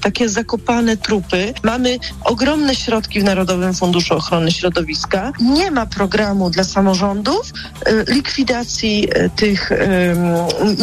takie 0.00 0.28
zakopane 0.28 0.96
trupy. 0.96 1.54
Mamy 1.62 1.98
ogromne 2.24 2.74
środki 2.74 3.20
w 3.20 3.24
Narodowym 3.24 3.74
Funduszu 3.74 4.14
Ochrony 4.14 4.52
Środowiska. 4.52 5.32
Nie 5.40 5.70
ma 5.70 5.86
programu 5.86 6.50
dla 6.50 6.64
samorządów 6.64 7.52
y, 7.88 8.04
likwidacji 8.08 9.08
y, 9.16 9.30
tych 9.36 9.70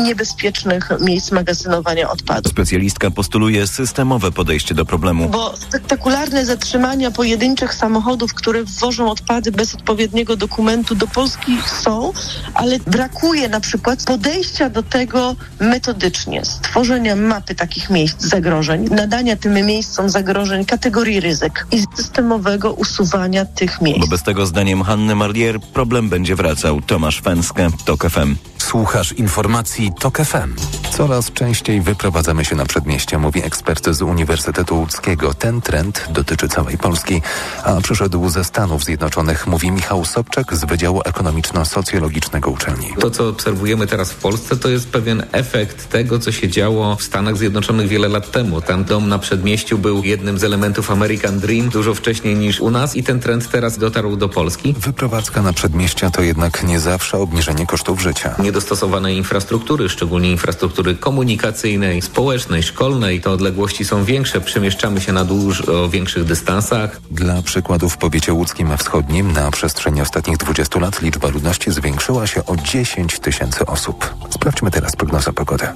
niebezpiecznych 0.06 0.90
miejsc 1.02 1.32
magazynowania 1.32 2.10
odpadów. 2.10 2.52
Specjalistka 2.52 3.12
postuluje 3.12 3.68
systemowe 3.68 4.32
podejście 4.32 4.76
do 4.76 4.86
problemu. 4.86 5.30
Bo 5.30 5.58
spektakularne 5.58 6.46
zatrzymania 6.46 7.12
pojedynczych 7.12 7.74
samochodów, 7.74 8.34
które 8.34 8.64
wwożą 8.64 9.12
odpady 9.12 9.52
bez 9.52 9.76
odpowiedniego 9.76 10.36
dokumentu 10.36 10.96
do 10.96 11.08
Polski 11.08 11.58
są, 11.84 12.14
ale 12.54 12.80
brakuje 12.80 13.50
na 13.50 13.60
przykład 13.60 14.04
podejścia 14.04 14.70
do 14.70 14.84
tego 14.84 15.36
metodycznie, 15.60 16.46
stworzenia 16.46 17.16
mapy 17.16 17.56
takich 17.56 17.90
miejsc 17.90 18.22
zagrożeń, 18.22 18.71
nadania 18.78 19.36
tym 19.36 19.54
miejscom 19.54 20.10
zagrożeń 20.10 20.66
kategorii 20.66 21.20
ryzyk 21.20 21.68
i 21.72 21.84
systemowego 21.96 22.74
usuwania 22.74 23.46
tych 23.46 23.82
miejsc. 23.82 24.00
Bo 24.00 24.08
bez 24.08 24.24
tego 24.24 24.46
zdaniem 24.46 24.84
Hanny 24.84 25.16
Marlier 25.16 25.60
problem 25.60 26.10
będzie 26.10 26.36
wracał. 26.36 26.82
Tomasz 26.82 27.22
Fęskę, 27.22 27.70
TOK 27.86 28.10
FM. 28.10 28.51
Słuchasz 28.72 29.12
informacji 29.12 29.92
TOK 30.00 30.18
FM. 30.18 30.56
Coraz 30.92 31.32
częściej 31.32 31.82
wyprowadzamy 31.82 32.46
się 32.46 32.56
na 32.56 32.66
przedmieście, 32.66 33.18
mówi 33.18 33.44
ekspert 33.44 33.90
z 33.90 34.02
Uniwersytetu 34.02 34.80
Łódzkiego. 34.80 35.34
Ten 35.34 35.62
trend 35.62 36.08
dotyczy 36.10 36.50
całej 36.50 36.78
Polski, 36.78 37.22
a 37.64 37.82
przyszedł 37.82 38.30
ze 38.30 38.44
Stanów 38.44 38.84
Zjednoczonych, 38.84 39.48
mówi 39.48 39.72
Michał 39.72 40.06
Sobczak 40.06 40.56
z 40.56 40.66
Wydziału 40.66 41.02
Ekonomiczno-Socjologicznego 41.02 42.50
uczelni. 42.50 42.94
To, 43.00 43.12
co 43.12 43.30
obserwujemy 43.30 43.88
teraz 43.88 44.12
w 44.12 44.16
Polsce, 44.16 44.58
to 44.58 44.70
jest 44.70 44.90
pewien 44.90 45.24
efekt 45.32 45.90
tego, 45.90 46.20
co 46.20 46.32
się 46.32 46.50
działo 46.50 46.96
w 46.96 47.04
Stanach 47.04 47.38
Zjednoczonych 47.38 47.88
wiele 47.88 48.08
lat 48.08 48.32
temu. 48.32 48.62
Ten 48.62 48.84
dom 48.84 49.10
na 49.10 49.20
przedmieściu 49.20 49.78
był 49.78 50.04
jednym 50.04 50.40
z 50.40 50.44
elementów 50.44 50.92
American 50.92 51.40
Dream 51.40 51.70
dużo 51.70 51.94
wcześniej 51.94 52.36
niż 52.36 52.60
u 52.60 52.72
nas 52.72 52.96
i 52.96 53.04
ten 53.04 53.20
trend 53.20 53.50
teraz 53.50 53.78
dotarł 53.78 54.16
do 54.16 54.30
Polski. 54.30 54.76
Wyprowadzka 54.78 55.42
na 55.42 55.54
przedmieścia 55.54 56.10
to 56.10 56.22
jednak 56.22 56.64
nie 56.64 56.80
zawsze 56.80 57.18
obniżenie 57.18 57.66
kosztów 57.66 58.02
życia. 58.02 58.36
Niedostosowanej 58.62 59.18
infrastruktury, 59.18 59.90
szczególnie 59.90 60.32
infrastruktury 60.32 60.96
komunikacyjnej, 60.96 62.02
społecznej, 62.02 62.64
szkolnej, 62.64 63.22
te 63.22 63.30
odległości 63.30 63.86
są 63.86 64.04
większe, 64.04 64.42
przemieszczamy 64.42 65.02
się 65.02 65.14
na 65.14 65.26
dużo 65.26 65.90
większych 65.90 66.24
dystansach. 66.24 67.02
Dla 67.12 67.42
przykładu 67.42 67.90
w 67.90 67.98
powiecie 67.98 68.34
łódzkim 68.34 68.78
wschodnim 68.78 69.32
na 69.32 69.52
przestrzeni 69.52 70.02
ostatnich 70.02 70.38
20 70.38 70.80
lat 70.80 71.02
liczba 71.02 71.30
ludności 71.30 71.72
zwiększyła 71.72 72.28
się 72.28 72.46
o 72.46 72.56
10 72.56 73.20
tysięcy 73.20 73.66
osób. 73.66 74.16
Sprawdźmy 74.30 74.72
teraz 74.72 74.96
prognozę 74.96 75.34
pogody. 75.34 75.68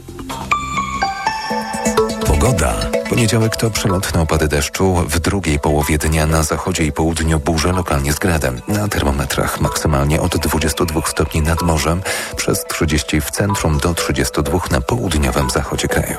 Pogoda. 2.45 2.75
Poniedziałek 3.09 3.55
to 3.55 3.71
przelotne 3.71 4.21
opady 4.21 4.47
deszczu. 4.47 4.95
W 5.07 5.19
drugiej 5.19 5.59
połowie 5.59 5.97
dnia 5.97 6.25
na 6.27 6.43
zachodzie 6.43 6.85
i 6.85 6.91
południu 6.91 7.39
burze 7.39 7.71
lokalnie 7.71 8.13
z 8.13 8.19
gradem. 8.19 8.61
Na 8.67 8.87
termometrach 8.87 9.61
maksymalnie 9.61 10.21
od 10.21 10.37
22 10.37 11.01
stopni 11.05 11.41
nad 11.41 11.61
morzem, 11.61 12.01
przez 12.35 12.65
30 12.65 13.21
w 13.21 13.31
centrum 13.31 13.77
do 13.77 13.93
32 13.93 14.59
na 14.71 14.81
południowym 14.81 15.49
zachodzie 15.49 15.87
kraju. 15.87 16.17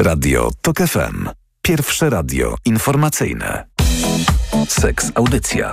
Radio 0.00 0.50
TOK 0.62 0.76
FM. 0.78 1.28
Pierwsze 1.62 2.10
radio 2.10 2.54
informacyjne. 2.64 3.66
Seks 4.68 5.12
Audycja. 5.14 5.72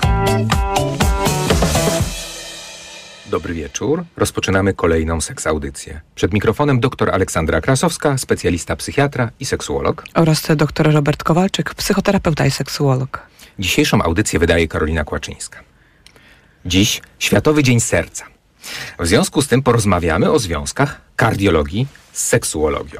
Dobry 3.30 3.54
wieczór. 3.54 4.04
Rozpoczynamy 4.18 4.74
kolejną 4.74 5.22
seksaudycję. 5.22 6.02
Przed 6.16 6.34
mikrofonem 6.34 6.80
dr 6.80 7.10
Aleksandra 7.10 7.62
Krasowska, 7.62 8.18
specjalista 8.18 8.76
psychiatra 8.76 9.32
i 9.40 9.46
seksuolog. 9.46 10.06
Oraz 10.14 10.48
dr 10.56 10.94
Robert 10.94 11.24
Kowalczyk, 11.24 11.74
psychoterapeuta 11.74 12.46
i 12.46 12.52
seksuolog. 12.52 13.20
Dzisiejszą 13.60 14.02
audycję 14.02 14.40
wydaje 14.40 14.68
Karolina 14.68 15.04
Kłaczyńska. 15.04 15.60
Dziś 16.66 17.02
Światowy 17.20 17.64
Dzień 17.64 17.80
Serca. 17.80 18.26
W 19.00 19.08
związku 19.08 19.42
z 19.42 19.48
tym 19.48 19.64
porozmawiamy 19.64 20.32
o 20.32 20.40
związkach 20.40 21.02
kardiologii 21.16 21.88
z 22.12 22.24
seksuologią. 22.24 23.00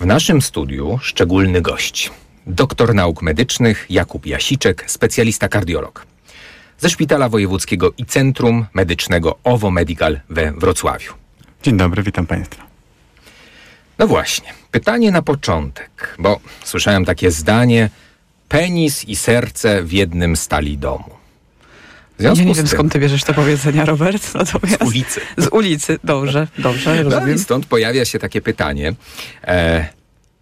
W 0.00 0.06
naszym 0.06 0.42
studiu 0.42 0.98
szczególny 1.02 1.60
gość. 1.60 2.10
Doktor 2.46 2.94
nauk 2.94 3.22
medycznych 3.22 3.86
Jakub 3.90 4.26
Jasiczek, 4.26 4.84
specjalista 4.90 5.48
kardiolog 5.48 6.06
ze 6.78 6.90
Szpitala 6.90 7.28
Wojewódzkiego 7.28 7.92
i 7.98 8.06
Centrum 8.06 8.66
Medycznego 8.74 9.38
OWO 9.44 9.70
Medical 9.70 10.20
we 10.30 10.52
Wrocławiu. 10.52 11.12
Dzień 11.62 11.76
dobry, 11.76 12.02
witam 12.02 12.26
Państwa. 12.26 12.66
No 13.98 14.06
właśnie, 14.06 14.54
pytanie 14.70 15.10
na 15.12 15.22
początek, 15.22 16.16
bo 16.18 16.40
słyszałem 16.64 17.04
takie 17.04 17.30
zdanie: 17.30 17.90
penis 18.48 19.04
i 19.04 19.16
serce 19.16 19.82
w 19.82 19.92
jednym 19.92 20.36
stali 20.36 20.78
domu. 20.78 21.16
Ja 22.18 22.32
nie 22.32 22.54
wiem, 22.54 22.66
skąd 22.66 22.92
ty 22.92 22.98
bierzesz 22.98 23.24
te 23.24 23.34
powiedzenia, 23.34 23.84
Robert. 23.84 24.34
Natomiast 24.34 24.78
z 24.78 24.86
ulicy. 24.86 25.20
Z 25.36 25.48
ulicy, 25.52 25.98
dobrze, 26.04 26.48
dobrze, 26.58 27.02
rozumiem. 27.02 27.28
No 27.28 27.34
i 27.34 27.38
stąd 27.38 27.66
pojawia 27.66 28.04
się 28.04 28.18
takie 28.18 28.42
pytanie. 28.42 28.94
E, 29.44 29.88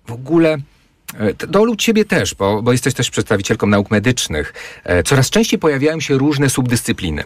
w 0.07 0.13
ogóle 0.13 0.59
E, 1.19 1.47
do 1.47 1.77
ciebie 1.77 2.05
też, 2.05 2.35
bo, 2.35 2.63
bo 2.63 2.73
jesteś 2.73 2.95
też 2.95 3.11
przedstawicielką 3.11 3.67
nauk 3.67 3.91
medycznych. 3.91 4.55
E, 4.85 5.03
coraz 5.03 5.31
częściej 5.31 5.59
pojawiają 5.59 6.01
się 6.01 6.19
różne 6.19 6.51
subdyscypliny. 6.51 7.25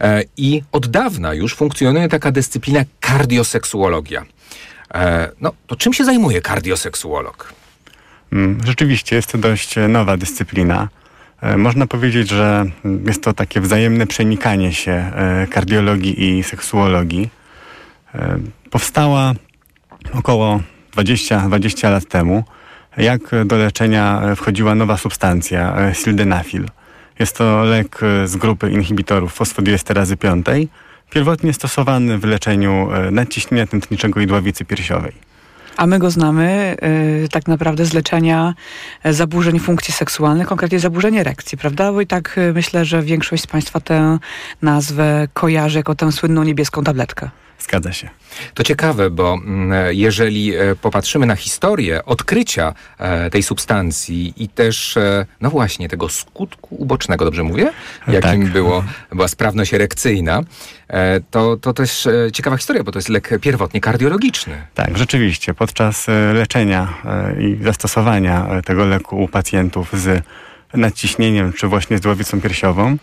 E, 0.00 0.22
I 0.36 0.62
od 0.72 0.86
dawna 0.86 1.34
już 1.34 1.54
funkcjonuje 1.54 2.08
taka 2.08 2.32
dyscyplina 2.32 2.80
kardioseksuologia. 3.00 4.24
No, 5.40 5.52
to 5.66 5.76
czym 5.76 5.92
się 5.92 6.04
zajmuje 6.04 6.40
kardioseksuolog? 6.40 7.52
Mm, 8.32 8.60
rzeczywiście 8.64 9.16
jest 9.16 9.32
to 9.32 9.38
dość 9.38 9.74
nowa 9.88 10.16
dyscyplina. 10.16 10.88
Można 11.56 11.86
powiedzieć, 11.86 12.28
że 12.28 12.64
jest 13.06 13.22
to 13.22 13.32
takie 13.32 13.60
wzajemne 13.60 14.06
przenikanie 14.06 14.72
się 14.72 15.12
kardiologii 15.50 16.38
i 16.38 16.42
seksuologii. 16.42 17.30
Powstała 18.70 19.34
około 20.12 20.60
20, 20.92 21.40
20 21.40 21.90
lat 21.90 22.08
temu 22.08 22.44
jak 22.96 23.20
do 23.44 23.56
leczenia 23.56 24.22
wchodziła 24.36 24.74
nowa 24.74 24.96
substancja, 24.96 25.76
e, 25.76 25.94
sildenafil. 25.94 26.66
Jest 27.18 27.36
to 27.36 27.64
lek 27.64 28.00
e, 28.02 28.28
z 28.28 28.36
grupy 28.36 28.70
inhibitorów 28.70 29.32
fosfodiesterazy 29.32 30.16
piątej, 30.16 30.68
pierwotnie 31.10 31.52
stosowany 31.52 32.18
w 32.18 32.24
leczeniu 32.24 32.88
e, 32.92 33.10
nadciśnienia 33.10 33.66
tętniczego 33.66 34.20
i 34.20 34.26
dławicy 34.26 34.64
piersiowej. 34.64 35.12
A 35.76 35.86
my 35.86 35.98
go 35.98 36.10
znamy 36.10 36.76
y, 37.24 37.28
tak 37.28 37.48
naprawdę 37.48 37.84
z 37.86 37.92
leczenia 37.92 38.54
zaburzeń 39.04 39.58
funkcji 39.58 39.94
seksualnych, 39.94 40.46
konkretnie 40.46 40.80
zaburzeń 40.80 41.16
erekcji, 41.16 41.58
prawda? 41.58 41.92
Bo 41.92 42.00
i 42.00 42.06
tak 42.06 42.40
myślę, 42.54 42.84
że 42.84 43.02
większość 43.02 43.42
z 43.42 43.46
Państwa 43.46 43.80
tę 43.80 44.18
nazwę 44.62 45.28
kojarzy 45.34 45.78
jako 45.78 45.94
tę 45.94 46.12
słynną 46.12 46.44
niebieską 46.44 46.84
tabletkę. 46.84 47.30
Zgadza 47.68 47.92
się. 47.92 48.08
To 48.54 48.62
ciekawe, 48.62 49.10
bo 49.10 49.34
mm, 49.34 49.72
jeżeli 49.90 50.54
e, 50.56 50.76
popatrzymy 50.76 51.26
na 51.26 51.36
historię 51.36 52.04
odkrycia 52.04 52.74
e, 52.98 53.30
tej 53.30 53.42
substancji 53.42 54.34
i 54.36 54.48
też, 54.48 54.96
e, 54.96 55.26
no 55.40 55.50
właśnie, 55.50 55.88
tego 55.88 56.08
skutku 56.08 56.74
ubocznego, 56.74 57.24
dobrze 57.24 57.42
mówię? 57.42 57.72
Jakim 58.08 58.42
tak. 58.42 58.52
było, 58.52 58.84
była 59.12 59.28
sprawność 59.28 59.74
erekcyjna, 59.74 60.42
to, 61.30 61.56
to 61.56 61.72
też 61.72 62.08
ciekawa 62.32 62.56
historia, 62.56 62.84
bo 62.84 62.92
to 62.92 62.98
jest 62.98 63.08
lek 63.08 63.30
pierwotnie 63.40 63.80
kardiologiczny. 63.80 64.66
Tak, 64.74 64.98
rzeczywiście. 64.98 65.54
Podczas 65.54 66.06
leczenia 66.34 66.94
i 67.40 67.64
zastosowania 67.64 68.62
tego 68.64 68.84
leku 68.84 69.22
u 69.22 69.28
pacjentów 69.28 69.90
z 69.92 70.22
nadciśnieniem 70.74 71.52
czy 71.52 71.66
właśnie 71.66 71.98
z 71.98 72.00
dławicą 72.00 72.40
piersiową, 72.40 72.96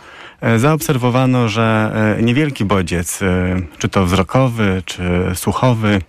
zaobserwowano, 0.58 1.50
że 1.50 1.92
e, 2.20 2.24
niewielki 2.24 2.66
bodziec, 2.66 3.22
e, 3.22 3.62
czy 3.78 3.90
to 3.90 4.06
wzrokowy, 4.06 4.82
czy 4.86 5.04
słuchowy, 5.34 6.02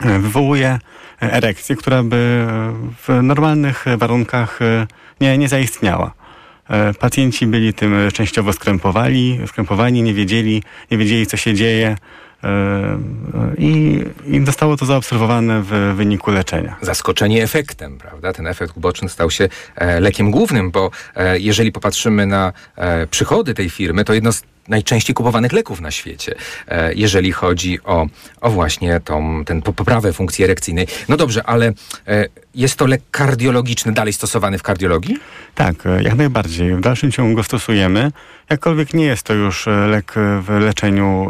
wywołuje 0.00 0.78
erekcję, 1.20 1.76
która 1.76 2.02
by 2.02 2.46
w 3.06 3.22
normalnych 3.22 3.84
warunkach 3.98 4.58
nie, 5.20 5.38
nie 5.38 5.48
zaistniała. 5.48 6.12
Pacjenci 6.98 7.46
byli 7.46 7.74
tym 7.74 7.94
częściowo 8.12 8.52
skrępowani, 8.52 9.40
skrępowani, 9.46 10.02
nie 10.02 10.14
wiedzieli, 10.14 10.62
nie 10.90 10.98
wiedzieli 10.98 11.26
co 11.26 11.36
się 11.36 11.54
dzieje. 11.54 11.96
I, 13.58 14.04
I 14.26 14.46
zostało 14.46 14.76
to 14.76 14.86
zaobserwowane 14.86 15.62
w 15.62 15.94
wyniku 15.96 16.30
leczenia. 16.30 16.76
Zaskoczenie 16.82 17.42
efektem, 17.42 17.98
prawda? 17.98 18.32
Ten 18.32 18.46
efekt 18.46 18.76
uboczny 18.76 19.08
stał 19.08 19.30
się 19.30 19.48
e, 19.76 20.00
lekiem 20.00 20.30
głównym, 20.30 20.70
bo 20.70 20.90
e, 21.16 21.38
jeżeli 21.38 21.72
popatrzymy 21.72 22.26
na 22.26 22.52
e, 22.76 23.06
przychody 23.06 23.54
tej 23.54 23.70
firmy, 23.70 24.04
to 24.04 24.14
jedno 24.14 24.32
z 24.32 24.42
najczęściej 24.68 25.14
kupowanych 25.14 25.52
leków 25.52 25.80
na 25.80 25.90
świecie, 25.90 26.34
e, 26.68 26.94
jeżeli 26.94 27.32
chodzi 27.32 27.78
o, 27.84 28.06
o 28.40 28.50
właśnie 28.50 29.00
tą, 29.00 29.44
ten 29.44 29.62
poprawę 29.62 30.12
funkcji 30.12 30.44
erekcyjnej. 30.44 30.86
No 31.08 31.16
dobrze, 31.16 31.42
ale 31.44 31.72
e, 32.08 32.26
jest 32.54 32.76
to 32.78 32.86
lek 32.86 33.02
kardiologiczny 33.10 33.92
dalej 33.92 34.12
stosowany 34.12 34.58
w 34.58 34.62
kardiologii? 34.62 35.18
Tak, 35.54 35.86
e, 35.86 36.02
jak 36.02 36.14
najbardziej. 36.14 36.74
W 36.74 36.80
dalszym 36.80 37.12
ciągu 37.12 37.36
go 37.36 37.42
stosujemy. 37.42 38.12
Jakkolwiek 38.50 38.94
nie 38.94 39.04
jest 39.04 39.22
to 39.22 39.34
już 39.34 39.66
lek 39.88 40.14
w 40.16 40.58
leczeniu 40.60 41.28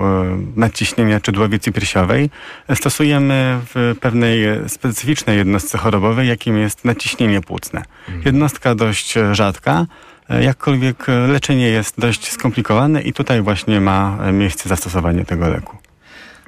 nadciśnienia 0.57 1.21
czy 1.21 1.33
dławicy 1.33 1.73
piersiowej, 1.73 2.31
stosujemy 2.75 3.61
w 3.75 3.95
pewnej 4.01 4.47
specyficznej 4.69 5.37
jednostce 5.37 5.79
chorobowej, 5.79 6.29
jakim 6.29 6.59
jest 6.59 6.85
nadciśnienie 6.85 7.41
płucne. 7.41 7.83
Mhm. 8.09 8.23
Jednostka 8.25 8.75
dość 8.75 9.15
rzadka, 9.33 9.87
jakkolwiek 10.29 11.09
e, 11.09 11.13
leczenie 11.13 11.69
jest 11.69 12.01
dość 12.01 12.33
skomplikowane 12.33 13.03
i 13.03 13.13
tutaj 13.13 13.43
właśnie 13.43 13.81
ma 13.81 14.19
e, 14.23 14.33
miejsce 14.33 14.69
zastosowanie 14.69 15.25
tego 15.25 15.49
leku. 15.49 15.77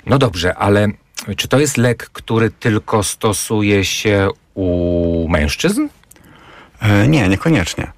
No 0.06 0.18
dobrze, 0.18 0.54
ale 0.54 0.88
czy 1.36 1.48
to 1.48 1.58
jest 1.58 1.76
lek, 1.76 2.10
który 2.12 2.50
tylko 2.50 3.02
stosuje 3.02 3.84
się 3.84 4.28
u 4.54 5.26
mężczyzn? 5.28 5.88
Nie, 7.08 7.28
niekoniecznie. 7.28 7.92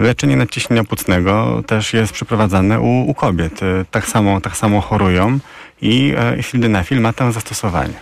Leczenie 0.00 0.36
nadciśnienia 0.36 0.84
płucnego 0.84 1.62
też 1.66 1.92
jest 1.92 2.12
przeprowadzane 2.12 2.80
u, 2.80 3.10
u 3.10 3.14
kobiet. 3.14 3.60
Tak 3.90 4.06
samo, 4.06 4.40
tak 4.40 4.56
samo 4.56 4.80
chorują 4.80 5.38
i 5.80 6.14
sildenafil 6.40 7.00
ma 7.00 7.12
tam 7.12 7.32
zastosowanie. 7.32 7.94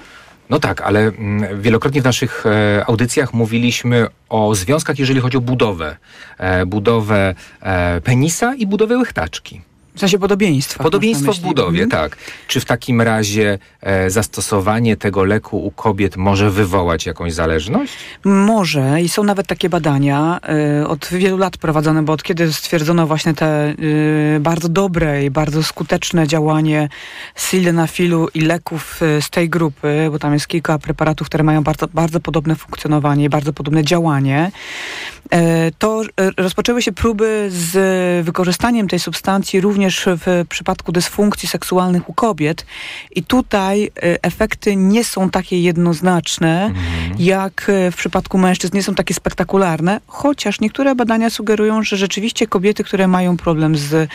No 0.51 0.59
tak, 0.59 0.81
ale 0.81 1.01
mm, 1.01 1.63
wielokrotnie 1.63 2.03
w 2.03 2.05
naszych 2.05 2.47
e, 2.47 2.85
audycjach 2.87 3.35
mówiliśmy 3.35 4.07
o 4.29 4.55
związkach, 4.55 4.99
jeżeli 4.99 5.21
chodzi 5.21 5.37
o 5.37 5.41
budowę. 5.41 5.97
E, 6.39 6.67
budowę 6.67 7.35
e, 7.61 8.01
penisa 8.01 8.55
i 8.55 8.67
budowę 8.67 8.99
łechtaczki. 8.99 9.61
W 9.97 10.01
sensie 10.01 10.19
podobieństwa. 10.19 10.85
Podobieństwo 10.85 11.33
w 11.33 11.39
budowie, 11.39 11.83
mhm. 11.83 11.91
tak. 11.91 12.19
Czy 12.49 12.61
w 12.61 12.65
takim 12.65 13.01
razie 13.01 13.59
e, 13.81 14.11
zastosowanie 14.11 14.97
tego 14.97 15.25
leku 15.25 15.67
u 15.67 15.71
kobiet 15.71 16.17
może 16.17 16.51
wywołać 16.51 17.07
jakąś 17.07 17.33
zależność? 17.33 17.93
Może 18.25 19.03
i 19.03 19.09
są 19.09 19.25
nawet 19.25 19.47
takie 19.47 19.69
badania 19.69 20.41
e, 20.81 20.89
od 20.89 21.09
wielu 21.13 21.37
lat 21.37 21.57
prowadzone, 21.57 22.03
bo 22.03 22.13
od 22.13 22.23
kiedy 22.23 22.53
stwierdzono 22.53 23.07
właśnie 23.07 23.35
te 23.35 23.47
e, 23.47 23.75
bardzo 24.41 24.69
dobre 24.69 25.25
i 25.25 25.31
bardzo 25.31 25.63
skuteczne 25.63 26.27
działanie 26.27 26.89
sildenafilu 27.37 28.29
i 28.35 28.41
leków 28.41 29.03
e, 29.03 29.23
z 29.23 29.31
tej 29.31 29.49
grupy, 29.49 30.09
bo 30.11 30.19
tam 30.19 30.33
jest 30.33 30.47
kilka 30.47 30.79
preparatów, 30.79 31.29
które 31.29 31.45
mają 31.45 31.63
bardzo, 31.63 31.89
bardzo 31.95 32.21
podobne 32.21 32.57
funkcjonowanie 32.57 33.25
i 33.25 33.29
bardzo 33.29 33.53
podobne 33.53 33.85
działanie, 33.85 34.51
to 35.79 36.03
rozpoczęły 36.37 36.83
się 36.83 36.93
próby 36.93 37.49
z 37.51 38.27
wykorzystaniem 38.27 38.89
tej 38.89 38.99
substancji 38.99 39.61
również 39.61 39.86
również 39.87 40.09
w 40.27 40.47
przypadku 40.49 40.93
dysfunkcji 40.93 41.49
seksualnych 41.49 42.09
u 42.09 42.13
kobiet. 42.13 42.67
I 43.11 43.23
tutaj 43.23 43.85
y, 43.85 43.91
efekty 44.23 44.77
nie 44.77 45.05
są 45.05 45.31
takie 45.31 45.61
jednoznaczne, 45.61 46.65
mhm. 46.65 47.17
jak 47.19 47.69
y, 47.69 47.91
w 47.91 47.97
przypadku 47.97 48.39
mężczyzn, 48.39 48.77
nie 48.77 48.83
są 48.83 48.95
takie 48.95 49.15
spektakularne, 49.15 50.01
chociaż 50.07 50.61
niektóre 50.61 50.95
badania 50.95 51.31
sugerują, 51.31 51.83
że 51.83 51.97
rzeczywiście 51.97 52.47
kobiety, 52.47 52.85
które 52.85 53.09
mają 53.09 53.37
problem 53.37 53.77
z 53.77 54.11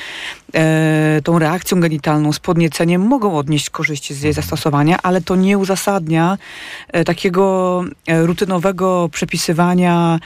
e, 0.54 1.22
tą 1.24 1.40
reakcją 1.40 1.80
genitalną, 1.80 2.34
z 2.34 2.40
podnieceniem, 2.40 3.02
mogą 3.02 3.38
odnieść 3.38 3.70
korzyści 3.70 4.14
z 4.14 4.22
jej 4.22 4.30
mhm. 4.30 4.44
zastosowania, 4.44 4.98
ale 5.04 5.22
to 5.22 5.36
nie 5.36 5.58
uzasadnia 5.58 6.38
e, 6.88 7.04
takiego 7.04 7.84
e, 8.08 8.26
rutynowego 8.26 9.10
przepisywania 9.12 10.20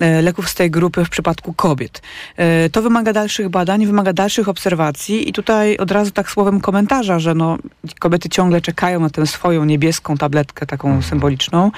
e, 0.00 0.22
leków 0.22 0.48
z 0.48 0.54
tej 0.54 0.70
grupy 0.70 1.04
w 1.04 1.10
przypadku 1.10 1.52
kobiet. 1.52 2.02
E, 2.36 2.70
to 2.70 2.82
wymaga 2.82 3.12
dalszych 3.12 3.48
badań, 3.48 3.86
wymaga 3.86 4.12
dalszych 4.12 4.48
obserwacji 4.48 5.28
i 5.28 5.32
tutaj 5.32 5.76
od 5.76 5.90
razu 5.90 6.10
tak 6.10 6.30
słowem 6.30 6.60
komentarza, 6.60 7.18
że 7.18 7.34
no, 7.34 7.58
kobiety 7.98 8.28
ciągle 8.28 8.60
czekają 8.60 9.00
na 9.00 9.10
tę 9.10 9.26
swoją 9.26 9.64
niebieską 9.64 10.16
tabletkę 10.16 10.66
taką 10.66 10.88
mhm. 10.88 11.02
symboliczną, 11.02 11.70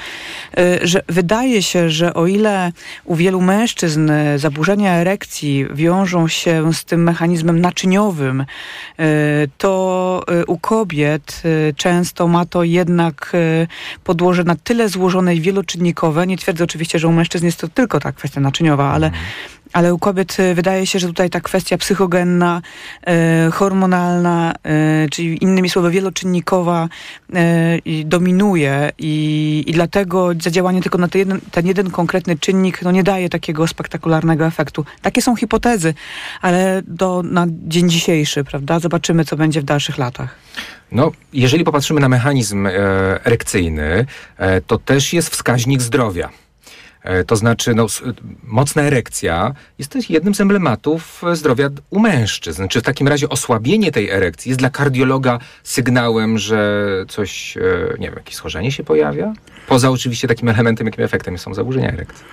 y, 0.58 0.80
że 0.82 1.02
wydaje 1.08 1.62
się, 1.62 1.90
że 1.90 2.14
o 2.14 2.26
ile 2.26 2.72
u 3.04 3.14
wielu 3.14 3.40
mężczyzn 3.40 4.10
zaburzenia 4.36 4.92
erekcji 4.92 5.66
wiążą 5.74 6.28
się 6.28 6.72
z 6.72 6.84
tym 6.84 7.02
mechanizmem 7.02 7.60
naczyniowym, 7.60 7.93
y, 8.00 9.48
to 9.58 10.24
y, 10.42 10.46
u 10.46 10.58
kobiet 10.58 11.42
często 11.76 12.28
ma 12.28 12.46
to 12.46 12.64
jednak 12.64 13.32
podłoże 14.04 14.44
na 14.44 14.56
tyle 14.56 14.88
złożone 14.88 15.34
i 15.34 15.40
wieloczynnikowe. 15.40 16.26
Nie 16.26 16.36
twierdzę 16.36 16.64
oczywiście, 16.64 16.98
że 16.98 17.08
u 17.08 17.12
mężczyzn 17.12 17.46
jest 17.46 17.60
to 17.60 17.68
tylko 17.68 18.00
ta 18.00 18.12
kwestia 18.12 18.40
naczyniowa, 18.40 18.92
ale 18.92 19.06
mhm 19.06 19.24
ale 19.74 19.94
u 19.94 19.98
kobiet 19.98 20.40
y, 20.40 20.54
wydaje 20.54 20.86
się, 20.86 20.98
że 20.98 21.06
tutaj 21.06 21.30
ta 21.30 21.40
kwestia 21.40 21.78
psychogenna, 21.78 22.62
e, 23.06 23.50
hormonalna, 23.52 24.54
e, 24.62 25.08
czyli 25.10 25.44
innymi 25.44 25.70
słowy 25.70 25.90
wieloczynnikowa 25.90 26.88
e, 27.34 27.78
dominuje 28.04 28.90
i, 28.98 29.64
i 29.66 29.72
dlatego 29.72 30.30
zadziałanie 30.40 30.82
tylko 30.82 30.98
na 30.98 31.08
ten 31.08 31.18
jeden, 31.18 31.40
ten 31.50 31.66
jeden 31.66 31.90
konkretny 31.90 32.38
czynnik 32.38 32.82
no 32.82 32.90
nie 32.90 33.02
daje 33.02 33.28
takiego 33.28 33.66
spektakularnego 33.66 34.46
efektu. 34.46 34.84
Takie 35.02 35.22
są 35.22 35.36
hipotezy, 35.36 35.94
ale 36.42 36.82
do, 36.86 37.22
na 37.22 37.46
dzień 37.48 37.90
dzisiejszy, 37.90 38.44
prawda? 38.44 38.80
Zobaczymy, 38.80 39.24
co 39.24 39.36
będzie 39.36 39.60
w 39.60 39.64
dalszych 39.64 39.98
latach. 39.98 40.34
No, 40.92 41.12
jeżeli 41.32 41.64
popatrzymy 41.64 42.00
na 42.00 42.08
mechanizm 42.08 42.66
e, 42.66 42.70
erekcyjny, 43.24 44.06
e, 44.36 44.60
to 44.60 44.78
też 44.78 45.12
jest 45.12 45.28
wskaźnik 45.30 45.82
zdrowia. 45.82 46.43
E, 47.04 47.24
to 47.24 47.36
znaczy, 47.36 47.74
no, 47.74 47.86
mocna 48.44 48.82
erekcja 48.82 49.54
jest 49.78 49.92
to 49.92 49.98
jednym 50.08 50.34
z 50.34 50.40
emblematów 50.40 51.22
zdrowia 51.32 51.68
u 51.90 52.00
mężczyzn. 52.00 52.68
Czy 52.68 52.80
w 52.80 52.82
takim 52.82 53.08
razie 53.08 53.28
osłabienie 53.28 53.92
tej 53.92 54.10
erekcji 54.10 54.48
jest 54.48 54.58
dla 54.58 54.70
kardiologa 54.70 55.38
sygnałem, 55.62 56.38
że 56.38 56.86
coś, 57.08 57.56
e, 57.56 57.60
nie 57.98 58.06
wiem, 58.06 58.16
jakieś 58.16 58.34
schorzenie 58.34 58.72
się 58.72 58.84
pojawia? 58.84 59.32
Poza 59.68 59.90
oczywiście 59.90 60.28
takim 60.28 60.48
elementem, 60.48 60.86
jakim 60.86 61.04
efektem 61.04 61.38
są 61.38 61.54
zaburzenia 61.54 61.92
erekcji. 61.92 62.24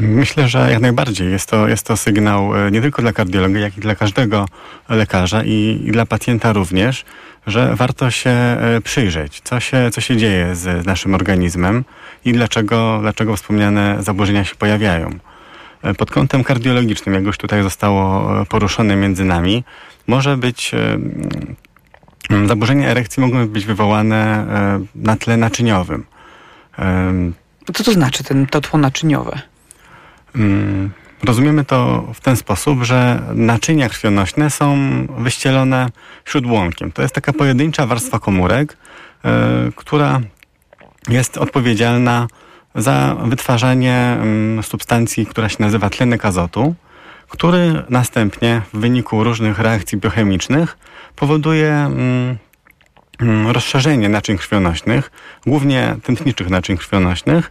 Myślę, 0.00 0.48
że 0.48 0.70
jak 0.70 0.80
najbardziej 0.80 1.30
jest 1.30 1.50
to, 1.50 1.68
jest 1.68 1.86
to 1.86 1.96
sygnał 1.96 2.66
e, 2.66 2.70
nie 2.70 2.82
tylko 2.82 3.02
dla 3.02 3.12
kardiologa, 3.12 3.58
jak 3.58 3.78
i 3.78 3.80
dla 3.80 3.94
każdego 3.94 4.46
lekarza 4.88 5.44
i, 5.44 5.82
i 5.84 5.92
dla 5.92 6.06
pacjenta 6.06 6.52
również, 6.52 7.04
że 7.48 7.76
warto 7.76 8.10
się 8.10 8.36
przyjrzeć, 8.84 9.40
co 9.44 9.60
się, 9.60 9.90
co 9.92 10.00
się 10.00 10.16
dzieje 10.16 10.54
z, 10.54 10.86
naszym 10.86 11.14
organizmem 11.14 11.84
i 12.24 12.32
dlaczego, 12.32 12.98
dlaczego 13.02 13.36
wspomniane 13.36 13.96
zaburzenia 14.00 14.44
się 14.44 14.54
pojawiają. 14.54 15.18
E, 15.82 15.94
pod 15.94 16.10
kątem 16.10 16.44
kardiologicznym, 16.44 17.14
jak 17.14 17.24
już 17.24 17.38
tutaj 17.38 17.62
zostało 17.62 18.32
e, 18.40 18.46
poruszone 18.46 18.96
między 18.96 19.24
nami, 19.24 19.64
może 20.06 20.36
być 20.36 20.74
e, 20.74 20.98
mm, 22.30 22.48
zaburzenia 22.48 22.88
erekcji 22.88 23.20
mogą 23.20 23.48
być 23.48 23.64
wywołane 23.64 24.46
na 24.94 25.16
tle 25.16 25.36
naczyniowym. 25.36 26.04
Co 27.74 27.84
to 27.84 27.92
znaczy 27.92 28.24
ten, 28.24 28.46
to 28.46 28.60
tło 28.60 28.78
naczyniowe? 28.78 29.40
Rozumiemy 31.24 31.64
to 31.64 32.08
w 32.14 32.20
ten 32.20 32.36
sposób, 32.36 32.82
że 32.82 33.22
naczynia 33.34 33.88
krwionośne 33.88 34.50
są 34.50 34.78
wyścielone 35.18 35.88
śródłąkiem. 36.24 36.92
To 36.92 37.02
jest 37.02 37.14
taka 37.14 37.32
pojedyncza 37.32 37.86
warstwa 37.86 38.18
komórek, 38.18 38.76
która 39.76 40.20
jest 41.08 41.38
odpowiedzialna 41.38 42.26
za 42.74 43.16
wytwarzanie 43.24 43.94
mm, 43.94 44.62
substancji, 44.62 45.26
która 45.26 45.48
się 45.48 45.56
nazywa 45.60 45.90
tlenek 45.90 46.24
azotu, 46.24 46.74
który 47.28 47.82
następnie 47.88 48.62
w 48.72 48.78
wyniku 48.78 49.24
różnych 49.24 49.58
reakcji 49.58 49.98
biochemicznych 49.98 50.78
powoduje 51.16 51.72
mm, 51.72 52.36
mm, 53.20 53.46
rozszerzenie 53.46 54.08
naczyń 54.08 54.38
krwionośnych, 54.38 55.10
głównie 55.46 55.96
tętniczych 56.02 56.50
naczyń 56.50 56.76
krwionośnych, 56.76 57.50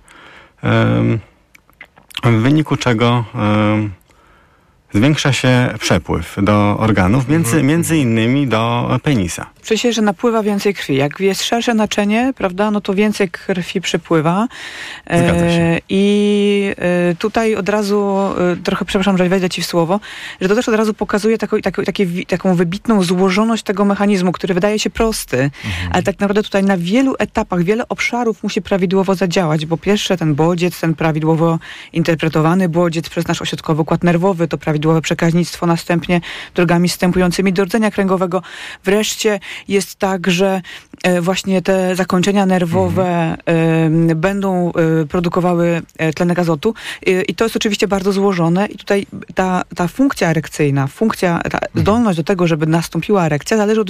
w 2.31 2.41
wyniku 2.41 2.77
czego 2.77 3.23
zwiększa 4.93 5.33
się 5.33 5.69
przepływ 5.79 6.35
do 6.41 6.77
organów, 6.79 7.29
między, 7.29 7.49
mhm. 7.49 7.67
między 7.67 7.97
innymi 7.97 8.47
do 8.47 8.89
penisa. 9.03 9.45
Sensie, 9.67 9.93
że 9.93 10.01
napływa 10.01 10.43
więcej 10.43 10.73
krwi. 10.73 10.95
Jak 10.95 11.19
jest 11.19 11.43
szersze 11.43 11.73
naczynie, 11.73 12.33
prawda, 12.37 12.71
no 12.71 12.81
to 12.81 12.93
więcej 12.93 13.29
krwi 13.29 13.81
się. 13.83 13.99
E, 15.09 15.79
I 15.89 16.73
e, 16.77 17.15
tutaj 17.15 17.55
od 17.55 17.69
razu, 17.69 18.17
e, 18.53 18.55
trochę 18.63 18.85
przepraszam, 18.85 19.17
że 19.17 19.29
wejdę 19.29 19.49
ci 19.49 19.61
w 19.61 19.65
słowo, 19.65 19.99
że 20.41 20.47
to 20.47 20.55
też 20.55 20.69
od 20.69 20.75
razu 20.75 20.93
pokazuje 20.93 21.37
taką, 21.37 21.61
taką, 21.61 21.83
takie, 21.83 22.07
taką 22.27 22.55
wybitną 22.55 23.03
złożoność 23.03 23.63
tego 23.63 23.85
mechanizmu, 23.85 24.31
który 24.31 24.53
wydaje 24.53 24.79
się 24.79 24.89
prosty, 24.89 25.37
mhm. 25.37 25.89
ale 25.93 26.03
tak 26.03 26.19
naprawdę 26.19 26.43
tutaj 26.43 26.63
na 26.63 26.77
wielu 26.77 27.15
etapach, 27.19 27.63
wiele 27.63 27.87
obszarów 27.87 28.43
musi 28.43 28.61
prawidłowo 28.61 29.15
zadziałać, 29.15 29.65
bo 29.65 29.77
pierwsze 29.77 30.17
ten 30.17 30.35
bodziec, 30.35 30.79
ten 30.79 30.95
prawidłowo 30.95 31.59
interpretowany 31.93 32.69
bodziec 32.69 33.09
przez 33.09 33.27
nasz 33.27 33.41
ośrodkowy 33.41 33.81
układ 33.81 34.03
nerwowy, 34.03 34.47
to 34.47 34.57
prawidłowo 34.57 34.76
nieprawidłowe 34.77 35.01
przekaźnictwo, 35.01 35.65
następnie 35.65 36.21
drogami 36.55 36.89
wstępującymi 36.89 37.53
do 37.53 37.65
rdzenia 37.65 37.91
kręgowego. 37.91 38.41
Wreszcie 38.83 39.39
jest 39.67 39.95
tak, 39.95 40.27
że 40.27 40.61
e, 41.03 41.21
właśnie 41.21 41.61
te 41.61 41.95
zakończenia 41.95 42.45
nerwowe 42.45 43.37
mhm. 43.45 44.19
będą 44.19 44.71
produkowały 45.09 45.81
tlenek 46.15 46.39
azotu 46.39 46.73
i 47.27 47.35
to 47.35 47.45
jest 47.45 47.55
oczywiście 47.55 47.87
bardzo 47.87 48.11
złożone 48.11 48.65
i 48.65 48.77
tutaj 48.77 49.07
ta, 49.35 49.63
ta 49.75 49.87
funkcja 49.87 50.29
erekcyjna, 50.29 50.87
funkcja, 50.87 51.39
ta 51.51 51.57
mhm. 51.57 51.81
zdolność 51.81 52.17
do 52.17 52.23
tego, 52.23 52.47
żeby 52.47 52.67
nastąpiła 52.67 53.25
erekcja 53.25 53.57
zależy 53.57 53.81
od, 53.81 53.89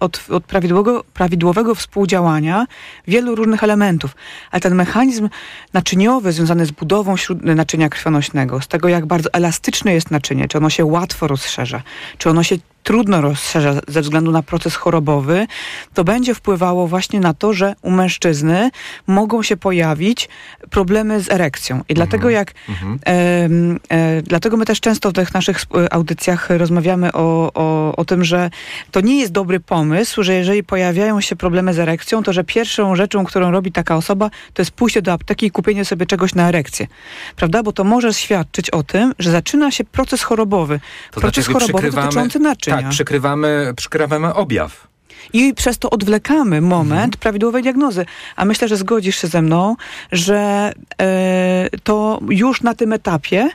od, 0.00 0.24
od 0.30 0.44
prawidłowego, 0.44 1.04
prawidłowego 1.14 1.74
współdziałania 1.74 2.66
wielu 3.08 3.34
różnych 3.34 3.62
elementów. 3.64 4.16
Ale 4.50 4.60
ten 4.60 4.74
mechanizm 4.74 5.28
naczyniowy 5.72 6.32
związany 6.32 6.66
z 6.66 6.70
budową 6.70 7.14
naczynia 7.42 7.88
krwionośnego, 7.88 8.60
z 8.60 8.68
tego 8.68 8.88
jak 8.88 9.06
bardzo 9.06 9.32
elastyczne 9.32 9.94
jest 9.94 10.01
naczynie, 10.10 10.48
czy 10.48 10.58
ono 10.58 10.70
się 10.70 10.84
łatwo 10.84 11.26
rozszerza, 11.28 11.82
czy 12.18 12.30
ono 12.30 12.42
się 12.42 12.56
trudno 12.82 13.20
rozszerza 13.20 13.74
ze 13.88 14.00
względu 14.00 14.32
na 14.32 14.42
proces 14.42 14.74
chorobowy, 14.76 15.46
to 15.94 16.04
będzie 16.04 16.34
wpływało 16.34 16.88
właśnie 16.88 17.20
na 17.20 17.34
to, 17.34 17.52
że 17.52 17.74
u 17.82 17.90
mężczyzny 17.90 18.70
mogą 19.06 19.42
się 19.42 19.56
pojawić 19.56 20.28
problemy 20.70 21.20
z 21.20 21.30
erekcją. 21.30 21.76
I 21.76 21.78
mhm. 21.78 21.94
dlatego 21.94 22.30
jak 22.30 22.54
mhm. 22.68 22.98
e, 23.06 23.96
e, 23.96 24.22
dlatego 24.22 24.56
my 24.56 24.64
też 24.64 24.80
często 24.80 25.10
w 25.10 25.12
tych 25.12 25.34
naszych 25.34 25.64
audycjach 25.90 26.50
rozmawiamy 26.50 27.12
o, 27.12 27.50
o, 27.54 27.96
o 27.96 28.04
tym, 28.04 28.24
że 28.24 28.50
to 28.90 29.00
nie 29.00 29.20
jest 29.20 29.32
dobry 29.32 29.60
pomysł, 29.60 30.22
że 30.22 30.34
jeżeli 30.34 30.64
pojawiają 30.64 31.20
się 31.20 31.36
problemy 31.36 31.74
z 31.74 31.78
erekcją, 31.78 32.22
to 32.22 32.32
że 32.32 32.44
pierwszą 32.44 32.96
rzeczą, 32.96 33.24
którą 33.24 33.50
robi 33.50 33.72
taka 33.72 33.96
osoba, 33.96 34.30
to 34.54 34.62
jest 34.62 34.70
pójście 34.70 35.02
do 35.02 35.12
apteki 35.12 35.46
i 35.46 35.50
kupienie 35.50 35.84
sobie 35.84 36.06
czegoś 36.06 36.34
na 36.34 36.48
erekcję. 36.48 36.86
Prawda? 37.36 37.62
Bo 37.62 37.72
to 37.72 37.84
może 37.84 38.14
świadczyć 38.14 38.70
o 38.70 38.82
tym, 38.82 39.14
że 39.18 39.30
zaczyna 39.30 39.70
się 39.70 39.84
proces 39.84 40.22
chorobowy. 40.22 40.80
To 41.10 41.20
proces 41.20 41.44
znaczy, 41.44 41.66
chorobowy 41.66 41.90
dotyczący 41.90 42.38
naczyń. 42.38 42.71
Tak, 42.76 42.88
przykrywamy, 42.88 43.72
przykrywamy 43.76 44.34
objaw. 44.34 44.86
I 45.32 45.54
przez 45.54 45.78
to 45.78 45.90
odwlekamy 45.90 46.60
moment 46.60 46.92
mhm. 46.92 47.20
prawidłowej 47.20 47.62
diagnozy. 47.62 48.06
A 48.36 48.44
myślę, 48.44 48.68
że 48.68 48.76
zgodzisz 48.76 49.16
się 49.16 49.28
ze 49.28 49.42
mną, 49.42 49.76
że 50.12 50.72
e, 51.00 51.68
to 51.82 52.20
już 52.28 52.62
na 52.62 52.74
tym 52.74 52.92
etapie 52.92 53.50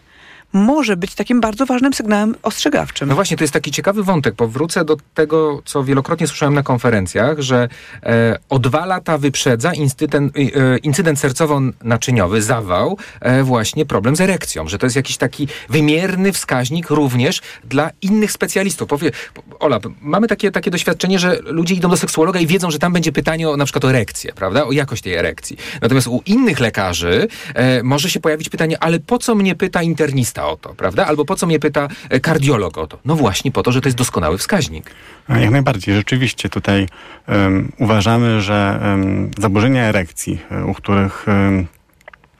może 0.57 0.97
być 0.97 1.15
takim 1.15 1.41
bardzo 1.41 1.65
ważnym 1.65 1.93
sygnałem 1.93 2.35
ostrzegawczym. 2.43 3.09
No 3.09 3.15
właśnie, 3.15 3.37
to 3.37 3.43
jest 3.43 3.53
taki 3.53 3.71
ciekawy 3.71 4.03
wątek. 4.03 4.35
Powrócę 4.35 4.85
do 4.85 4.97
tego, 5.13 5.61
co 5.65 5.83
wielokrotnie 5.83 6.27
słyszałem 6.27 6.53
na 6.53 6.63
konferencjach, 6.63 7.39
że 7.39 7.69
e, 8.03 8.39
o 8.49 8.59
dwa 8.59 8.85
lata 8.85 9.17
wyprzedza 9.17 9.73
incydent, 9.73 10.37
e, 10.37 10.77
incydent 10.77 11.19
sercowo-naczyniowy, 11.19 12.41
zawał, 12.41 12.97
e, 13.21 13.43
właśnie 13.43 13.85
problem 13.85 14.15
z 14.15 14.21
erekcją, 14.21 14.67
że 14.67 14.77
to 14.77 14.85
jest 14.85 14.95
jakiś 14.95 15.17
taki 15.17 15.47
wymierny 15.69 16.33
wskaźnik 16.33 16.89
również 16.89 17.41
dla 17.63 17.91
innych 18.01 18.31
specjalistów. 18.31 18.87
Powie, 18.87 19.11
Ola, 19.59 19.79
mamy 20.01 20.27
takie, 20.27 20.51
takie 20.51 20.71
doświadczenie, 20.71 21.19
że 21.19 21.39
ludzie 21.43 21.75
idą 21.75 21.89
do 21.89 21.97
seksuologa 21.97 22.39
i 22.39 22.47
wiedzą, 22.47 22.71
że 22.71 22.79
tam 22.79 22.93
będzie 22.93 23.11
pytanie 23.11 23.49
o 23.49 23.57
na 23.57 23.65
przykład 23.65 23.85
o 23.85 23.89
erekcję, 23.89 24.33
prawda? 24.33 24.65
O 24.65 24.71
jakość 24.71 25.03
tej 25.03 25.13
erekcji. 25.13 25.57
Natomiast 25.81 26.07
u 26.07 26.21
innych 26.25 26.59
lekarzy 26.59 27.27
e, 27.53 27.83
może 27.83 28.09
się 28.09 28.19
pojawić 28.19 28.49
pytanie, 28.49 28.77
ale 28.79 28.99
po 28.99 29.17
co 29.17 29.35
mnie 29.35 29.55
pyta 29.55 29.83
internista 29.83 30.46
o 30.47 30.57
to, 30.57 30.73
prawda? 30.73 31.05
Albo 31.05 31.25
po 31.25 31.35
co 31.35 31.47
mnie 31.47 31.59
pyta 31.59 31.87
e, 32.09 32.19
kardiolog 32.19 32.77
o 32.77 32.87
to? 32.87 32.99
No 33.05 33.15
właśnie 33.15 33.51
po 33.51 33.63
to, 33.63 33.71
że 33.71 33.81
to 33.81 33.87
jest 33.87 33.97
doskonały 33.97 34.37
wskaźnik. 34.37 34.91
Jak 35.29 35.51
najbardziej. 35.51 35.95
Rzeczywiście 35.95 36.49
tutaj 36.49 36.87
um, 37.27 37.71
uważamy, 37.79 38.41
że 38.41 38.79
um, 38.81 39.31
zaburzenia 39.37 39.83
erekcji, 39.83 40.41
e, 40.51 40.65
u 40.65 40.73
których 40.73 41.25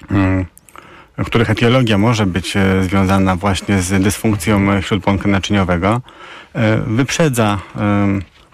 um, 0.09 0.45
których 1.25 1.49
etiologia 1.49 1.97
może 1.97 2.25
być 2.25 2.57
e, 2.57 2.83
związana 2.83 3.35
właśnie 3.35 3.81
z 3.81 4.03
dysfunkcją 4.03 4.81
śródbłąka 4.81 5.29
naczyniowego, 5.29 6.01
wyprzedza 6.87 7.59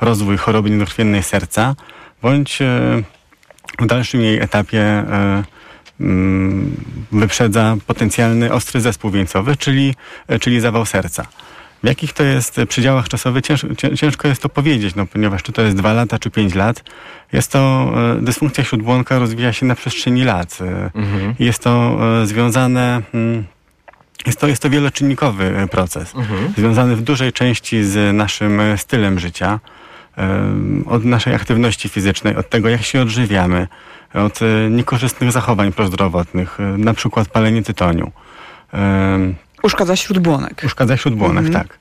rozwój 0.02 0.38
choroby 0.38 0.70
niedokrwiennej 0.70 1.24
serca, 1.24 1.76
bądź 2.22 2.60
w 3.80 3.86
dalszym 3.86 4.22
jej 4.22 4.40
etapie 4.40 5.04
wyprzedza 7.12 7.76
potencjalny 7.88 8.54
ostry 8.54 8.82
zespół 8.82 9.12
wieńcowy, 9.12 9.56
czyli, 9.56 9.96
czyli 10.40 10.60
zawał 10.60 10.86
serca. 10.86 11.28
W 11.84 11.88
jakich 11.88 12.14
to 12.14 12.24
jest 12.24 12.62
przedziałach 12.70 13.10
czasowych 13.10 13.44
ciężko, 13.96 14.28
jest 14.28 14.42
to 14.42 14.50
powiedzieć, 14.50 14.96
no, 14.96 15.06
ponieważ 15.06 15.44
czy 15.44 15.52
to 15.52 15.62
jest 15.62 15.78
2 15.78 15.94
lata, 15.94 16.20
czy 16.20 16.30
5 16.32 16.56
lat. 16.56 16.84
Jest 17.34 17.52
to 17.52 17.94
e, 18.18 18.22
dysfunkcja 18.22 18.64
śródbłąka 18.64 19.20
rozwija 19.20 19.54
się 19.54 19.66
na 19.66 19.76
przestrzeni 19.76 20.24
lat. 20.24 20.60
E, 20.62 20.92
mhm. 20.96 21.36
Jest 21.40 21.64
to 21.64 22.00
e, 22.22 22.28
związane 22.28 23.02
mm, 23.14 23.44
jest 24.26 24.40
to, 24.40 24.48
jest 24.48 24.62
to 24.62 24.70
wieloczynnikowy 24.70 25.68
proces, 25.72 26.16
mhm. 26.16 26.54
związany 26.58 26.96
w 26.96 27.02
dużej 27.02 27.34
części 27.34 27.84
z 27.84 28.16
naszym 28.16 28.62
stylem 28.78 29.20
życia, 29.20 29.60
od 30.86 31.06
naszej 31.06 31.36
aktywności 31.36 31.90
fizycznej, 31.90 32.36
od 32.36 32.50
tego, 32.50 32.70
jak 32.70 32.82
się 32.84 33.02
odżywiamy, 33.02 33.68
od 34.14 34.40
e, 34.42 34.70
niekorzystnych 34.70 35.32
zachowań 35.32 35.72
prozdrowotnych, 35.72 36.60
e, 36.60 36.64
na 36.64 36.94
przykład 36.94 37.28
palenie 37.28 37.64
tytoniu. 37.64 38.12
Uszkadza 39.64 39.96
śródbłonek. 39.96 40.62
Uszkadza 40.66 40.98
śródbłonek, 40.98 41.46
mhm. 41.46 41.64
tak. 41.64 41.80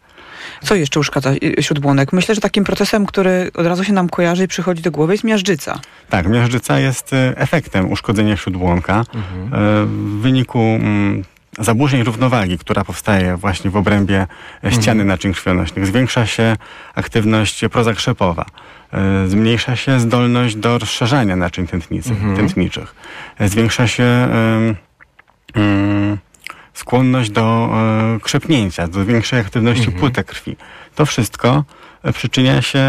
Co 0.63 0.75
jeszcze 0.75 1.01
uszkadza 1.01 1.31
e, 1.59 1.63
śródbłonek? 1.63 2.13
Myślę, 2.13 2.35
że 2.35 2.41
takim 2.41 2.65
procesem, 2.65 3.07
który 3.07 3.51
od 3.55 3.67
razu 3.67 3.85
się 3.85 3.93
nam 3.93 4.09
kojarzy 4.09 4.45
i 4.45 4.49
przychodzi 4.49 4.83
do 4.83 4.91
głowy 4.91 5.15
jest 5.15 5.25
miażdżyca. 5.25 5.81
Tak, 6.11 6.29
miażdżyca 6.29 6.79
jest 6.79 7.11
efektem 7.37 7.93
uszkodzenia 7.93 8.37
śródbłonka. 8.37 9.05
Mhm. 9.15 9.51
W 9.87 10.21
wyniku 10.23 10.59
mm, 10.59 11.25
zaburzeń 11.59 12.05
równowagi, 12.05 12.59
która 12.59 12.85
powstaje 12.85 13.37
właśnie 13.37 13.71
w 13.71 13.77
obrębie 13.77 14.27
ściany 14.69 14.91
mhm. 14.91 15.09
naczyń 15.09 15.33
krwionośnych. 15.33 15.87
Zwiększa 15.87 16.27
się 16.27 16.57
aktywność 16.95 17.65
prozakrzepowa. 17.73 18.45
E, 18.93 19.29
zmniejsza 19.29 19.77
się 19.77 20.01
zdolność 20.01 20.57
do 20.57 20.79
rozszerzania 20.79 21.37
naczyń 21.37 21.67
mhm. 21.73 22.37
tętniczych. 22.37 22.95
E, 23.39 23.49
zwiększa 23.49 23.87
się 23.87 24.29
um, 25.55 26.19
skłonność 26.75 27.31
do 27.31 27.69
um, 27.73 28.21
krzepnięcia, 28.21 28.89
do 28.89 29.05
większej 29.05 29.41
aktywności 29.41 29.85
mhm. 29.85 30.01
płytek 30.01 30.27
krwi. 30.27 30.57
To 30.95 31.07
wszystko 31.07 31.65
przyczynia 32.15 32.63
się 32.63 32.89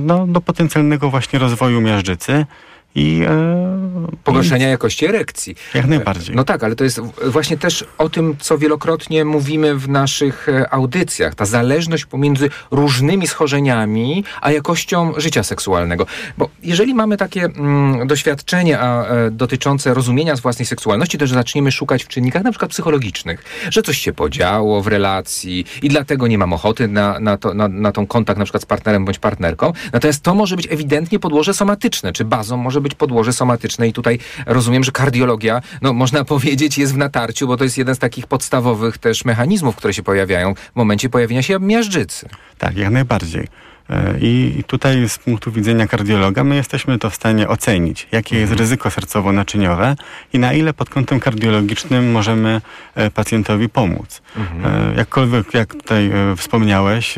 no, 0.00 0.26
do 0.26 0.40
potencjalnego 0.40 1.10
właśnie 1.10 1.38
rozwoju 1.38 1.80
miażdżycy 1.80 2.46
i 2.94 3.22
e, 3.28 4.06
pogorszenia 4.24 4.66
i... 4.68 4.70
jakości 4.70 5.06
erekcji. 5.06 5.56
Jak 5.74 5.86
najbardziej. 5.86 6.36
No 6.36 6.44
tak, 6.44 6.64
ale 6.64 6.76
to 6.76 6.84
jest 6.84 7.00
właśnie 7.26 7.56
też 7.56 7.84
o 7.98 8.08
tym, 8.08 8.36
co 8.40 8.58
wielokrotnie 8.58 9.24
mówimy 9.24 9.74
w 9.74 9.88
naszych 9.88 10.48
e, 10.48 10.74
audycjach. 10.74 11.34
Ta 11.34 11.46
zależność 11.46 12.04
pomiędzy 12.04 12.50
różnymi 12.70 13.26
schorzeniami, 13.26 14.24
a 14.40 14.52
jakością 14.52 15.12
życia 15.16 15.42
seksualnego. 15.42 16.06
Bo 16.38 16.48
jeżeli 16.62 16.94
mamy 16.94 17.16
takie 17.16 17.44
mm, 17.44 18.06
doświadczenie 18.06 18.78
a, 18.78 19.06
e, 19.06 19.30
dotyczące 19.30 19.94
rozumienia 19.94 20.36
z 20.36 20.40
własnej 20.40 20.66
seksualności, 20.66 21.18
to 21.18 21.26
że 21.26 21.34
zaczniemy 21.34 21.72
szukać 21.72 22.04
w 22.04 22.08
czynnikach 22.08 22.44
na 22.44 22.50
przykład 22.50 22.70
psychologicznych, 22.70 23.44
że 23.70 23.82
coś 23.82 23.98
się 23.98 24.12
podziało 24.12 24.82
w 24.82 24.86
relacji 24.86 25.64
i 25.82 25.88
dlatego 25.88 26.26
nie 26.26 26.38
mam 26.38 26.52
ochoty 26.52 26.88
na, 26.88 27.20
na, 27.20 27.36
to, 27.36 27.54
na, 27.54 27.68
na 27.68 27.92
tą 27.92 28.06
kontakt 28.06 28.38
na 28.38 28.44
przykład 28.44 28.62
z 28.62 28.66
partnerem 28.66 29.04
bądź 29.04 29.18
partnerką. 29.18 29.72
Natomiast 29.92 30.22
to 30.22 30.34
może 30.34 30.56
być 30.56 30.68
ewidentnie 30.70 31.18
podłoże 31.18 31.54
somatyczne, 31.54 32.12
czy 32.12 32.24
bazą 32.24 32.56
może 32.56 32.80
być 32.84 32.94
podłoże 32.94 33.32
somatyczne 33.32 33.88
i 33.88 33.92
tutaj 33.92 34.18
rozumiem, 34.46 34.84
że 34.84 34.92
kardiologia, 34.92 35.62
no 35.82 35.92
można 35.92 36.24
powiedzieć, 36.34 36.78
jest 36.78 36.94
w 36.94 36.96
natarciu, 36.96 37.46
bo 37.46 37.56
to 37.56 37.64
jest 37.64 37.78
jeden 37.78 37.94
z 37.94 37.98
takich 37.98 38.26
podstawowych 38.26 38.98
też 38.98 39.24
mechanizmów, 39.24 39.76
które 39.76 39.94
się 39.94 40.02
pojawiają 40.02 40.54
w 40.54 40.76
momencie 40.76 41.08
pojawienia 41.08 41.42
się 41.42 41.58
miażdżycy. 41.60 42.28
Tak, 42.58 42.76
jak 42.76 42.90
najbardziej. 42.90 43.48
E, 43.90 44.14
I 44.20 44.64
tutaj 44.66 45.08
z 45.08 45.18
punktu 45.18 45.52
widzenia 45.52 45.86
kardiologa 45.86 46.44
my 46.44 46.56
jesteśmy 46.56 46.98
to 46.98 47.10
w 47.10 47.14
stanie 47.14 47.48
ocenić, 47.48 48.08
jakie 48.12 48.36
jest 48.36 48.52
mhm. 48.52 48.58
ryzyko 48.58 48.88
sercowo-naczyniowe 48.88 49.96
i 50.32 50.38
na 50.38 50.52
ile 50.52 50.72
pod 50.72 50.90
kątem 50.90 51.20
kardiologicznym 51.20 52.12
możemy 52.12 52.60
e, 52.94 53.10
pacjentowi 53.10 53.68
pomóc. 53.68 54.22
Mhm. 54.36 54.92
E, 54.92 54.96
jakkolwiek, 54.96 55.54
jak 55.54 55.74
tutaj 55.74 56.12
wspomniałeś, 56.36 57.14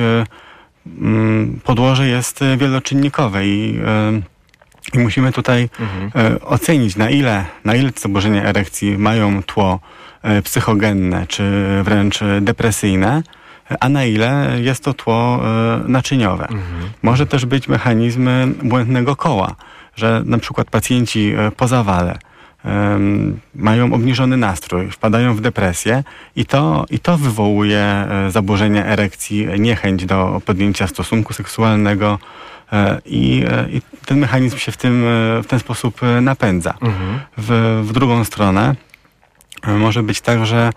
mm, 0.87 1.61
podłoże 1.65 2.09
jest 2.09 2.41
wieloczynnikowe 2.59 3.47
i 3.47 3.79
i 4.95 4.99
musimy 4.99 5.33
tutaj 5.33 5.69
mhm. 5.81 6.11
e, 6.35 6.41
ocenić, 6.41 6.97
na 6.97 7.11
ile, 7.11 7.45
na 7.65 7.75
ile 7.75 7.93
te 7.93 8.01
zaburzenia 8.01 8.45
erekcji 8.45 8.99
mają 8.99 9.43
tło 9.43 9.81
e, 10.23 10.43
psychogenne, 10.43 11.27
czy 11.27 11.43
wręcz 11.83 12.21
depresyjne, 12.41 13.23
a 13.81 13.89
na 13.89 14.05
ile 14.05 14.57
jest 14.63 14.85
to 14.85 14.95
tło 14.95 15.41
e, 15.45 15.81
naczyniowe. 15.89 16.45
Mhm. 16.45 16.91
Może 17.03 17.27
też 17.27 17.47
być 17.47 17.69
mechanizm 17.69 18.29
błędnego 18.63 19.17
koła, 19.17 19.55
że 19.97 20.23
na 20.25 20.39
przykład 20.39 20.71
pacjenci 20.71 21.35
po 21.57 21.69
zawale 21.69 22.19
mają 23.55 23.93
obniżony 23.93 24.37
nastrój, 24.37 24.91
wpadają 24.91 25.35
w 25.35 25.41
depresję 25.41 26.05
i 26.37 26.47
to, 26.47 26.87
i 26.91 26.99
to 26.99 27.19
wywołuje 27.19 27.79
e, 27.79 28.31
zaburzenia 28.31 28.85
erekcji, 28.85 29.47
niechęć 29.59 30.07
do 30.07 30.43
podjęcia 30.45 30.87
stosunku 30.87 31.33
seksualnego, 31.33 32.19
E, 32.73 33.01
I, 33.05 33.45
e, 33.51 33.71
I, 33.71 33.83
ten 34.07 34.19
mechanizm 34.19 34.59
się 34.59 34.73
w, 34.73 34.77
tym, 34.77 35.05
w 35.43 35.47
ten 35.47 35.59
sposób 35.59 36.01
napędza. 36.23 36.75
Mhm. 36.81 37.21
W, 37.39 37.81
w 37.89 37.93
drugą 37.93 38.25
stronę 38.25 38.75
może 39.67 40.03
być 40.03 40.21
tak, 40.21 40.47
że 40.47 40.71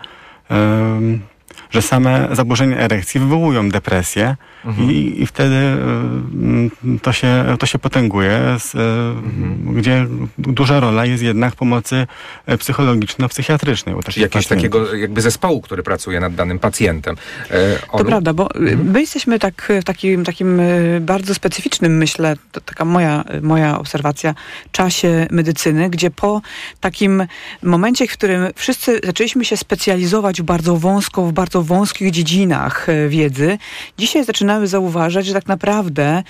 że 1.70 1.82
same 1.82 2.28
zaburzenia 2.32 2.76
erekcji 2.76 3.20
wywołują 3.20 3.68
depresję 3.68 4.36
mhm. 4.64 4.90
i, 4.90 5.22
i, 5.22 5.26
wtedy 5.26 5.54
y, 5.54 6.98
to 7.02 7.12
się, 7.12 7.56
to 7.58 7.66
się 7.66 7.78
potęguje, 7.78 8.40
z, 8.58 8.74
mhm. 8.74 9.74
gdzie 9.74 10.06
duża 10.38 10.80
rola 10.80 11.06
jest 11.06 11.22
jednak 11.22 11.54
pomocy 11.54 12.06
psychologiczno-psychiatrycznej. 12.46 13.94
U 13.94 14.02
Czyli 14.02 14.22
jakiegoś 14.22 14.46
takiego 14.46 14.94
jakby 14.94 15.20
zespołu, 15.20 15.60
który 15.60 15.82
pracuje 15.82 16.20
nad 16.20 16.34
danym 16.34 16.58
pacjentem. 16.58 17.16
E, 17.50 17.78
to 17.98 18.04
prawda, 18.04 18.34
bo 18.34 18.54
mhm. 18.54 18.90
my 18.90 19.00
jesteśmy 19.00 19.38
tak 19.38 19.72
w 19.80 19.84
takim, 19.84 20.24
takim 20.24 20.60
bardzo 21.00 21.34
specyficznym, 21.34 21.96
myślę, 21.96 22.36
to 22.52 22.60
taka 22.60 22.84
moja, 22.84 23.24
moja 23.42 23.78
obserwacja, 23.78 24.34
czasie 24.72 25.26
medycyny, 25.30 25.90
gdzie 25.90 26.10
po 26.10 26.42
takim 26.80 27.26
momencie, 27.62 28.06
w 28.06 28.12
którym 28.12 28.46
wszyscy 28.54 29.00
zaczęliśmy 29.04 29.44
się 29.44 29.56
specjalizować 29.56 30.42
bardzo 30.42 30.76
wąsko, 30.76 31.26
w 31.26 31.32
bardzo 31.32 31.59
wąskich 31.62 32.10
dziedzinach 32.10 32.88
e, 32.88 33.08
wiedzy, 33.08 33.58
dzisiaj 33.98 34.24
zaczynamy 34.24 34.66
zauważać, 34.66 35.26
że 35.26 35.32
tak 35.32 35.46
naprawdę 35.46 36.04
e, 36.12 36.22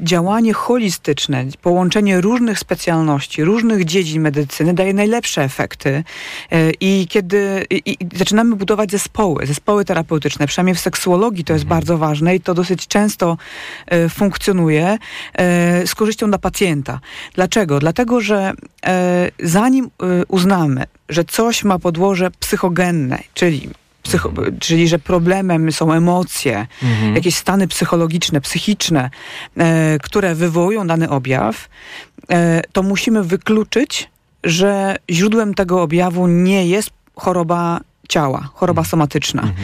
działanie 0.00 0.52
holistyczne, 0.52 1.44
połączenie 1.62 2.20
różnych 2.20 2.58
specjalności, 2.58 3.44
różnych 3.44 3.84
dziedzin 3.84 4.22
medycyny 4.22 4.74
daje 4.74 4.94
najlepsze 4.94 5.42
efekty. 5.42 6.04
E, 6.52 6.70
I 6.80 7.06
kiedy 7.10 7.66
i, 7.70 7.82
i 7.86 8.16
zaczynamy 8.16 8.56
budować 8.56 8.90
zespoły, 8.90 9.46
zespoły 9.46 9.84
terapeutyczne, 9.84 10.46
przynajmniej 10.46 10.74
w 10.74 10.80
seksuologii 10.80 11.44
to 11.44 11.52
jest 11.52 11.64
mhm. 11.64 11.80
bardzo 11.80 11.98
ważne 11.98 12.36
i 12.36 12.40
to 12.40 12.54
dosyć 12.54 12.86
często 12.86 13.36
funkcjonuje 14.10 14.98
z 15.86 15.94
korzyścią 15.94 16.28
dla 16.28 16.38
pacjenta. 16.38 17.00
Dlaczego? 17.34 17.78
Dlatego, 17.80 18.20
że 18.20 18.52
zanim 19.42 19.90
uznamy, 20.28 20.84
że 21.08 21.24
coś 21.24 21.64
ma 21.64 21.78
podłoże 21.78 22.30
psychogenne, 22.30 23.18
czyli 23.34 23.68
Psycho, 24.04 24.32
czyli 24.60 24.88
że 24.88 24.98
problemem 24.98 25.72
są 25.72 25.92
emocje, 25.92 26.66
mhm. 26.82 27.14
jakieś 27.14 27.34
stany 27.34 27.68
psychologiczne, 27.68 28.40
psychiczne, 28.40 29.10
e, 29.56 29.98
które 30.02 30.34
wywołują 30.34 30.86
dany 30.86 31.10
objaw, 31.10 31.68
e, 32.30 32.62
to 32.72 32.82
musimy 32.82 33.24
wykluczyć, 33.24 34.10
że 34.44 34.96
źródłem 35.10 35.54
tego 35.54 35.82
objawu 35.82 36.26
nie 36.26 36.66
jest 36.66 36.90
choroba 37.16 37.80
ciała, 38.08 38.48
choroba 38.54 38.80
mhm. 38.80 38.90
somatyczna. 38.90 39.42
Mm 39.42 39.54
-hmm. 39.54 39.58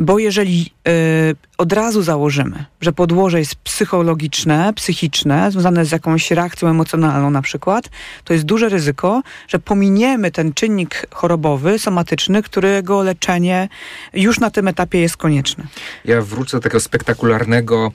Bo 0.00 0.18
jeżeli 0.18 0.72
y, 0.88 1.36
od 1.58 1.72
razu 1.72 2.02
założymy, 2.02 2.64
że 2.80 2.92
podłoże 2.92 3.38
jest 3.38 3.54
psychologiczne, 3.54 4.72
psychiczne, 4.76 5.50
związane 5.50 5.84
z 5.84 5.92
jakąś 5.92 6.30
reakcją 6.30 6.68
emocjonalną 6.68 7.30
na 7.30 7.42
przykład, 7.42 7.90
to 8.24 8.32
jest 8.32 8.44
duże 8.44 8.68
ryzyko, 8.68 9.22
że 9.48 9.58
pominiemy 9.58 10.30
ten 10.30 10.52
czynnik 10.54 11.06
chorobowy, 11.10 11.78
somatyczny, 11.78 12.42
którego 12.42 13.02
leczenie 13.02 13.68
już 14.14 14.40
na 14.40 14.50
tym 14.50 14.68
etapie 14.68 15.00
jest 15.00 15.16
konieczne. 15.16 15.64
Ja 16.04 16.22
wrócę 16.22 16.56
do 16.56 16.60
takiego 16.60 16.80
spektakularnego 16.80 17.92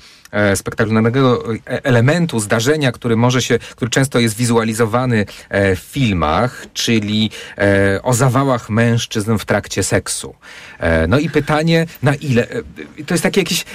spektakularnego 0.56 1.44
e, 1.54 1.86
elementu, 1.86 2.39
zdarzenia, 2.39 2.92
który 2.92 3.15
może 3.15 3.42
się, 3.42 3.60
który 3.60 3.92
często 3.92 4.20
jest 4.20 4.38
wizualizowany 4.38 5.25
e, 5.50 5.75
w 5.75 5.80
filmach, 5.80 6.65
czyli 6.74 7.32
o 8.04 8.13
zawałach 8.13 8.70
mężczyzn 8.70 9.38
w 9.38 9.46
trakcie 9.46 9.84
seksu. 9.84 10.36
No 11.08 11.20
i 11.20 11.30
pytanie, 11.30 11.86
na 12.04 12.15
ile, 12.15 12.48
to 13.06 13.13
jest 13.13 13.24
takie 13.24 13.42
jakieś, 13.42 13.65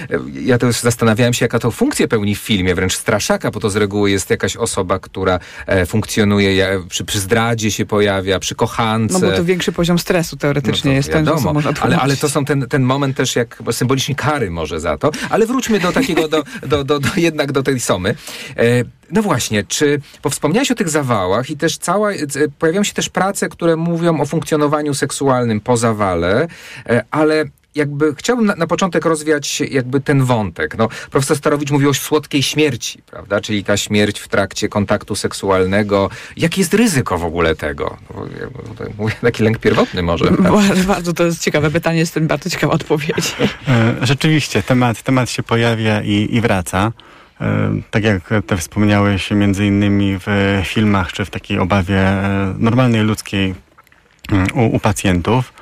ja 0.42 0.58
też 0.58 0.80
zastanawiałem 0.80 1.34
się, 1.34 1.44
jaka 1.44 1.58
to 1.58 1.70
funkcję 1.70 2.08
pełni 2.08 2.34
w 2.34 2.38
filmie, 2.38 2.74
wręcz 2.74 2.94
straszaka, 2.94 3.50
bo 3.50 3.60
to 3.60 3.70
z 3.70 3.76
reguły 3.76 4.10
jest 4.10 4.30
jakaś 4.30 4.56
osoba, 4.56 4.98
która 4.98 5.38
funkcjonuje, 5.86 6.80
przy, 6.88 7.04
przy 7.04 7.20
zdradzie 7.20 7.70
się 7.70 7.86
pojawia, 7.86 8.38
przy 8.38 8.54
kochance. 8.54 9.18
No 9.20 9.20
bo 9.20 9.36
to 9.36 9.44
większy 9.44 9.72
poziom 9.72 9.98
stresu 9.98 10.36
teoretycznie 10.36 10.90
no 10.90 10.96
jest 10.96 11.12
wiadomo, 11.12 11.44
ten, 11.44 11.54
można 11.54 11.72
ale, 11.80 11.98
ale 11.98 12.16
to 12.16 12.28
są 12.28 12.44
ten, 12.44 12.68
ten 12.68 12.82
moment 12.82 13.16
też 13.16 13.36
jak 13.36 13.62
symbolicznie 13.72 14.14
kary 14.14 14.50
może 14.50 14.80
za 14.80 14.98
to, 14.98 15.10
ale 15.30 15.46
wróćmy 15.46 15.80
do 15.80 15.92
takiego, 15.92 16.28
do, 16.28 16.42
do, 16.66 16.84
do, 16.84 16.98
do, 16.98 17.08
jednak 17.16 17.52
do 17.52 17.62
tej 17.62 17.80
Somy. 17.80 18.14
E, 18.56 18.64
no 19.10 19.22
właśnie, 19.22 19.64
czy, 19.64 20.00
bo 20.22 20.30
wspomniałeś 20.30 20.70
o 20.70 20.74
tych 20.74 20.88
zawałach 20.88 21.50
i 21.50 21.56
też 21.56 21.78
cała, 21.78 22.12
e, 22.12 22.16
pojawiają 22.58 22.84
się 22.84 22.94
też 22.94 23.08
prace, 23.08 23.48
które 23.48 23.76
mówią 23.76 24.20
o 24.20 24.26
funkcjonowaniu 24.26 24.94
seksualnym 24.94 25.60
po 25.60 25.76
zawale, 25.76 26.48
e, 26.86 27.04
ale 27.10 27.44
jakby 27.74 28.14
chciałbym 28.14 28.46
na, 28.46 28.54
na, 28.54 28.66
początek 28.66 29.04
rozwiać 29.04 29.60
jakby 29.60 30.00
ten 30.00 30.24
wątek. 30.24 30.78
No, 30.78 30.88
profesor 31.10 31.36
Starowicz 31.36 31.70
mówił 31.70 31.90
o 31.90 31.94
słodkiej 31.94 32.42
śmierci, 32.42 33.02
prawda? 33.10 33.40
Czyli 33.40 33.64
ta 33.64 33.76
śmierć 33.76 34.20
w 34.20 34.28
trakcie 34.28 34.68
kontaktu 34.68 35.14
seksualnego. 35.14 36.10
Jakie 36.36 36.60
jest 36.60 36.74
ryzyko 36.74 37.18
w 37.18 37.24
ogóle 37.24 37.56
tego? 37.56 37.96
No, 38.14 38.26
ja 38.40 38.86
mówię 38.98 39.14
taki 39.20 39.42
lęk 39.42 39.58
pierwotny 39.58 40.02
może. 40.02 40.30
Bardzo, 40.60 40.84
bardzo 40.84 41.12
to 41.12 41.24
jest 41.24 41.42
ciekawe 41.42 41.70
pytanie, 41.70 41.98
jestem 41.98 42.26
bardzo 42.26 42.50
ciekawa 42.50 42.72
odpowiedzi. 42.72 43.32
E, 43.68 43.94
rzeczywiście, 44.02 44.62
temat, 44.62 45.02
temat 45.02 45.30
się 45.30 45.42
pojawia 45.42 46.02
i, 46.02 46.28
i 46.30 46.40
wraca. 46.40 46.92
E, 47.40 47.80
tak 47.90 48.04
jak 48.04 48.30
te 48.46 48.56
wspomniałeś 48.56 49.30
między 49.30 49.66
innymi 49.66 50.18
w 50.26 50.60
filmach, 50.64 51.12
czy 51.12 51.24
w 51.24 51.30
takiej 51.30 51.58
obawie 51.58 51.98
e, 51.98 52.54
normalnej 52.58 53.02
ludzkiej 53.02 53.54
mm, 54.32 54.46
u, 54.54 54.76
u 54.76 54.80
pacjentów. 54.80 55.59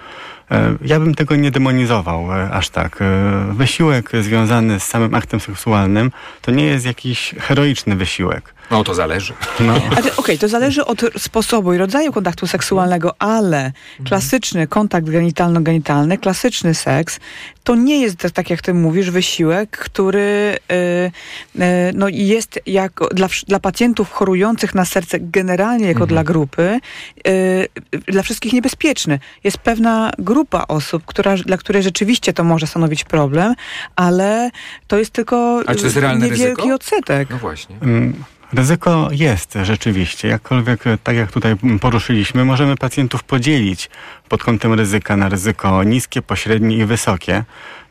E, 0.51 0.75
ja 0.83 1.01
bym 1.01 1.15
tego 1.15 1.37
nie 1.37 1.51
demonizował 1.51 2.33
e, 2.33 2.51
aż 2.51 2.69
tak. 2.71 3.03
E, 3.03 3.05
wysiłek 3.53 4.11
związany 4.21 4.81
z 4.81 4.83
samym 4.83 5.15
aktem 5.15 5.41
seksualnym 5.41 6.11
to 6.43 6.51
nie 6.51 6.65
jest 6.65 6.87
jakiś 6.87 7.35
heroiczny 7.39 7.97
wysiłek. 7.97 8.55
No 8.71 8.85
to 8.85 8.95
zależy. 8.95 9.35
No. 9.61 9.77
Okej, 9.89 10.13
okay, 10.17 10.39
to 10.39 10.49
zależy 10.49 10.85
od 10.85 11.01
sposobu 11.19 11.75
i 11.75 11.79
rodzaju 11.79 12.13
kontaktu 12.13 12.47
seksualnego, 12.47 13.15
ale 13.19 13.73
klasyczny 14.05 14.67
kontakt 14.67 15.07
genitalno-genitalny, 15.07 16.19
klasyczny 16.19 16.75
seks, 16.75 17.21
to 17.65 17.75
nie 17.75 18.01
jest 18.01 18.19
tak, 18.35 18.51
jak 18.51 18.63
ty 18.63 18.75
mówisz, 18.75 19.11
wysiłek, 19.11 19.71
który 19.71 20.57
yy, 20.69 21.11
yy, 21.55 21.67
no 21.95 22.09
jest 22.09 22.61
jako, 22.67 23.09
dla, 23.09 23.29
dla 23.47 23.61
pacjentów 23.61 24.13
chorujących 24.13 24.75
na 24.75 24.85
serce 24.85 25.19
generalnie 25.21 25.87
jako 25.87 26.05
mhm. 26.05 26.09
dla 26.09 26.25
grupy, 26.25 26.81
yy, 27.25 28.03
dla 28.07 28.23
wszystkich 28.23 28.53
niebezpieczny. 28.53 29.19
Jest 29.45 29.59
pewna 29.59 30.13
grupa 30.19 30.65
osób, 30.69 31.03
która, 31.07 31.37
dla 31.37 31.57
której 31.57 31.83
rzeczywiście 31.83 32.33
to 32.33 32.45
może 32.45 32.67
stanowić 32.67 33.05
problem, 33.05 33.55
ale 33.97 34.51
to 34.87 34.99
jest 34.99 35.11
tylko 35.11 35.63
A 35.67 35.75
czy 35.75 35.81
to 35.81 35.87
jest 35.87 35.97
realne 35.97 36.25
niewielki 36.25 36.63
ryzyko? 36.63 36.75
odsetek. 36.75 37.31
No 37.31 37.39
właśnie. 37.39 37.77
Mm. 37.83 38.25
Ryzyko 38.53 39.09
jest 39.11 39.59
rzeczywiście, 39.63 40.29
jakkolwiek 40.29 40.85
tak 41.05 41.17
jak 41.17 41.33
tutaj 41.33 41.57
poruszyliśmy, 41.81 42.45
możemy 42.45 42.77
pacjentów 42.77 43.25
podzielić 43.25 43.91
pod 44.29 44.43
kątem 44.43 44.75
ryzyka 44.75 45.17
na 45.17 45.29
ryzyko 45.29 45.83
niskie, 45.83 46.23
pośrednie 46.23 46.77
i 46.77 46.85
wysokie, 46.85 47.45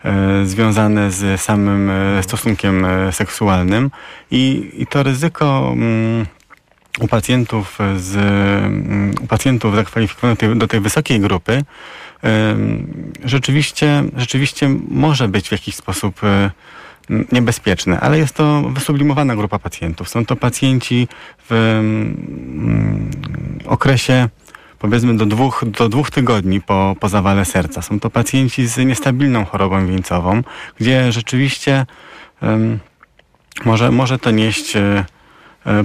e, 0.06 0.46
związane 0.46 1.12
z 1.12 1.42
samym 1.42 1.90
e, 1.90 2.24
stosunkiem 2.24 2.86
e, 2.86 3.12
seksualnym. 3.12 3.92
I, 4.32 4.72
i 4.78 4.88
to 4.88 5.04
ryzyko 5.04 5.70
mm, 5.74 6.26
u 7.00 7.08
pacjentów, 7.08 7.78
z, 7.98 8.16
mm, 8.16 9.16
u 9.22 9.28
pacjentów 9.28 9.76
zakwalifikowanych 9.76 10.38
do 10.38 10.48
tej, 10.48 10.58
do 10.58 10.68
tej 10.68 10.80
wysokiej 10.80 11.20
grupy 11.20 11.64
rzeczywiście, 13.26 14.04
rzeczywiście 14.16 14.70
może 14.88 15.28
być 15.28 15.50
w 15.50 15.52
jakiś 15.52 15.76
sposób 15.76 16.22
niebezpieczne, 17.32 18.00
ale 18.00 18.18
jest 18.18 18.36
to 18.36 18.62
wysublimowana 18.62 19.36
grupa 19.36 19.60
pacjentów. 19.60 20.10
Są 20.10 20.26
to 20.26 20.36
pacjenci 20.36 21.08
w 21.50 21.52
mm, 21.52 23.12
okresie 23.66 24.30
powiedzmy 24.80 25.18
do 25.18 25.26
dwóch, 25.26 25.64
do 25.68 25.90
dwóch 25.90 26.12
tygodni 26.12 26.62
po, 26.62 26.96
po 27.00 27.10
zawale 27.10 27.46
serca. 27.46 27.82
Są 27.82 28.00
to 28.00 28.10
pacjenci 28.10 28.68
z 28.68 28.78
niestabilną 28.78 29.46
chorobą 29.46 29.88
wieńcową, 29.88 30.42
gdzie 30.80 31.12
rzeczywiście 31.12 31.86
um, 32.42 32.80
może, 33.66 33.92
może 33.92 34.20
to 34.20 34.32
nieść 34.32 34.76
e, 34.76 35.06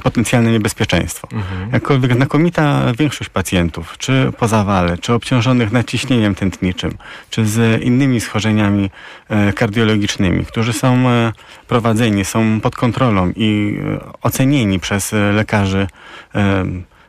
potencjalne 0.02 0.52
niebezpieczeństwo. 0.52 1.28
Mhm. 1.32 1.70
Jakkolwiek 1.72 2.14
znakomita 2.14 2.92
większość 2.98 3.30
pacjentów, 3.30 3.98
czy 3.98 4.32
po 4.38 4.48
zawale, 4.48 4.98
czy 4.98 5.12
obciążonych 5.12 5.72
nadciśnieniem 5.72 6.34
tętniczym, 6.34 6.94
czy 7.30 7.46
z 7.46 7.82
innymi 7.82 8.20
schorzeniami 8.20 8.90
e, 9.28 9.52
kardiologicznymi, 9.52 10.44
którzy 10.46 10.72
są 10.72 11.08
e, 11.08 11.32
prowadzeni, 11.68 12.24
są 12.24 12.60
pod 12.60 12.76
kontrolą 12.76 13.32
i 13.36 13.78
ocenieni 14.22 14.80
przez 14.80 15.12
lekarzy 15.32 15.86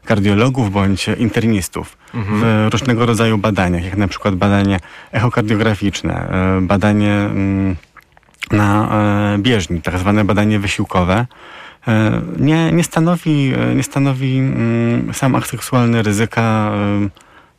kardiologów 0.05 0.71
bądź 0.71 1.07
internistów 1.07 1.97
mhm. 2.13 2.39
w 2.41 2.73
różnego 2.73 3.05
rodzaju 3.05 3.37
badaniach, 3.37 3.85
jak 3.85 3.97
na 3.97 4.07
przykład 4.07 4.35
badanie 4.35 4.79
echokardiograficzne, 5.11 6.27
badanie 6.61 7.11
mm, 7.11 7.75
na 8.51 8.89
bieżni, 9.37 9.81
tak 9.81 9.97
zwane 9.97 10.25
badanie 10.25 10.59
wysiłkowe, 10.59 11.25
E, 11.25 11.27
nie, 12.39 12.71
nie 12.71 12.83
stanowi, 12.83 13.53
e, 13.53 13.75
nie 13.75 13.83
stanowi 13.83 14.39
mm, 14.39 15.13
sam 15.13 15.35
akt 15.35 15.49
seksualny 15.49 16.03
ryzyka 16.03 16.71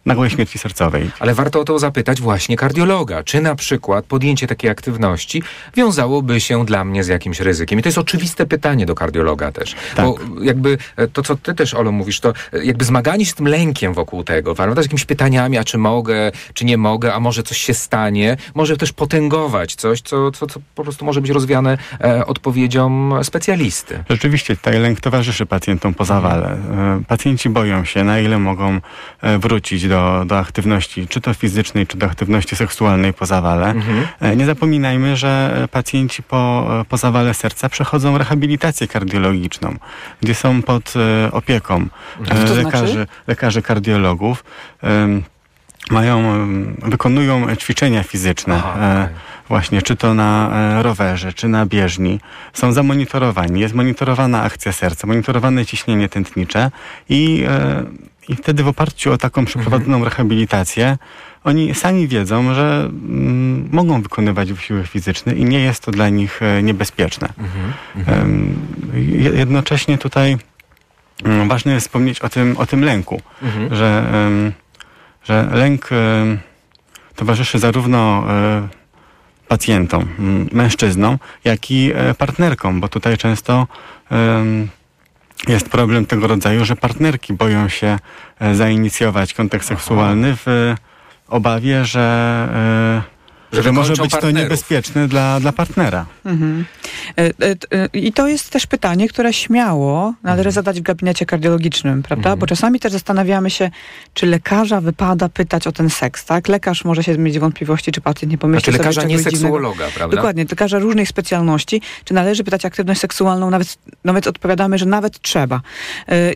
nagłej 0.07 0.31
śmierci 0.31 0.59
sercowej. 0.59 1.11
Ale 1.21 1.35
warto 1.35 1.61
o 1.61 1.65
to 1.65 1.79
zapytać 1.79 2.21
właśnie 2.21 2.57
kardiologa. 2.57 3.23
Czy 3.23 3.41
na 3.41 3.55
przykład 3.55 4.05
podjęcie 4.05 4.47
takiej 4.47 4.71
aktywności 4.71 5.43
wiązałoby 5.77 6.41
się 6.41 6.65
dla 6.65 6.85
mnie 6.85 7.05
z 7.05 7.09
jakimś 7.09 7.41
ryzykiem? 7.41 7.79
I 7.79 7.83
to 7.83 7.89
jest 7.89 7.99
oczywiste 7.99 8.47
pytanie 8.47 8.87
do 8.87 8.95
kardiologa 8.95 9.53
też. 9.53 9.75
Tak. 9.97 10.07
Bo 10.07 10.19
jakby 10.43 10.79
e, 10.97 11.09
to, 11.09 11.23
co 11.23 11.37
ty 11.37 11.55
też, 11.55 11.75
Olo, 11.75 11.93
mówisz, 11.93 12.21
to 12.21 12.33
e, 12.53 12.65
jakby 12.65 12.85
zmaganie 12.85 13.25
się 13.25 13.31
z 13.31 13.35
tym 13.35 13.49
lękiem 13.49 13.95
wokół 13.95 14.25
tego, 14.25 14.55
prawda? 14.55 14.83
Z 14.83 14.85
jakimiś 14.85 15.05
pytaniami, 15.05 15.59
a 15.59 15.65
czy 15.65 15.79
mogę, 15.79 16.33
czy 16.55 16.65
nie 16.65 16.77
mogę, 16.77 17.15
a 17.15 17.21
może 17.21 17.43
coś 17.43 17.59
się 17.59 17.75
stanie, 17.75 18.37
może 18.55 18.77
też 18.77 18.93
potęgować 18.93 19.75
coś, 19.75 20.01
co, 20.01 20.31
co, 20.31 20.47
co 20.47 20.61
po 20.75 20.83
prostu 20.83 21.05
może 21.05 21.21
być 21.21 21.31
rozwiane 21.31 21.79
e, 22.01 22.27
odpowiedzią 22.27 23.11
specjalisty. 23.23 24.05
Rzeczywiście 24.11 24.57
tutaj 24.57 24.79
lęk 24.79 25.01
towarzyszy 25.01 25.47
pacjentom 25.47 25.95
po 25.95 26.05
zawale. 26.05 26.49
E, 26.49 27.03
Pacjenci 27.09 27.49
boją 27.49 27.85
się, 27.85 28.05
na 28.05 28.21
ile 28.21 28.39
mogą 28.39 28.81
wrócić 29.39 29.89
do, 29.89 29.94
do 30.27 30.39
aktywności, 30.39 31.09
czy 31.09 31.21
to 31.21 31.35
fizycznej, 31.35 31.87
czy 31.87 31.97
do 31.97 32.07
aktywności 32.07 32.57
seksualnej 32.57 33.13
po 33.13 33.27
zawale. 33.27 33.75
E, 34.21 34.37
Nie 34.37 34.47
zapominajmy, 34.47 35.17
że 35.17 35.69
pacjenci 35.71 36.23
po, 36.23 36.67
e, 36.81 36.85
po 36.85 36.97
zawale 36.97 37.35
serca 37.35 37.69
przechodzą 37.69 38.19
rehabilitację 38.19 38.89
kardiologiczną, 38.89 39.77
gdzie 40.23 40.35
są 40.35 40.63
pod 40.63 40.95
e, 40.97 41.33
opieką 41.33 41.87
to 42.19 42.37
znaczy? 42.37 42.55
lekarzy, 42.65 43.07
lekarzy 43.27 43.63
kardiologów. 43.63 44.45
Mają, 45.91 46.23
wykonują 46.83 47.57
ćwiczenia 47.57 48.03
fizyczne. 48.03 48.55
Aha, 48.55 49.09
właśnie, 49.49 49.83
czy 49.83 49.97
to 49.97 50.15
na 50.15 50.51
rowerze, 50.83 51.33
czy 51.33 51.49
na 51.49 51.67
bieżni, 51.67 52.21
są 52.53 52.73
zamonitorowani. 52.73 53.61
Jest 53.61 53.75
monitorowana 53.75 54.43
akcja 54.43 54.73
serca, 54.73 55.07
monitorowane 55.07 55.67
ciśnienie 55.67 56.09
tętnicze 56.09 56.71
i, 57.09 57.47
i 58.29 58.37
wtedy 58.37 58.63
w 58.63 58.69
oparciu 58.69 59.13
o 59.13 59.19
taką 59.19 59.45
przeprowadzoną 59.45 60.05
rehabilitację 60.05 60.99
oni 61.45 61.75
sami 61.75 62.09
wiedzą, 62.09 62.55
że 62.55 62.85
mm, 62.91 63.69
mogą 63.73 64.03
wykonywać 64.03 64.53
wysiłek 64.53 64.87
fizyczny 64.87 65.35
i 65.35 65.45
nie 65.45 65.61
jest 65.61 65.83
to 65.85 65.91
dla 65.91 66.09
nich 66.09 66.43
e, 66.43 66.63
niebezpieczne. 66.63 67.29
Je- 68.95 69.31
jednocześnie 69.31 69.99
tutaj 69.99 70.37
mm, 71.25 71.49
ważne 71.49 71.73
jest 71.73 71.87
wspomnieć 71.87 72.21
o 72.21 72.29
tym, 72.29 72.57
o 72.57 72.67
tym 72.67 72.85
lęku, 72.85 73.21
że, 73.71 74.05
em, 74.27 74.53
że 75.25 75.49
lęk 75.53 75.89
em, 75.93 76.39
towarzyszy 77.17 77.59
zarówno 77.59 78.25
e, 78.29 78.69
pacjentom, 79.49 80.09
mężczyznom, 80.53 81.19
jak 81.45 81.71
i 81.71 81.93
e, 81.95 82.15
partnerkom, 82.15 82.81
bo 82.81 82.89
tutaj 82.89 83.17
często 83.17 83.67
jest 85.49 85.69
problem 85.69 86.07
tego 86.07 86.27
rodzaju, 86.27 86.65
że 86.65 86.77
partnerki 86.77 87.33
boją 87.33 87.69
się 87.69 87.99
e, 88.41 88.55
zainicjować 88.55 89.35
kontakt 89.35 89.67
seksualny 89.67 90.37
w 90.37 90.49
e, 90.49 90.77
obawie, 91.29 91.85
że, 91.85 92.49
e, 93.09 93.14
Że 93.55 93.63
że 93.63 93.73
może 93.73 93.93
być 93.93 93.99
to 93.99 94.09
partnerów. 94.09 94.39
niebezpieczne 94.39 95.09
dla, 95.09 95.41
dla 95.41 95.53
partnera. 95.53 96.07
Mhm. 96.25 96.65
E, 97.19 97.23
e, 97.23 97.31
e, 97.51 97.89
I 97.93 98.13
to 98.13 98.29
jest 98.29 98.51
też 98.51 98.67
pytanie, 98.67 99.09
które 99.09 99.33
śmiało 99.33 100.15
należy 100.23 100.51
zadać 100.51 100.81
w 100.81 100.83
gabinecie 100.83 101.27
kardiologicznym, 101.27 102.03
prawda? 102.03 102.37
Bo 102.37 102.47
czasami 102.47 102.81
też 102.81 102.93
zastanawiamy 102.93 103.51
się, 103.51 103.71
czy 104.15 104.27
lekarza 104.27 104.81
wypada 104.81 105.29
pytać 105.29 105.67
o 105.67 105.73
ten 105.73 105.91
seks, 105.91 106.25
tak? 106.25 106.49
Lekarz 106.49 106.85
może 106.85 107.03
się 107.05 107.19
mieć 107.19 107.39
wątpliwości, 107.39 107.93
czy 107.93 108.01
pacjent 108.01 108.33
nie 108.33 108.39
pomyśli 108.39 108.65
Znaczy 108.65 108.73
sobie 108.73 108.79
lekarza, 108.79 109.03
nie 109.03 109.17
czegoś 109.17 109.33
dziwnego. 109.33 109.57
seksuologa, 109.57 109.85
prawda? 109.95 110.17
Dokładnie, 110.17 110.45
lekarza 110.51 110.79
różnej 110.79 111.07
specjalności. 111.07 111.81
Czy 112.05 112.15
należy 112.15 112.45
pytać 112.45 112.65
aktywność 112.65 113.01
seksualną? 113.01 113.51
Nawet, 113.51 113.79
nawet 114.05 114.27
odpowiadamy, 114.27 114.79
że 114.79 114.87
nawet 114.87 115.21
trzeba. 115.21 115.61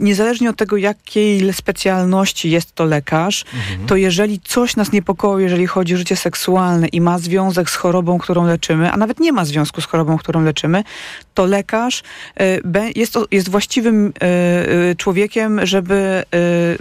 Niezależnie 0.01 0.51
od 0.51 0.57
tego, 0.57 0.77
jakiej 0.77 1.53
specjalności 1.53 2.51
jest 2.51 2.75
to 2.75 2.85
lekarz, 2.85 3.45
to 3.87 3.97
jeżeli 3.97 4.41
coś 4.41 4.77
nas 4.77 4.93
niepokoi, 4.93 5.43
jeżeli 5.43 5.67
chodzi 5.67 5.95
o 5.95 5.99
życie 5.99 6.17
seksualne 6.17 6.89
i 6.89 7.01
ma 7.09 7.18
związek 7.18 7.71
z 7.71 7.77
chorobą, 7.77 8.18
którą 8.18 8.47
leczymy, 8.47 8.92
a 8.92 8.97
nawet 8.97 9.21
nie 9.21 9.33
ma 9.33 9.44
związku 9.44 9.81
z 9.81 9.85
chorobą, 9.85 10.18
którą 10.18 10.42
leczymy, 10.42 10.85
to 11.35 11.47
lekarz 11.47 12.03
be- 12.64 12.90
jest, 12.97 13.18
jest 13.31 13.49
właściwym 13.49 13.97
e, 14.07 14.11
e, 14.90 14.94
człowiekiem, 14.94 15.66
żeby 15.66 16.23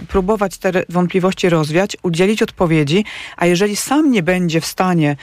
próbować 0.08 0.58
te 0.58 0.72
wątpliwości 0.88 1.48
rozwiać, 1.48 1.96
udzielić 2.02 2.42
odpowiedzi, 2.42 3.04
a 3.36 3.46
jeżeli 3.46 3.76
sam 3.76 4.10
nie 4.10 4.22
będzie 4.22 4.60
w 4.60 4.66
stanie 4.66 5.16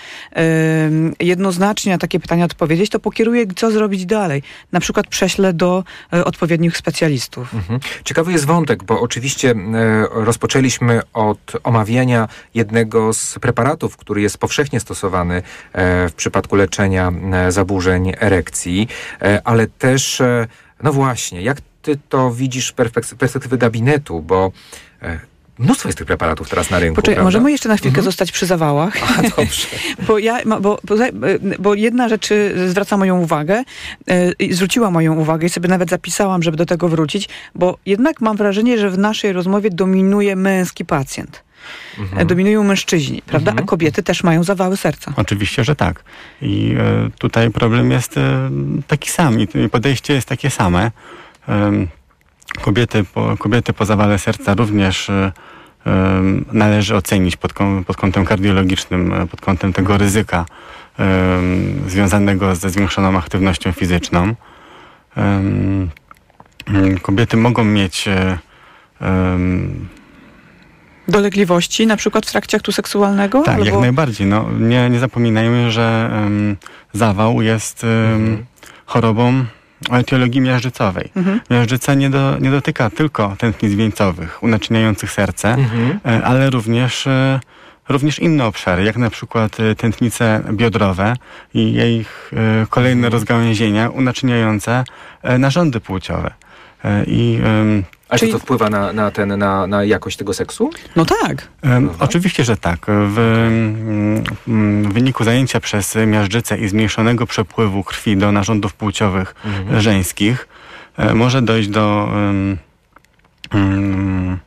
jednoznacznie 1.20 1.92
na 1.92 1.98
takie 1.98 2.20
pytania 2.20 2.46
odpowiedzieć, 2.46 2.90
to 2.90 3.00
pokieruje, 3.00 3.46
co 3.56 3.72
zrobić 3.72 4.06
dalej. 4.06 4.44
Na 4.72 4.80
przykład 4.80 5.08
prześle 5.08 5.54
do 5.54 5.84
odpowiednich 6.12 6.78
specjalistów. 6.78 7.54
Mhm. 7.54 7.80
Ciekawy 8.04 8.32
jest 8.32 8.46
wątek, 8.46 8.84
bo 8.84 9.02
oczywiście 9.02 9.56
rozpoczęliśmy 10.12 11.02
od 11.14 11.52
omawiania 11.64 12.28
jednego 12.54 13.14
z 13.14 13.40
preparatów, 13.40 13.98
który 13.98 14.22
jest 14.22 14.38
powszechnie 14.38 14.80
stosowany 14.86 15.42
e, 15.74 16.10
w 16.10 16.14
przypadku 16.14 16.56
leczenia 16.56 17.12
e, 17.34 17.52
zaburzeń 17.52 18.14
erekcji, 18.20 18.88
e, 19.22 19.42
ale 19.44 19.68
też, 19.68 20.22
e, 20.22 20.48
no 20.84 20.94
właśnie, 20.94 21.42
jak 21.42 21.58
ty 21.82 21.98
to 22.10 22.32
widzisz 22.32 22.68
z 22.68 22.74
perspek- 22.74 23.16
perspektywy 23.16 23.58
gabinetu, 23.58 24.22
bo 24.22 24.52
e, 25.02 25.20
mnóstwo 25.60 25.90
jest 25.90 25.98
tych 25.98 26.08
preparatów 26.08 26.50
teraz 26.50 26.70
na 26.70 26.80
rynku, 26.80 26.96
Poczekaj, 27.02 27.24
możemy 27.24 27.52
jeszcze 27.52 27.70
na 27.70 27.78
chwilkę 27.78 28.02
zostać 28.02 28.32
przy 28.32 28.46
zawałach? 28.46 28.94
A, 29.18 29.22
dobrze. 29.22 29.68
Bo, 30.08 30.20
ja, 30.20 30.38
bo, 30.62 30.80
bo, 31.60 31.74
jedna 31.74 32.10
rzecz 32.10 32.32
y, 32.32 32.70
zwraca 32.70 32.98
moją 32.98 33.20
uwagę, 33.20 33.64
i 34.40 34.54
zwróciła 34.54 34.92
moją 34.92 35.16
uwagę 35.16 35.48
i 35.48 35.50
sobie 35.50 35.70
nawet 35.70 35.90
zapisałam, 35.90 36.44
żeby 36.44 36.58
do 36.58 36.66
tego 36.66 36.90
wrócić, 36.90 37.30
bo 37.56 37.78
jednak 37.86 38.22
mam 38.22 38.38
wrażenie, 38.38 38.78
że 38.78 38.90
w 38.90 38.98
naszej 38.98 39.34
rozmowie 39.34 39.70
dominuje 39.70 40.36
męski 40.36 40.86
pacjent. 40.86 41.44
E, 42.16 42.26
Dominują 42.26 42.64
mężczyźni, 42.64 43.22
prawda? 43.26 43.54
A 43.58 43.62
kobiety 43.62 44.04
też 44.04 44.24
mają 44.24 44.44
zawały 44.44 44.78
serca. 44.78 45.14
Oczywiście, 45.16 45.64
że 45.64 45.76
tak. 45.76 46.04
I 46.42 46.76
e, 46.80 47.10
tutaj 47.20 47.52
problem 47.52 47.92
jest 47.92 48.18
e, 48.18 48.50
taki 48.88 49.10
sam 49.10 49.40
i 49.40 49.48
podejście 49.72 50.14
jest 50.14 50.28
takie 50.28 50.50
same. 50.50 50.92
Kobiety, 52.62 53.04
po, 53.04 53.38
kobiety 53.38 53.74
po 53.74 53.86
zawale 53.86 54.20
serca 54.20 54.54
również 54.54 55.12
należy 56.52 56.96
ocenić 56.96 57.38
pod, 57.38 57.54
pod 57.88 57.98
kątem 57.98 58.26
kardiologicznym, 58.26 59.14
pod 59.32 59.42
kątem 59.42 59.74
tego 59.74 59.98
ryzyka 59.98 60.46
związanego 61.88 62.56
ze 62.56 62.70
zwiększoną 62.70 63.18
aktywnością 63.18 63.72
fizyczną. 63.72 64.36
Kobiety 67.02 67.38
mogą 67.38 67.64
mieć 67.64 68.10
Dolegliwości, 71.08 71.88
na 71.88 71.98
przykład 71.98 72.26
w 72.26 72.32
trakcie 72.32 72.58
aktu 72.58 72.72
seksualnego? 72.72 73.44
Tak, 73.44 73.58
jak 73.60 73.68
albo... 73.68 73.82
najbardziej. 73.82 74.28
No, 74.28 74.50
nie, 74.60 74.90
nie 74.90 75.00
zapominajmy, 75.00 75.72
że 75.72 76.10
em, 76.14 76.58
zawał 76.94 77.42
jest 77.42 77.84
em, 77.84 78.46
chorobą 78.86 79.46
o 79.90 79.96
etiologii 79.96 80.42
miażdżycowej. 80.42 81.12
Mhm. 81.16 81.42
Miażdżyca 81.50 81.94
nie, 81.94 82.10
do, 82.10 82.38
nie 82.40 82.52
dotyka 82.52 82.90
tylko 82.90 83.36
tętnic 83.38 83.74
wieńcowych, 83.74 84.44
unaczyniających 84.44 85.12
serce, 85.12 85.50
Mhm. 85.54 86.00
e, 86.06 86.26
ale 86.26 86.50
również, 86.50 87.08
e, 87.08 87.40
również 87.90 88.20
inne 88.20 88.46
obszary, 88.46 88.84
jak 88.84 88.98
na 88.98 89.10
przykład 89.10 89.60
e, 89.60 89.76
tętnice 89.76 90.42
biodrowe 90.52 91.14
i 91.54 91.74
jej 91.74 92.06
e, 92.34 92.66
kolejne 92.70 93.10
rozgałęzienia 93.10 93.90
unaczyniające 93.90 94.84
narządy 95.40 95.80
płciowe. 95.80 96.32
E, 96.84 97.04
I 97.08 97.40
A 98.10 98.18
Czyli- 98.18 98.32
czy 98.32 98.38
to 98.38 98.44
wpływa 98.44 98.70
na, 98.70 98.94
na, 98.94 99.12
ten, 99.12 99.38
na, 99.38 99.68
na 99.68 99.84
jakość 99.84 100.18
tego 100.18 100.34
seksu? 100.34 100.70
No 100.96 101.06
tak. 101.06 101.48
Em, 101.62 101.90
Oczywiście, 102.00 102.44
że 102.44 102.58
tak. 102.58 102.86
W, 102.88 103.16
w 104.48 104.94
wyniku 104.94 105.24
zajęcia 105.24 105.60
przez 105.60 105.98
miażdżycę 106.08 106.58
i 106.58 106.68
zmniejszonego 106.68 107.28
przepływu 107.28 107.84
krwi 107.84 108.18
do 108.18 108.32
narządów 108.32 108.74
płciowych 108.74 109.36
żeńskich 109.78 110.48
e, 110.98 111.14
może 111.14 111.42
dojść 111.42 111.70
do 111.70 112.10
em, 112.14 112.58
mm, 113.54 114.40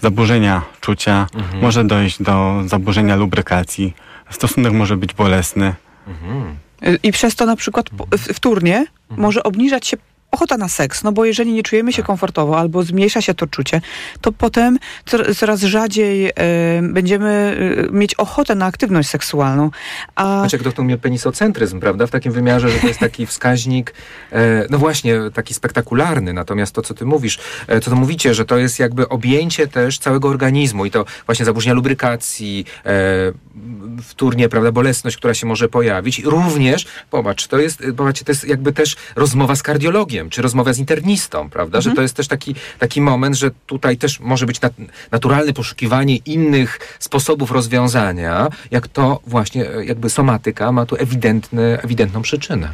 zaburzenia 0.00 0.62
czucia, 0.80 1.26
może 1.62 1.84
dojść 1.84 2.22
do 2.22 2.62
zaburzenia 2.66 3.16
lubrykacji. 3.16 3.94
Stosunek 4.30 4.72
może 4.72 4.96
być 4.96 5.14
bolesny. 5.14 5.74
Y, 6.86 6.98
I 7.02 7.12
przez 7.12 7.34
to 7.34 7.46
na 7.46 7.56
przykład 7.56 7.86
wtórnie 8.34 8.86
może 9.10 9.42
obniżać 9.42 9.86
się 9.86 9.96
ochota 10.34 10.56
na 10.56 10.68
seks, 10.68 11.02
no 11.02 11.12
bo 11.12 11.24
jeżeli 11.24 11.52
nie 11.52 11.62
czujemy 11.62 11.92
się 11.92 12.02
komfortowo 12.02 12.58
albo 12.58 12.82
zmniejsza 12.82 13.20
się 13.20 13.34
to 13.34 13.46
czucie, 13.46 13.80
to 14.20 14.32
potem 14.32 14.78
cor- 15.06 15.36
coraz 15.36 15.60
rzadziej 15.60 16.26
e, 16.26 16.32
będziemy 16.82 17.56
e, 17.88 17.92
mieć 17.92 18.14
ochotę 18.14 18.54
na 18.54 18.66
aktywność 18.66 19.08
seksualną. 19.08 19.70
A 20.14 20.40
Znaczy, 20.40 20.64
jak 20.64 20.74
to 20.74 20.82
mnie 20.82 20.98
penisocentryzm, 20.98 21.80
prawda? 21.80 22.06
W 22.06 22.10
takim 22.10 22.32
wymiarze, 22.32 22.68
że 22.70 22.78
to 22.78 22.86
jest 22.86 23.00
taki 23.00 23.26
wskaźnik, 23.26 23.94
e, 24.32 24.66
no 24.70 24.78
właśnie, 24.78 25.14
taki 25.34 25.54
spektakularny. 25.54 26.32
Natomiast 26.32 26.74
to, 26.74 26.82
co 26.82 26.94
ty 26.94 27.04
mówisz, 27.04 27.38
e, 27.66 27.80
co 27.80 27.90
to 27.90 27.96
mówicie, 27.96 28.34
że 28.34 28.44
to 28.44 28.56
jest 28.58 28.78
jakby 28.78 29.08
objęcie 29.08 29.68
też 29.68 29.98
całego 29.98 30.28
organizmu 30.28 30.86
i 30.86 30.90
to 30.90 31.04
właśnie 31.26 31.44
zaburzenia 31.44 31.74
lubrykacji, 31.74 32.64
e, 32.86 32.90
wtórnie, 34.02 34.48
prawda, 34.48 34.72
bolesność, 34.72 35.16
która 35.16 35.34
się 35.34 35.46
może 35.46 35.68
pojawić. 35.68 36.18
I 36.18 36.22
również, 36.22 36.86
popatrz, 37.10 37.46
to 37.46 37.58
jest, 37.58 37.82
popatrzcie, 37.96 38.24
to 38.24 38.32
jest 38.32 38.48
jakby 38.48 38.72
też 38.72 38.96
rozmowa 39.16 39.56
z 39.56 39.62
kardiologiem, 39.62 40.23
kardiologiem, 40.24 40.30
czy 40.30 40.42
rozmawia 40.42 40.72
z 40.72 40.78
internistą, 40.78 41.50
prawda? 41.50 41.80
Że 41.80 41.90
to 41.92 42.02
jest 42.02 42.16
też 42.16 42.28
taki, 42.28 42.54
taki 42.78 43.00
moment, 43.00 43.36
że 43.36 43.50
tutaj 43.66 43.96
też 43.96 44.20
może 44.20 44.46
być 44.46 44.60
nat 44.60 44.72
naturalne 45.12 45.52
poszukiwanie 45.52 46.16
innych 46.16 46.78
sposobów 46.98 47.50
rozwiązania, 47.50 48.48
jak 48.70 48.88
to 48.88 49.20
właśnie 49.26 49.70
e, 49.70 49.84
jakby 49.84 50.10
somatyka 50.10 50.72
ma 50.72 50.86
tu 50.86 50.96
ewidentny, 50.96 51.78
ewidentną 51.82 52.22
przyczynę. 52.22 52.68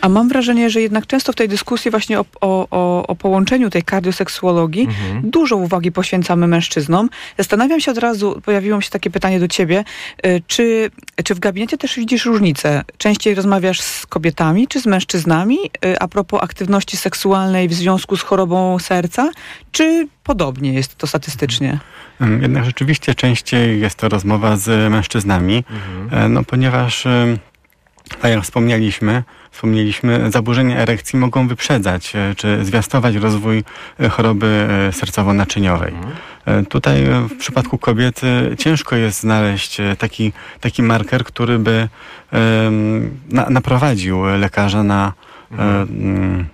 A 0.00 0.08
mam 0.08 0.28
wrażenie, 0.28 0.70
że 0.70 0.80
jednak 0.80 1.06
często 1.06 1.32
w 1.32 1.36
tej 1.36 1.48
dyskusji 1.48 1.90
właśnie 1.90 2.20
o, 2.20 2.24
o, 2.40 2.66
o, 2.70 3.06
o 3.06 3.14
połączeniu 3.14 3.70
tej 3.70 3.82
kardioseksuologii 3.82 4.86
Mhm. 4.86 5.30
dużo 5.30 5.56
uwagi 5.56 5.92
poświęcamy 5.92 6.46
mężczyznom. 6.46 7.08
Zastanawiam 7.38 7.80
się 7.80 7.90
od 7.90 7.98
razu, 7.98 8.40
pojawiło 8.44 8.76
mi 8.76 8.82
się 8.82 8.90
takie 8.90 9.10
pytanie 9.10 9.40
do 9.40 9.48
ciebie, 9.48 9.84
y, 10.26 10.42
czy, 10.46 10.90
czy 11.24 11.34
w 11.34 11.38
gabinecie 11.38 11.78
też 11.78 11.96
widzisz 11.96 12.24
różnicę? 12.24 12.84
Częściej 12.98 13.34
rozmawiasz 13.34 13.80
z 13.80 14.06
kobietami 14.06 14.68
czy 14.68 14.80
z 14.80 14.86
mężczyznami 14.86 15.58
y, 15.84 15.98
a 15.98 16.08
propos 16.08 16.40
aktywności 16.42 16.95
seksualnej 16.96 17.68
w 17.68 17.74
związku 17.74 18.16
z 18.16 18.22
chorobą 18.22 18.78
serca, 18.78 19.30
czy 19.72 20.08
podobnie 20.24 20.72
jest 20.72 20.96
to 20.96 21.06
statystycznie? 21.06 21.78
Ym, 22.20 22.42
Jednak 22.42 22.64
rzeczywiście 22.64 23.14
częściej 23.14 23.80
jest 23.80 23.98
to 23.98 24.08
rozmowa 24.08 24.56
z 24.56 24.92
mężczyznami, 24.92 25.64
e, 26.10 26.28
no 26.28 26.44
ponieważ, 26.44 27.04
tak 28.20 28.30
jak 28.30 28.42
wspomnieliśmy, 28.42 29.22
wspomnieliśmy, 29.56 30.30
zaburzenia 30.32 30.76
erekcji 30.76 31.18
mogą 31.18 31.48
wyprzedzać 31.48 32.16
e, 32.16 32.34
czy 32.36 32.64
zwiastować 32.64 33.14
rozwój 33.14 33.64
e, 34.00 34.08
choroby 34.08 34.68
sercowo-naczyniowej. 34.92 35.92
E, 36.44 36.62
Tutaj 36.62 37.04
w 37.04 37.36
przypadku 37.38 37.78
kobiety 37.78 38.56
ciężko 38.58 38.96
jest 38.96 39.20
znaleźć 39.20 39.78
taki, 39.98 40.32
taki 40.60 40.82
marker, 40.82 41.24
który 41.24 41.58
by 41.58 41.88
na, 43.30 43.50
naprowadził 43.50 44.24
lekarza 44.24 44.82
na, 44.82 45.12
mm, 45.50 46.46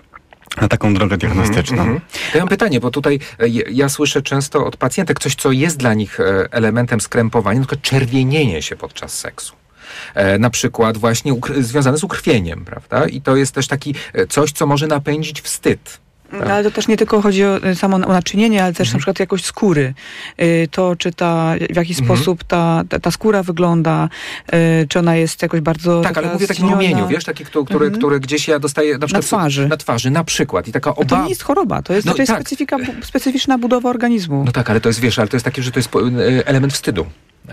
na 0.60 0.68
taką 0.68 0.94
drogę 0.94 1.16
diagnostyczną. 1.16 1.82
Mhm. 1.82 2.00
To 2.32 2.38
ja 2.38 2.44
mam 2.44 2.48
pytanie, 2.48 2.80
bo 2.80 2.90
tutaj 2.90 3.18
e, 3.38 3.48
ja, 3.48 3.88
słyszę 3.88 4.22
często 4.22 4.66
od 4.66 4.76
pacjentek 4.76 5.20
coś, 5.20 5.34
co 5.34 5.52
jest 5.52 5.76
dla 5.76 5.94
nich 5.94 6.20
e, 6.20 6.48
elementem 6.50 7.00
skrępowania, 7.00 7.60
na 7.60 7.66
przykład 7.66 7.82
czerwienienie 7.82 8.62
się 8.62 8.76
podczas 8.76 9.18
seksu. 9.18 9.54
E, 10.14 10.38
na 10.38 10.50
przykład 10.50 10.98
właśnie 10.98 11.34
związane 11.60 11.98
z 11.98 12.04
ukrwieniem, 12.04 12.64
prawda? 12.64 13.06
I 13.06 13.20
to 13.20 13.36
jest 13.36 13.54
też 13.54 13.66
taki 13.66 13.94
coś, 14.28 14.52
co 14.52 14.66
może 14.66 14.86
napędzić 14.86 15.40
wstyd. 15.40 16.00
No, 16.32 16.44
ale 16.54 16.64
to 16.64 16.70
też 16.70 16.88
nie 16.88 16.96
tylko 16.96 17.22
chodzi 17.22 17.44
o 17.44 17.66
y, 17.66 17.74
samo 17.74 17.96
o 17.96 17.98
naczynienie, 18.12 18.64
ale 18.64 18.72
też 18.72 18.92
na 18.92 18.98
przykład 18.98 19.20
jakość 19.20 19.44
skóry. 19.44 19.94
Y, 20.42 20.68
To, 20.70 20.96
czy 20.96 21.12
ta, 21.12 21.54
w 21.70 21.76
jaki 21.76 21.94
sposób 21.94 22.44
ta, 22.44 22.82
ta, 22.88 23.00
ta 23.00 23.10
skóra 23.10 23.42
wygląda, 23.42 24.08
y, 24.54 24.86
czy 24.88 24.98
ona 24.98 25.16
jest 25.16 25.42
jakoś 25.42 25.60
bardzo 25.60 26.00
Tak, 26.00 26.18
ale 26.18 26.32
mówię 26.32 26.44
o 26.44 26.48
takim 26.48 26.68
rumieniu, 26.70 27.08
wiesz, 27.08 27.24
takie, 27.24 27.44
które, 27.44 27.64
które, 27.64 27.84
Mhm. 27.84 27.98
które 27.98 28.20
gdzieś 28.20 28.48
ja 28.48 28.58
dostaję 28.58 28.98
na 28.98 29.06
przykład 29.06 29.24
twarzy. 29.24 29.68
Na 29.68 29.76
twarzy, 29.76 30.10
na 30.10 30.24
przykład. 30.24 30.68
I 30.68 30.72
taka 30.72 30.90
A 31.00 31.04
to 31.04 31.22
nie 31.22 31.28
jest 31.28 31.42
choroba, 31.42 31.82
to 31.82 31.92
jest 31.92 32.06
No 32.06 32.12
raczej 32.12 32.26
tak. 32.26 32.40
specyfika, 32.40 32.76
specyficzna 33.02 33.58
budowa 33.58 33.90
organizmu. 33.90 34.42
No 34.46 34.52
tak, 34.52 34.70
ale 34.70 34.80
to 34.80 34.88
jest, 34.88 35.00
wiesz, 35.00 35.18
ale 35.18 35.28
to 35.28 35.36
jest 35.36 35.44
takie, 35.44 35.62
że 35.62 35.70
to 35.72 35.78
jest 35.78 35.90
element 36.44 36.72
wstydu. 36.72 37.06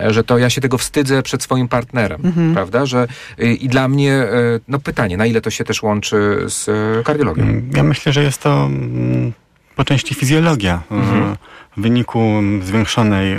Że 0.10 0.24
to 0.24 0.38
ja 0.38 0.50
się 0.50 0.62
tego 0.62 0.78
wstydzę 0.78 1.24
przed 1.24 1.44
swoim 1.44 1.68
partnerem, 1.68 2.22
Mhm. 2.24 2.54
prawda? 2.54 2.86
Że 2.86 3.08
y, 3.40 3.54
i 3.54 3.70
dla 3.70 3.88
mnie, 3.88 4.14
e, 4.14 4.30
no 4.68 4.80
pytanie, 4.80 5.18
na 5.18 5.26
ile 5.26 5.42
to 5.42 5.50
się 5.50 5.64
też 5.64 5.84
łączy 5.84 6.46
z 6.48 6.70
e, 7.00 7.04
kardiologią? 7.04 7.44
Mm, 7.44 7.70
Ja 7.76 7.84
myślę, 7.84 8.14
że 8.14 8.24
jest 8.24 8.42
to 8.44 8.66
mm, 8.66 9.32
po 9.76 9.84
części 9.86 10.16
fizjologia. 10.16 10.82
Mhm. 10.92 11.36
W 11.78 11.82
wyniku 11.82 12.20
zwiększonej 12.64 13.38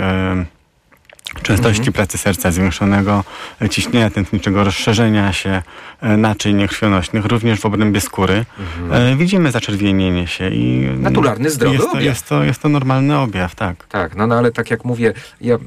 częstości 1.43 1.79
Mhm. 1.79 1.93
pracy 1.93 2.17
serca, 2.17 2.51
zwiększonego 2.51 3.23
ciśnienia 3.69 4.09
tętniczego, 4.09 4.63
rozszerzenia 4.63 5.33
się 5.33 5.61
naczyń 6.01 6.67
krwionośnych, 6.67 7.25
również 7.25 7.59
w 7.59 7.65
obrębie 7.65 8.01
skóry, 8.01 8.45
e, 8.91 9.15
widzimy 9.15 9.51
zaczerwienienie 9.51 10.27
się. 10.27 10.49
i 10.49 10.85
mm, 10.85 11.01
Naturalny, 11.01 11.49
zdrowy 11.49 11.75
jest 11.75 11.85
to, 11.85 11.91
objaw. 11.91 12.05
jest, 12.05 12.29
to, 12.29 12.43
jest 12.43 12.61
to 12.61 12.69
normalny 12.69 13.17
objaw, 13.17 13.55
tak. 13.55 13.87
Tak, 13.87 14.15
no, 14.15 14.27
no 14.27 14.35
ale 14.37 14.51
tak 14.51 14.71
jak 14.71 14.85
mówię, 14.85 15.13
ja 15.41 15.57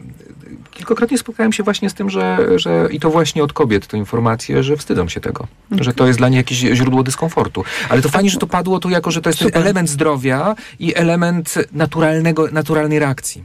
kilkakrotnie 0.75 1.19
spotkałem 1.19 1.53
się 1.53 1.63
właśnie 1.63 1.91
z 1.91 1.95
tym, 1.95 2.11
że, 2.11 2.39
że 2.57 2.89
i 2.91 3.01
to 3.01 3.11
właśnie 3.11 3.43
od 3.43 3.53
kobiet 3.53 3.87
to 3.87 3.97
informacje, 3.97 4.63
że 4.63 4.77
wstydzą 4.77 5.09
się 5.09 5.21
tego, 5.21 5.47
że 5.81 5.93
to 5.95 6.07
jest 6.07 6.19
dla 6.19 6.29
nich 6.29 6.37
jakieś 6.37 6.59
źródło 6.59 7.03
dyskomfortu. 7.03 7.65
Ale 7.89 8.03
to 8.03 8.09
fajnie, 8.09 8.31
że 8.31 8.39
to 8.39 8.47
padło 8.47 8.81
tu 8.81 8.91
jako, 8.91 9.11
że 9.11 9.21
to 9.23 9.31
jest 9.31 9.39
ten 9.39 9.49
Super. 9.49 9.63
element 9.63 9.91
zdrowia 9.91 10.55
i 10.79 10.95
element 10.97 11.55
naturalnego, 11.73 12.49
naturalnej 12.53 12.99
reakcji. 12.99 13.45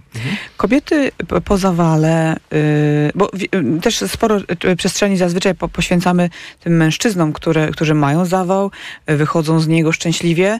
Kobiety 0.57 1.11
p- 1.27 1.41
po 1.41 1.57
zawale, 1.57 2.35
y, 2.53 3.11
bo 3.15 3.31
y, 3.33 3.81
też 3.81 3.97
sporo 4.07 4.37
y, 4.65 4.75
przestrzeni 4.75 5.17
zazwyczaj 5.17 5.55
po, 5.55 5.67
poświęcamy 5.67 6.29
tym 6.59 6.77
mężczyznom, 6.77 7.33
które, 7.33 7.71
którzy 7.71 7.93
mają 7.93 8.25
zawał, 8.25 8.71
wychodzą 9.07 9.59
z 9.59 9.67
niego 9.67 9.91
szczęśliwie 9.91 10.59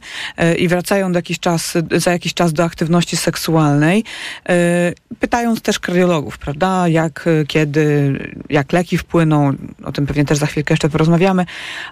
i 0.58 0.68
wracają 0.68 1.12
do 1.12 1.18
jakiś 1.20 1.40
czas, 1.40 1.74
za 1.92 2.12
jakiś 2.12 2.34
czas 2.34 2.54
do 2.54 2.64
aktywności 2.64 3.18
seksualnej, 3.18 4.04
pytając 5.20 5.62
też 5.62 5.80
kardiologów, 5.80 6.38
prawda, 6.38 6.59
jak, 6.88 7.28
y, 7.28 7.46
kiedy, 7.48 8.18
jak 8.50 8.74
leki 8.74 8.98
wpłyną, 8.98 9.54
o 9.84 9.92
tym 9.92 10.08
pewnie 10.08 10.26
też 10.26 10.38
za 10.38 10.46
chwilkę 10.46 10.74
jeszcze 10.74 10.90
porozmawiamy, 10.90 11.46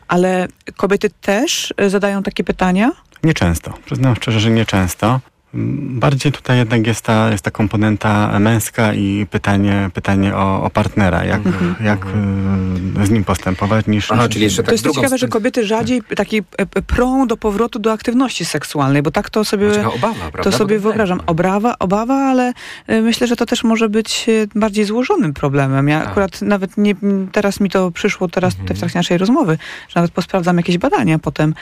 ale 0.07 0.47
kobiety 0.75 1.09
też 1.21 1.73
y, 1.81 1.89
zadają 1.89 2.23
takie 2.23 2.43
pytania? 2.43 2.91
Nieczęsto. 3.23 3.73
Przyznam 3.85 4.15
szczerze, 4.15 4.39
że 4.39 4.49
nieczęsto. 4.49 5.19
Bardziej 5.53 6.31
tutaj 6.31 6.57
jednak 6.57 6.87
jest 6.87 7.01
ta, 7.01 7.31
jest 7.31 7.43
ta 7.43 7.51
komponenta 7.51 8.39
męska 8.39 8.93
i 8.93 9.25
pytanie, 9.31 9.89
pytanie 9.93 10.35
o, 10.35 10.63
o 10.63 10.69
partnera, 10.69 11.23
jak, 11.25 11.41
jak 11.83 12.05
y, 12.05 13.05
z 13.05 13.09
nim 13.09 13.23
postępować, 13.23 13.87
niż... 13.87 14.11
Aha, 14.11 14.29
czyli 14.29 14.43
jeszcze 14.43 14.63
To 14.63 14.65
tak 14.65 14.71
jest 14.71 14.83
to 14.83 14.87
drugą 14.87 15.01
ciekawe, 15.01 15.17
że 15.17 15.27
kobiety 15.27 15.65
rzadziej 15.65 16.01
taki 16.15 16.37
e, 16.37 16.43
e, 16.59 16.65
prą 16.81 17.27
do 17.27 17.37
powrotu 17.37 17.79
do 17.79 17.91
aktywności 17.91 18.45
seksualnej, 18.45 19.01
bo 19.01 19.11
tak 19.11 19.29
to 19.29 19.45
sobie, 19.45 19.71
Taka 19.71 19.87
obawa, 19.93 20.13
prawda? 20.31 20.43
to 20.43 20.51
sobie 20.51 20.79
wyobrażam. 20.79 21.21
Obrawa, 21.25 21.75
obawa, 21.79 22.15
ale 22.15 22.53
e, 22.87 23.01
myślę, 23.01 23.27
że 23.27 23.35
to 23.35 23.45
też 23.45 23.63
może 23.63 23.89
być 23.89 24.25
e, 24.29 24.59
bardziej 24.59 24.85
złożonym 24.85 25.33
problemem. 25.33 25.87
Ja 25.87 25.99
Tak. 25.99 26.07
akurat 26.09 26.41
nawet 26.41 26.77
nie, 26.77 26.95
teraz 27.31 27.59
mi 27.59 27.69
to 27.69 27.91
przyszło 27.91 28.27
teraz 28.27 28.53
Mhm. 28.53 28.65
tutaj 28.65 28.75
w 28.77 28.79
trakcie 28.79 28.99
naszej 28.99 29.17
rozmowy, 29.17 29.57
że 29.89 29.93
nawet 29.99 30.11
posprawdzam 30.11 30.57
jakieś 30.57 30.77
badania 30.77 31.19
potem 31.19 31.53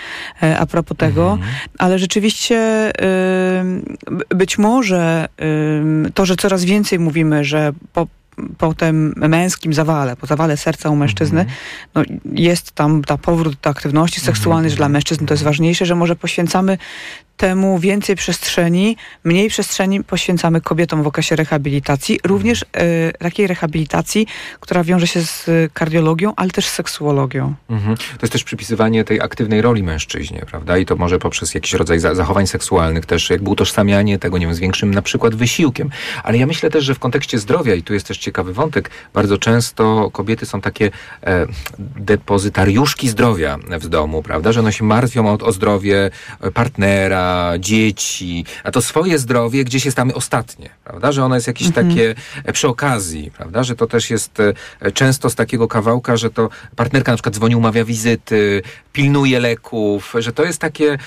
e, 0.43 0.59
a 0.59 0.65
propos 0.65 0.97
tego, 0.97 1.31
Mhm. 1.31 1.51
ale 1.77 1.99
rzeczywiście 1.99 2.57
e, 2.57 2.91
b- 3.63 3.74
być 4.29 4.57
może 4.57 5.27
to, 6.13 6.25
że 6.25 6.35
coraz 6.35 6.65
więcej 6.65 6.99
mówimy, 6.99 7.43
że 7.43 7.73
po 7.93 8.07
po 8.57 8.73
tym 8.73 9.13
męskim 9.17 9.73
zawale, 9.73 10.15
po 10.15 10.27
zawale 10.27 10.57
serca 10.57 10.89
u 10.89 10.95
mężczyzny, 10.95 11.41
Mhm. 11.41 11.57
no, 11.95 12.03
jest 12.33 12.71
tam 12.71 13.03
ta 13.03 13.17
powrót 13.17 13.55
do 13.61 13.69
aktywności 13.69 14.21
seksualnej, 14.21 14.71
że 14.71 14.77
dla 14.77 14.89
mężczyzn 14.89 15.25
to 15.25 15.33
jest 15.33 15.43
ważniejsze, 15.43 15.85
że 15.85 15.95
może 15.95 16.15
poświęcamy 16.15 16.77
temu 17.37 17.79
więcej 17.79 18.15
przestrzeni, 18.15 18.97
mniej 19.23 19.49
przestrzeni 19.49 20.03
poświęcamy 20.03 20.61
kobietom 20.61 21.03
w 21.03 21.07
okresie 21.07 21.35
rehabilitacji, 21.35 22.19
również 22.23 22.65
e, 22.73 23.11
takiej 23.11 23.47
rehabilitacji, 23.47 24.27
która 24.59 24.83
wiąże 24.83 25.07
się 25.07 25.21
z 25.21 25.49
kardiologią, 25.73 26.33
ale 26.35 26.49
też 26.49 26.65
z 26.65 26.73
seksuologią. 26.73 27.53
Mhm. 27.69 27.97
To 27.97 28.03
jest 28.21 28.33
też 28.33 28.43
przypisywanie 28.43 29.03
tej 29.03 29.21
aktywnej 29.21 29.61
roli 29.61 29.83
mężczyźnie, 29.83 30.43
prawda? 30.47 30.77
I 30.77 30.85
to 30.85 30.95
może 30.95 31.19
poprzez 31.19 31.53
jakiś 31.53 31.73
rodzaj 31.73 31.99
za- 31.99 32.15
zachowań 32.15 32.47
seksualnych 32.47 33.05
też 33.05 33.29
jakby 33.29 33.49
utożsamianie 33.49 34.19
tego, 34.19 34.37
nie 34.37 34.45
wiem, 34.45 34.55
z 34.55 34.59
większym 34.59 34.93
na 34.93 35.01
przykład 35.01 35.35
wysiłkiem. 35.35 35.89
Ale 36.23 36.37
ja 36.37 36.45
myślę 36.47 36.69
też, 36.69 36.83
że 36.83 36.95
w 36.95 36.99
kontekście 36.99 37.39
zdrowia, 37.39 37.75
i 37.75 37.83
tu 37.83 37.93
jest 37.93 38.07
też 38.07 38.17
ciekawy 38.17 38.53
wątek, 38.53 38.91
bardzo 39.13 39.37
często 39.37 40.11
kobiety 40.11 40.45
są 40.45 40.61
takie 40.61 40.91
e, 41.23 41.45
depozytariuszki 41.79 43.09
zdrowia 43.09 43.57
w 43.79 43.87
domu, 43.87 44.23
prawda? 44.23 44.51
Że 44.51 44.59
one 44.59 44.73
się 44.73 44.83
martwią 44.83 45.29
o, 45.29 45.37
o 45.37 45.51
zdrowie 45.51 46.11
e, 46.41 46.51
dzieci, 47.59 48.45
a 48.63 48.71
to 48.71 48.81
swoje 48.81 49.19
zdrowie 49.19 49.63
gdzieś 49.63 49.85
jest 49.85 49.97
tam 49.97 50.11
ostatnie, 50.11 50.69
prawda? 50.83 51.11
Że 51.11 51.23
ono 51.23 51.35
jest 51.35 51.47
jakieś 51.47 51.71
takie 51.71 52.15
e, 52.43 52.53
przy 52.53 52.67
okazji, 52.67 53.31
prawda? 53.31 53.63
Że 53.63 53.75
to 53.75 53.87
też 53.87 54.09
jest 54.09 54.39
e, 54.39 54.91
często 54.91 55.29
z 55.29 55.35
takiego 55.35 55.67
kawałka, 55.67 56.17
że 56.17 56.29
to 56.29 56.49
partnerka 56.75 57.11
na 57.11 57.15
przykład 57.15 57.35
dzwoni, 57.35 57.55
umawia 57.55 57.85
wizyty, 57.85 58.61
pilnuje 58.93 59.39
leków, 59.39 60.13
że 60.19 60.33
to 60.33 60.43
jest 60.43 60.59
takie... 60.59 60.97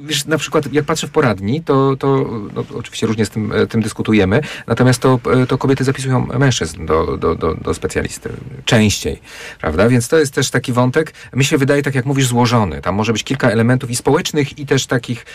Wiesz, 0.00 0.26
na 0.26 0.38
przykład 0.38 0.72
jak 0.72 0.84
patrzę 0.84 1.06
w 1.06 1.10
poradni, 1.10 1.62
to, 1.62 1.96
to 1.96 2.26
no, 2.54 2.64
oczywiście 2.74 3.06
różnie 3.06 3.26
z 3.26 3.30
tym, 3.30 3.52
e, 3.52 3.66
tym 3.66 3.82
dyskutujemy, 3.82 4.40
natomiast 4.66 5.00
to, 5.00 5.20
e, 5.42 5.46
to 5.46 5.58
kobiety 5.58 5.84
zapisują 5.84 6.26
mężczyzn 6.38 6.86
do, 6.86 7.16
do, 7.16 7.34
do, 7.34 7.54
do 7.54 7.74
specjalisty 7.74 8.30
częściej, 8.64 9.20
prawda? 9.60 9.88
Więc 9.88 10.08
to 10.08 10.18
jest 10.18 10.34
też 10.34 10.50
taki 10.50 10.72
wątek, 10.72 11.12
mi 11.34 11.44
się 11.44 11.58
wydaje, 11.58 11.82
tak 11.82 11.94
jak 11.94 12.06
mówisz, 12.06 12.26
złożony. 12.26 12.82
Tam 12.82 12.94
może 12.94 13.12
być 13.12 13.24
kilka 13.24 13.50
elementów 13.50 13.90
i 13.90 13.96
społecznych, 13.96 14.58
i 14.58 14.66
też 14.66 14.86
takich, 14.86 15.26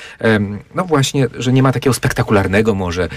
no 0.75 0.85
właśnie, 0.85 1.27
że 1.37 1.53
nie 1.53 1.63
ma 1.63 1.71
takiego 1.71 1.93
spektakularnego 1.93 2.75
może 2.75 3.09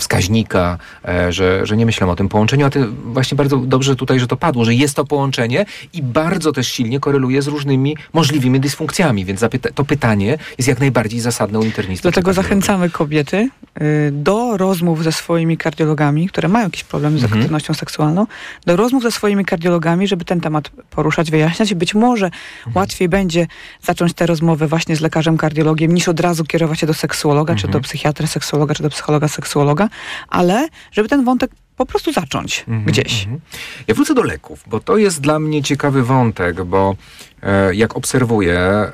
wskaźnika, 0.00 0.78
e, 1.08 1.32
że, 1.32 1.66
że 1.66 1.76
nie 1.76 1.86
myślę 1.86 2.06
o 2.06 2.16
tym 2.16 2.28
połączeniu, 2.28 2.66
a 2.66 2.70
ty 2.70 2.86
właśnie 2.86 3.36
bardzo 3.36 3.56
dobrze 3.56 3.96
tutaj, 3.96 4.20
że 4.20 4.26
to 4.26 4.36
padło, 4.36 4.64
że 4.64 4.74
jest 4.74 4.96
to 4.96 5.04
połączenie 5.04 5.66
i 5.92 6.02
bardzo 6.02 6.52
też 6.52 6.68
silnie 6.68 7.00
koreluje 7.00 7.42
z 7.42 7.46
różnymi 7.46 7.96
możliwymi 8.12 8.60
dysfunkcjami, 8.60 9.24
więc 9.24 9.44
to 9.74 9.84
pytanie 9.84 10.38
jest 10.58 10.63
jest 10.64 10.68
jak 10.68 10.80
najbardziej 10.80 11.20
zasadne 11.20 11.58
u 11.58 11.62
internistów. 11.64 12.02
Dlatego 12.02 12.32
zachęcamy 12.32 12.90
kobiety 12.90 13.48
y, 13.82 14.10
do 14.12 14.56
rozmów 14.56 15.04
ze 15.04 15.12
swoimi 15.12 15.56
kardiologami, 15.56 16.28
które 16.28 16.48
mają 16.48 16.64
jakiś 16.64 16.84
problem 16.84 17.18
z 17.18 17.22
Mhm. 17.22 17.40
aktywnością 17.40 17.74
seksualną, 17.74 18.26
do 18.66 18.76
rozmów 18.76 19.02
ze 19.02 19.10
swoimi 19.10 19.44
kardiologami, 19.44 20.08
żeby 20.08 20.24
ten 20.24 20.40
temat 20.40 20.68
poruszać, 20.90 21.30
wyjaśniać 21.30 21.70
i 21.70 21.74
być 21.74 21.94
może 21.94 22.26
Mhm. 22.26 22.76
łatwiej 22.76 23.08
będzie 23.08 23.46
zacząć 23.82 24.12
te 24.14 24.26
rozmowy 24.26 24.66
właśnie 24.66 24.96
z 24.96 25.00
lekarzem 25.00 25.36
kardiologiem, 25.36 25.94
niż 25.94 26.08
od 26.08 26.20
razu 26.20 26.44
kierować 26.44 26.78
się 26.80 26.86
do 26.86 26.94
seksuologa, 26.94 27.54
czy 27.54 27.66
Mhm. 27.66 27.72
do 27.72 27.80
psychiatry, 27.80 28.26
seksuologa, 28.26 28.74
czy 28.74 28.82
do 28.82 28.90
psychologa, 28.90 29.28
seksuologa, 29.28 29.88
ale 30.28 30.68
żeby 30.92 31.08
ten 31.08 31.24
wątek 31.24 31.50
po 31.76 31.86
prostu 31.86 32.12
zacząć 32.12 32.60
Mhm, 32.68 32.84
gdzieś. 32.84 33.22
mhm. 33.22 33.40
Ja 33.88 33.94
wrócę 33.94 34.14
do 34.14 34.22
leków, 34.22 34.64
bo 34.66 34.80
to 34.80 34.96
jest 34.96 35.20
dla 35.20 35.38
mnie 35.38 35.62
ciekawy 35.62 36.02
wątek, 36.02 36.64
bo 36.64 36.96
e, 37.42 37.74
jak 37.74 37.96
obserwuję, 37.96 38.58
e, 38.58 38.90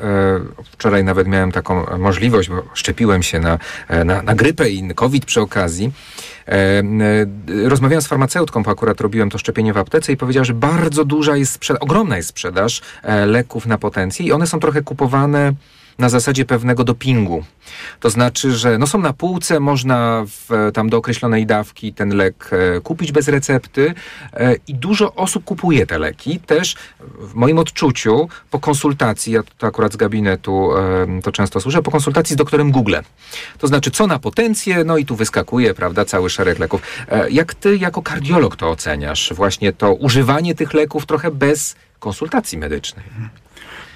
wczoraj 0.73 1.05
nawet 1.05 1.29
miałem 1.29 1.53
taką 1.53 1.99
możliwość, 1.99 2.49
bo 2.49 2.63
szczepiłem 2.75 3.23
się 3.23 3.41
na, 3.41 3.59
e, 3.89 4.05
na, 4.05 4.23
na 4.23 4.35
grypę 4.35 4.71
i 4.71 4.95
COVID 4.95 5.25
przy 5.25 5.41
okazji. 5.41 5.93
E, 6.49 6.53
e, 6.53 6.83
rozmawiałem 7.69 8.03
z 8.03 8.07
farmaceutką, 8.07 8.63
bo 8.63 8.71
akurat 8.71 9.01
robiłem 9.01 9.31
to 9.31 9.39
szczepienie 9.39 9.73
w 9.73 9.77
aptece 9.79 10.13
i 10.13 10.17
powiedziała, 10.17 10.45
że 10.45 10.55
bardzo 10.55 11.05
duża 11.05 11.37
jest, 11.37 11.53
sprzeda- 11.61 11.79
ogromna 11.81 12.17
jest 12.17 12.29
sprzedaż 12.29 12.83
e, 13.03 13.27
leków 13.27 13.67
na 13.67 13.79
potencję 13.79 14.27
i 14.27 14.33
one 14.33 14.47
są 14.47 14.61
trochę 14.61 14.83
kupowane 14.83 15.53
na 16.01 16.09
zasadzie 16.09 16.45
pewnego 16.45 16.85
dopingu. 16.85 17.45
To 18.01 18.11
znaczy, 18.11 18.53
że 18.53 18.79
no 18.79 18.87
są 18.87 19.01
na 19.01 19.13
półce, 19.13 19.61
można 19.61 20.25
w, 20.27 20.71
tam 20.75 20.91
do 20.91 20.97
określonej 20.97 21.47
dawki 21.47 21.93
ten 21.93 22.17
lek 22.17 22.51
e, 22.53 22.81
kupić 22.81 23.13
bez 23.13 23.29
recepty 23.29 23.95
e, 24.33 24.55
i 24.69 24.75
dużo 24.75 25.15
osób 25.15 25.45
kupuje 25.45 25.87
te 25.87 25.99
leki. 25.99 26.41
Też 26.41 26.77
w 27.21 27.35
moim 27.35 27.59
odczuciu 27.59 28.29
po 28.51 28.59
konsultacji, 28.59 29.33
ja 29.33 29.43
to 29.59 29.67
akurat 29.67 29.93
z 29.93 29.97
gabinetu 29.97 30.71
to 31.23 31.33
często 31.33 31.61
słyszę, 31.61 31.83
po 31.83 31.91
konsultacji 31.91 32.35
z 32.35 32.37
doktorem 32.37 32.71
Google. 32.71 32.97
To 33.59 33.67
znaczy, 33.67 33.91
co 33.91 34.07
na 34.07 34.19
potencję, 34.19 34.85
no 34.85 34.97
i 34.97 35.05
tu 35.05 35.17
wyskakuje, 35.17 35.75
prawda, 35.75 36.05
cały 36.05 36.31
szereg 36.31 36.59
leków. 36.59 36.83
E, 37.09 37.31
jak 37.31 37.55
ty 37.55 37.77
jako 37.77 38.03
kardiolog 38.03 38.57
to 38.57 38.71
oceniasz? 38.71 39.33
Właśnie 39.35 39.73
to 39.73 39.95
używanie 39.95 40.55
tych 40.55 40.75
leków 40.75 41.07
trochę 41.07 41.31
bez 41.31 41.77
konsultacji 41.99 42.59
medycznej. 42.59 43.05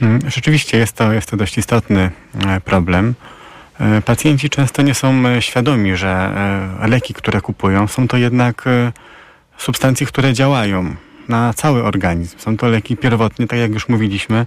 Mm, 0.02 0.30
Rzeczywiście 0.30 0.78
jest 0.78 0.96
to, 0.96 1.12
jest 1.12 1.30
to 1.30 1.36
dość 1.36 1.58
istotny 1.58 2.10
e, 2.46 2.60
problem. 2.60 3.14
E, 3.80 4.02
Pacjenci 4.02 4.50
często 4.50 4.82
nie 4.82 4.94
są 4.94 5.26
e, 5.26 5.42
świadomi, 5.42 5.96
że 5.96 6.30
leki, 6.88 7.14
które 7.14 7.40
kupują, 7.40 7.88
są 7.88 8.08
to 8.08 8.16
jednak 8.16 8.64
substancje, 9.58 10.06
które 10.06 10.32
działają 10.32 10.94
na 11.28 11.52
cały 11.54 11.84
organizm. 11.84 12.38
Są 12.38 12.56
to 12.56 12.68
leki 12.68 12.96
pierwotnie, 12.96 13.46
tak 13.46 13.58
jak 13.58 13.72
już 13.72 13.88
mówiliśmy, 13.88 14.46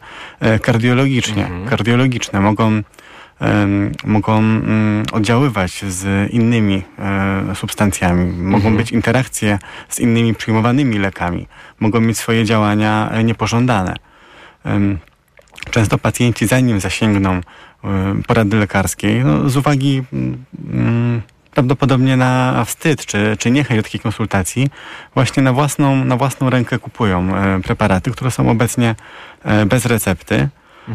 kardiologicznie. 0.62 1.44
Mhm. 1.46 1.66
Kardiologiczne 1.68 2.40
mogą, 2.42 2.82
mogą 4.06 4.38
mm, 4.38 5.06
oddziaływać 5.12 5.84
z 5.86 6.32
innymi 6.32 6.84
substancjami. 7.54 8.26
Mogą 8.34 8.56
Mhm. 8.56 8.78
być 8.78 8.92
interakcje 8.92 9.60
z 9.90 10.00
innymi 10.00 10.36
przyjmowanymi 10.36 11.00
lekami. 11.00 11.48
Mogą 11.80 12.02
mieć 12.02 12.18
swoje 12.18 12.46
działania 12.46 13.12
niepożądane. 13.24 13.96
Często 15.72 15.98
pacjenci, 15.98 16.48
zanim 16.48 16.80
zasięgną 16.80 17.32
e, 17.34 17.42
porady 18.28 18.58
lekarskiej, 18.58 19.24
no, 19.24 19.50
z 19.50 19.58
uwagi 19.58 20.04
mm, 20.14 20.44
mm, 20.74 21.22
prawdopodobnie 21.52 22.18
na 22.18 22.64
wstyd 22.66 23.06
czy, 23.06 23.38
czy 23.40 23.52
niechęć 23.52 23.80
do 23.80 23.84
takiej 23.84 24.00
konsultacji, 24.00 24.70
właśnie 25.14 25.44
na 25.44 25.54
własną, 25.54 26.06
na 26.06 26.18
własną 26.18 26.50
rękę 26.50 26.80
kupują 26.80 27.36
e, 27.36 27.62
preparaty, 27.62 28.12
które 28.12 28.32
są 28.32 28.50
obecnie 28.50 28.96
e, 29.44 29.66
bez 29.66 29.86
recepty 29.86 30.50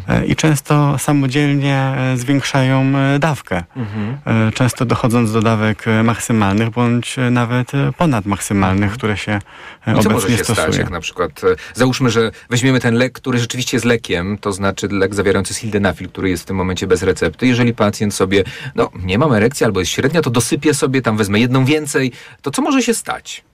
e, 0.09 0.27
i 0.27 0.37
często 0.37 0.99
samodzielnie 0.99 1.77
e, 1.77 2.17
zwiększają 2.17 2.93
e, 2.97 3.19
dawkę. 3.19 3.65
Mhm. 3.77 4.53
Często 4.53 4.85
dochodząc 4.85 5.33
do 5.33 5.43
dawek 5.43 5.85
maksymalnych 6.05 6.71
bądź 6.71 7.17
nawet 7.31 7.75
e, 7.75 7.93
ponadmaksymalnych, 7.93 8.93
które 8.93 9.17
się 9.17 9.39
I 9.83 9.85
co 9.85 9.93
może 9.93 10.09
obecnie 10.09 10.37
się 10.37 10.45
stosuje. 10.45 10.67
stać, 10.67 10.79
jak 10.79 10.91
na 10.91 11.01
przykład, 11.01 11.41
załóżmy, 11.75 12.11
że 12.11 12.31
weźmiemy 12.51 12.81
ten 12.81 12.95
lek, 12.95 13.13
który 13.13 13.39
rzeczywiście 13.39 13.77
jest 13.77 13.85
lekiem, 13.85 14.39
to 14.39 14.53
znaczy 14.53 14.89
lek 14.89 15.15
zawierający 15.15 15.55
sildenafil, 15.55 16.09
który 16.09 16.31
jest 16.31 16.43
w 16.43 16.47
tym 16.47 16.57
momencie 16.57 16.87
bez 16.87 17.03
recepty. 17.03 17.47
Jeżeli 17.47 17.75
pacjent 17.75 18.15
sobie, 18.15 18.45
no, 18.75 18.91
nie 18.95 19.19
mam 19.19 19.33
erekcji 19.33 19.67
albo 19.67 19.81
jest 19.81 19.93
średnia, 19.93 20.23
to 20.23 20.31
dosypie 20.31 20.75
sobie, 20.75 21.03
tam 21.03 21.17
wezmę 21.17 21.41
jedną 21.41 21.65
więcej, 21.65 22.13
to 22.43 22.51
co 22.51 22.63
może 22.63 22.83
się 22.83 22.95
stać? 22.95 23.45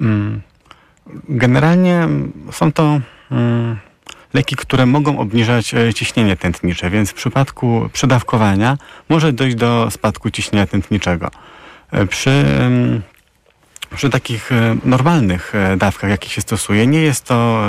Mm. 0.00 0.40
Generalnie 1.28 2.08
są 2.52 2.72
to 2.72 3.00
mm, 3.30 3.78
leki, 4.34 4.56
które 4.56 4.86
mogą 4.86 5.18
obniżać 5.18 5.74
e, 5.74 5.94
ciśnienie 5.94 6.36
tętnicze, 6.36 6.90
więc 6.90 7.10
w 7.10 7.14
przypadku 7.14 7.88
przedawkowania 7.92 8.78
może 9.08 9.32
dojść 9.32 9.56
do 9.56 9.90
spadku 9.90 10.30
ciśnienia 10.30 10.66
tętniczego. 10.66 11.30
E, 11.90 12.06
Przy, 12.06 12.30
em, 12.30 13.02
przy 13.96 14.10
takich 14.10 14.52
e, 14.52 14.76
normalnych 14.84 15.52
dawkach, 15.76 16.10
jakie 16.10 16.28
się 16.28 16.40
stosuje, 16.40 16.86
nie 16.86 17.00
jest 17.00 17.24
to 17.24 17.62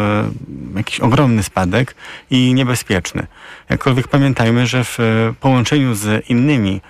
jakiś 0.76 1.00
ogromny 1.00 1.44
spadek 1.44 1.96
i 2.30 2.54
niebezpieczny. 2.54 3.28
Jakkolwiek 3.70 4.08
pamiętajmy, 4.08 4.68
że 4.68 4.84
w 4.84 4.98
połączeniu 5.40 5.94
z 5.94 6.30
innymi 6.30 6.82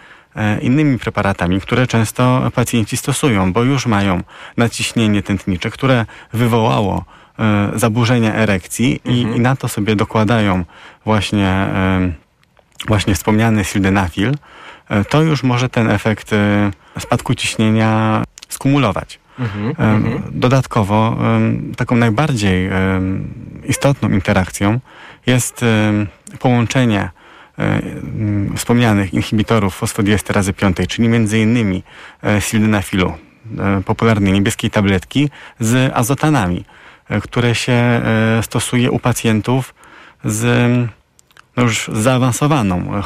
innymi 0.62 1.00
preparatami, 1.00 1.62
które 1.62 1.88
często 1.88 2.52
pacjenci 2.56 2.98
stosują, 2.98 3.54
bo 3.54 3.64
już 3.64 3.86
mają 3.86 4.22
nadciśnienie 4.58 5.24
tętnicze, 5.24 5.70
które 5.70 6.06
wywołało 6.34 7.06
e, 7.40 7.70
zaburzenia 7.76 8.34
erekcji 8.34 9.02
i, 9.06 9.22
i 9.22 9.40
na 9.40 9.56
to 9.56 9.68
sobie 9.68 9.96
dokładają 9.96 10.66
właśnie, 11.06 11.48
e, 11.48 12.12
właśnie 12.88 13.16
wspomniany 13.16 13.64
sildenafil, 13.64 14.34
e, 14.90 15.06
to 15.06 15.22
już 15.22 15.44
może 15.44 15.70
ten 15.70 15.90
efekt 15.90 16.34
e, 16.34 16.72
spadku 17.00 17.36
ciśnienia 17.36 18.24
skumulować. 18.50 19.20
Mhm, 19.40 19.76
Em, 19.78 20.24
Dodatkowo 20.32 21.18
taką 21.78 21.96
najbardziej 21.96 22.70
istotną 23.64 24.10
interakcją 24.10 24.80
jest 25.26 25.66
połączenie 26.40 27.02
e, 27.02 27.19
wspomnianych 28.56 29.14
inhibitorów 29.14 29.76
fosfodiesterazy 29.76 30.54
piątej, 30.54 30.88
czyli 30.88 31.10
między 31.10 31.40
innymi 31.40 31.84
e, 32.24 32.42
sildenafilu, 32.42 33.14
e, 33.60 33.82
popularnej 33.86 34.34
niebieskiej 34.34 34.70
tabletki, 34.72 35.30
z 35.60 35.92
azotanami, 35.96 36.66
e, 37.10 37.22
które 37.22 37.56
się 37.56 37.74
e, 37.74 38.02
stosuje 38.44 38.92
u 38.92 39.00
pacjentów 39.00 39.74
z 40.26 40.70
no 41.58 41.64
już 41.64 41.90
zaawansowaną 41.94 43.02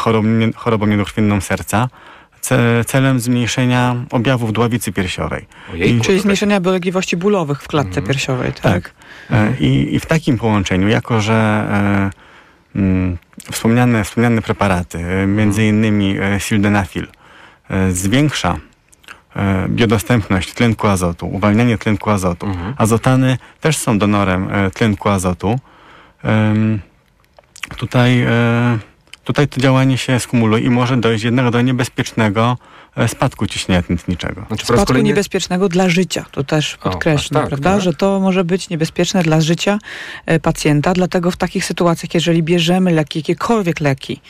chorobą, 0.55 0.85
niedokrwienną 0.87 1.41
serca, 1.41 1.89
ce- 2.41 2.85
celem 2.85 3.19
zmniejszenia 3.19 3.95
objawów 4.11 4.53
dławicy 4.53 4.91
piersiowej. 4.91 5.45
Ojejku, 5.73 5.97
I- 5.97 6.01
Czyli 6.01 6.19
zmniejszenia 6.19 6.59
bolegliwości 6.59 7.17
bólowych 7.17 7.61
w 7.61 7.67
klatce 7.67 7.89
Mhm. 7.99 8.07
piersiowej, 8.07 8.53
tak? 8.53 8.61
Tak. 8.61 8.93
E, 9.31 9.53
I, 9.59 9.95
I 9.95 9.99
w 9.99 10.05
takim 10.05 10.37
połączeniu, 10.37 10.87
jako 10.87 11.21
że 11.21 11.33
e, 12.75 12.79
mm, 12.79 13.17
wspomniane, 13.51 14.03
wspomniane 14.03 14.41
preparaty, 14.41 14.97
e, 14.97 15.27
między 15.27 15.65
innymi 15.65 16.17
e, 16.19 16.39
sildenafil, 16.39 17.07
e, 17.69 17.91
zwiększa 17.91 18.57
biodostępność 19.67 20.53
tlenku 20.53 20.87
azotu, 20.87 21.27
uwalnianie 21.27 21.77
tlenku 21.77 22.09
azotu. 22.09 22.45
Mhm. 22.45 22.73
Azotany 22.77 23.37
też 23.61 23.77
są 23.77 23.97
donorem 23.99 24.49
tlenku 24.73 25.09
azotu. 25.09 25.59
Tutaj, 27.77 28.25
tutaj 29.23 29.47
to 29.47 29.59
działanie 29.61 29.97
się 29.97 30.19
skumuluje 30.19 30.63
i 30.63 30.69
może 30.69 30.97
dojść 30.97 31.23
jednak 31.23 31.49
do 31.49 31.61
niebezpiecznego 31.61 32.57
spadku 33.07 33.47
ciśnienia 33.47 33.81
tętniczego. 33.81 34.45
Znaczy, 34.47 34.65
Spadku 34.65 34.85
kolejny... 34.85 35.09
niebezpiecznego 35.09 35.69
dla 35.69 35.89
życia. 35.89 36.25
To 36.31 36.43
też 36.43 36.77
aż 37.15 37.29
tak, 37.29 37.47
prawda? 37.47 37.73
tak. 37.73 37.81
Że 37.81 37.93
to 37.93 38.19
może 38.19 38.43
być 38.43 38.69
niebezpieczne 38.69 39.23
dla 39.23 39.41
życia 39.41 39.79
e, 40.25 40.39
pacjenta. 40.39 40.93
Dlatego 40.93 41.31
w 41.31 41.37
takich 41.37 41.65
sytuacjach, 41.65 42.13
jeżeli 42.13 42.43
bierzemy 42.43 42.91
leki, 42.91 43.19
jakiekolwiek 43.19 43.79
leki, 43.79 44.21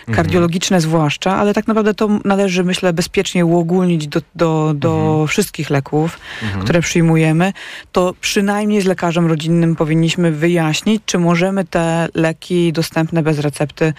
Mhm. 0.00 0.16
kardiologiczne 0.16 0.80
zwłaszcza, 0.80 1.36
ale 1.36 1.54
tak 1.54 1.66
naprawdę 1.66 1.94
to 1.94 2.08
należy, 2.24 2.64
myślę, 2.64 2.92
bezpiecznie 2.92 3.46
uogólnić 3.46 4.06
do, 4.08 4.20
do, 4.34 4.72
do 4.76 4.98
Mhm. 5.08 5.26
wszystkich 5.28 5.70
leków, 5.70 6.18
które 6.60 6.80
przyjmujemy, 6.80 7.52
to 7.92 8.14
przynajmniej 8.20 8.80
z 8.80 8.84
lekarzem 8.84 9.26
rodzinnym 9.26 9.76
powinniśmy 9.76 10.32
wyjaśnić, 10.32 11.02
czy 11.06 11.18
możemy 11.18 11.64
te 11.64 12.08
leki 12.14 12.72
dostępne 12.72 13.22
bez 13.22 13.38
recepty 13.38 13.92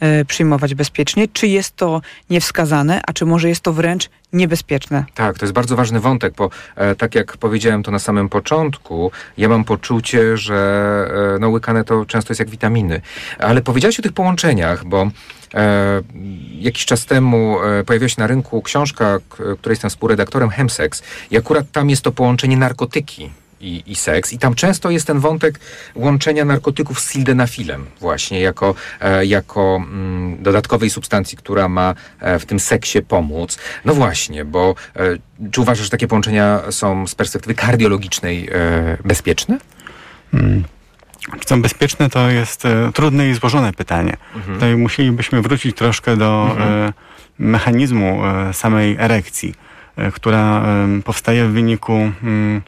e, 0.00 0.24
przyjmować 0.24 0.74
bezpiecznie, 0.74 1.28
czy 1.28 1.46
jest 1.46 1.76
to 1.76 2.00
niewskazane, 2.30 3.00
a 3.06 3.12
czy 3.12 3.26
może 3.26 3.48
jest 3.48 3.61
to 3.62 3.72
wręcz 3.72 4.10
niebezpieczne. 4.32 5.04
Tak, 5.14 5.38
to 5.38 5.44
jest 5.44 5.52
bardzo 5.52 5.76
ważny 5.76 6.00
wątek, 6.00 6.34
bo 6.34 6.50
e, 6.76 6.94
tak 6.94 7.14
jak 7.14 7.36
powiedziałem 7.36 7.82
to 7.82 7.90
na 7.90 7.98
samym 7.98 8.28
początku, 8.28 9.10
ja 9.38 9.48
mam 9.48 9.64
poczucie, 9.64 10.36
że 10.36 10.58
e, 11.36 11.38
no, 11.38 11.48
łykane 11.48 11.84
to 11.84 12.06
często 12.06 12.32
jest 12.32 12.40
jak 12.40 12.50
witaminy. 12.50 13.00
Ale 13.38 13.62
powiedziałeś 13.62 13.98
o 13.98 14.02
tych 14.02 14.12
połączeniach, 14.12 14.84
bo 14.84 15.10
e, 15.54 16.02
jakiś 16.60 16.84
czas 16.84 17.06
temu 17.06 17.62
e, 17.62 17.84
pojawiła 17.84 18.08
się 18.08 18.16
na 18.18 18.26
rynku 18.26 18.62
książka, 18.62 19.18
której 19.28 19.72
jestem 19.72 19.90
współredaktorem, 19.90 20.50
Hemsex 20.50 21.02
i 21.30 21.36
akurat 21.36 21.70
tam 21.72 21.90
jest 21.90 22.02
to 22.02 22.12
połączenie 22.12 22.56
narkotyki 22.56 23.30
i, 23.62 23.82
i 23.86 23.94
seks. 23.94 24.32
I 24.32 24.38
tam 24.38 24.54
często 24.54 24.90
jest 24.90 25.06
ten 25.06 25.20
wątek 25.20 25.60
łączenia 25.94 26.44
narkotyków 26.44 27.00
z 27.00 27.12
sildenafilem 27.12 27.86
właśnie 28.00 28.40
jako, 28.40 28.74
e, 29.00 29.26
jako 29.26 29.76
mm, 29.76 30.42
dodatkowej 30.42 30.90
substancji, 30.90 31.38
która 31.38 31.68
ma 31.68 31.94
e, 32.20 32.38
w 32.38 32.46
tym 32.46 32.60
seksie 32.60 33.02
pomóc. 33.02 33.58
No 33.84 33.94
właśnie, 33.94 34.44
bo 34.44 34.74
e, 34.96 35.00
czy 35.50 35.60
uważasz, 35.60 35.84
że 35.84 35.90
takie 35.90 36.08
połączenia 36.08 36.60
są 36.70 37.06
z 37.06 37.14
perspektywy 37.14 37.54
kardiologicznej 37.54 38.48
bezpieczne? 39.04 39.58
Hmm. 40.32 40.64
Czy 41.40 41.48
są 41.48 41.62
bezpieczne, 41.62 42.10
to 42.10 42.30
jest 42.30 42.64
e, 42.64 42.92
trudne 42.94 43.28
i 43.28 43.34
złożone 43.34 43.72
pytanie. 43.72 44.16
Mhm. 44.36 44.54
Tutaj 44.54 44.76
musielibyśmy 44.76 45.42
wrócić 45.42 45.76
troszkę 45.76 46.16
do 46.16 46.48
mhm. 46.50 46.70
e, 46.72 46.92
mechanizmu 47.38 48.26
e, 48.26 48.52
samej 48.52 48.96
erekcji, 48.98 49.54
która 50.12 50.64
powstaje 51.04 51.46
w 51.46 51.52
wyniku 51.52 51.92
mm, 51.92 52.62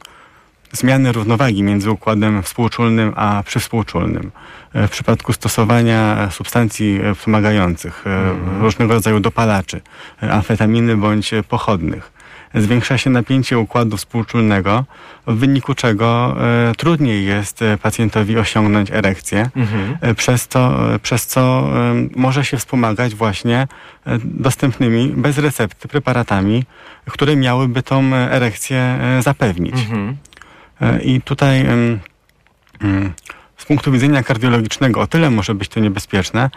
zmiany 0.76 1.12
równowagi 1.12 1.62
między 1.62 1.90
układem 1.90 2.42
współczulnym 2.42 3.12
a 3.16 3.42
przywspółczulnym. 3.46 4.30
W 4.74 4.88
przypadku 4.88 5.32
stosowania 5.32 6.30
substancji 6.30 7.00
wspomagających, 7.14 8.04
mhm. 8.06 8.62
różnego 8.62 8.94
rodzaju 8.94 9.20
dopalaczy, 9.20 9.80
amfetaminy 10.20 10.96
bądź 10.96 11.30
pochodnych, 11.48 12.12
zwiększa 12.54 12.98
się 12.98 13.10
napięcie 13.10 13.58
układu 13.58 13.96
współczulnego, 13.96 14.84
w 15.26 15.34
wyniku 15.34 15.74
czego 15.74 16.36
e, 16.70 16.74
trudniej 16.74 17.26
jest 17.26 17.62
e, 17.62 17.78
pacjentowi 17.78 18.38
osiągnąć 18.38 18.90
erekcję, 18.90 19.50
mhm. 19.56 19.96
e, 20.00 20.14
przez, 20.14 20.48
to, 20.48 20.78
przez 21.02 21.26
co 21.26 21.68
może 22.16 22.44
się 22.44 22.56
wspomagać 22.56 23.14
właśnie 23.14 23.68
dostępnymi 24.24 25.08
bez 25.16 25.38
recepty 25.38 25.88
preparatami, 25.88 26.64
które 27.10 27.36
miałyby 27.36 27.82
tą 27.82 28.14
erekcję 28.14 28.98
zapewnić. 29.20 29.74
Mhm. 29.74 30.16
I 31.02 31.20
tutaj 31.20 31.66
z 33.56 33.66
punktu 33.66 33.92
widzenia 33.92 34.22
kardiologicznego 34.22 35.00
o 35.00 35.06
tyle 35.06 35.30
może 35.30 35.54
być 35.54 35.68
to 35.68 35.80
niebezpieczne, 35.80 36.50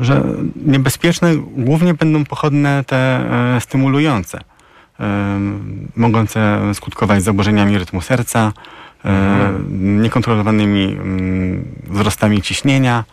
że 0.00 0.22
niebezpieczne 0.66 1.36
głównie 1.36 1.94
będą 1.94 2.24
pochodne 2.24 2.84
te 2.84 2.96
e, 2.96 3.60
stymulujące, 3.60 4.40
mogące 5.96 6.60
skutkować 6.74 7.22
zaburzeniami 7.22 7.78
rytmu 7.78 8.00
serca, 8.00 8.52
e, 9.04 9.08
mhm. 9.08 10.02
niekontrolowanymi 10.02 10.84
mm, 10.84 11.64
wzrostami 11.90 12.42
ciśnienia. 12.42 13.04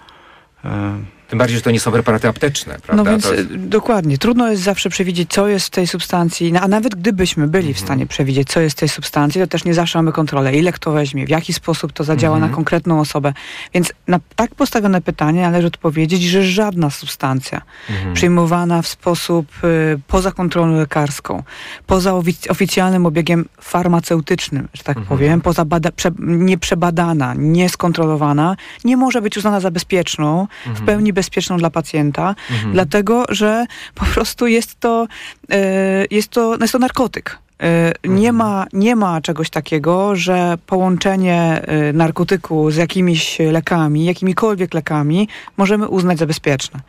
E, 1.25 1.29
tym 1.29 1.39
bardziej, 1.39 1.57
że 1.57 1.61
to 1.61 1.71
nie 1.71 1.79
są 1.79 1.91
preparaty 1.91 2.27
apteczne, 2.27 2.77
prawda? 2.83 3.03
No 3.03 3.11
więc 3.11 3.25
jest... 3.25 3.55
dokładnie. 3.55 4.17
Trudno 4.17 4.51
jest 4.51 4.63
zawsze 4.63 4.89
przewidzieć, 4.89 5.31
co 5.31 5.47
jest 5.47 5.67
w 5.67 5.69
tej 5.69 5.87
substancji, 5.87 6.51
no, 6.51 6.59
a 6.61 6.67
nawet 6.67 6.95
gdybyśmy 6.95 7.47
byli 7.47 7.67
w 7.67 7.69
mhm. 7.69 7.85
stanie 7.85 8.05
przewidzieć, 8.05 8.49
co 8.49 8.59
jest 8.59 8.77
w 8.77 8.79
tej 8.79 8.89
substancji, 8.89 9.41
to 9.41 9.47
też 9.47 9.65
nie 9.65 9.73
zawsze 9.73 9.99
mamy 9.99 10.11
kontrolę, 10.11 10.55
ile 10.55 10.71
kto 10.71 10.91
weźmie, 10.91 11.25
w 11.25 11.29
jaki 11.29 11.53
sposób 11.53 11.93
to 11.93 12.03
zadziała 12.03 12.35
mhm. 12.35 12.51
na 12.51 12.55
konkretną 12.55 12.99
osobę. 12.99 13.33
Więc 13.73 13.93
na 14.07 14.19
tak 14.35 14.55
postawione 14.55 15.01
pytanie 15.01 15.41
należy 15.41 15.67
odpowiedzieć, 15.67 16.23
że 16.23 16.43
żadna 16.43 16.89
substancja 16.89 17.61
mhm. 17.89 18.13
przyjmowana 18.13 18.81
w 18.81 18.87
sposób 18.87 19.47
y, 19.63 19.99
poza 20.07 20.31
kontrolą 20.31 20.77
lekarską, 20.77 21.43
poza 21.85 22.13
oficjalnym 22.49 23.05
obiegiem 23.05 23.45
farmaceutycznym, 23.61 24.67
że 24.73 24.83
tak 24.83 24.97
mhm. 24.97 25.17
powiem, 25.17 25.41
poza 25.41 25.65
prze, 25.95 26.11
nieprzebadana, 26.19 27.33
nieskontrolowana, 27.37 28.55
nie 28.83 28.97
może 28.97 29.21
być 29.21 29.37
uznana 29.37 29.59
za 29.59 29.71
bezpieczną, 29.71 30.47
w 30.65 30.67
mhm. 30.67 30.85
pełni 30.85 31.13
bezpieczną 31.15 31.57
dla 31.57 31.69
pacjenta, 31.69 32.35
mhm. 32.51 32.73
dlatego 32.73 33.25
że 33.29 33.65
po 33.95 34.05
prostu 34.05 34.47
jest 34.47 34.79
to, 34.79 35.07
e, 35.51 36.05
jest 36.11 36.29
to, 36.29 36.57
jest 36.61 36.73
to 36.73 36.79
narkotyk. 36.79 37.44
E, 37.63 37.93
nie 38.07 38.29
mhm. 38.29 38.35
ma, 38.35 38.65
nie 38.73 38.95
ma 38.95 39.21
czegoś 39.21 39.49
takiego, 39.49 40.15
że 40.15 40.57
połączenie 40.65 41.61
e, 41.61 41.93
narkotyku 41.93 42.71
z 42.71 42.75
jakimiś 42.75 43.39
lekami, 43.51 44.05
jakimikolwiek 44.05 44.73
lekami, 44.73 45.27
możemy 45.57 45.87
uznać 45.87 46.17
za 46.17 46.25
bezpieczne. 46.25 46.79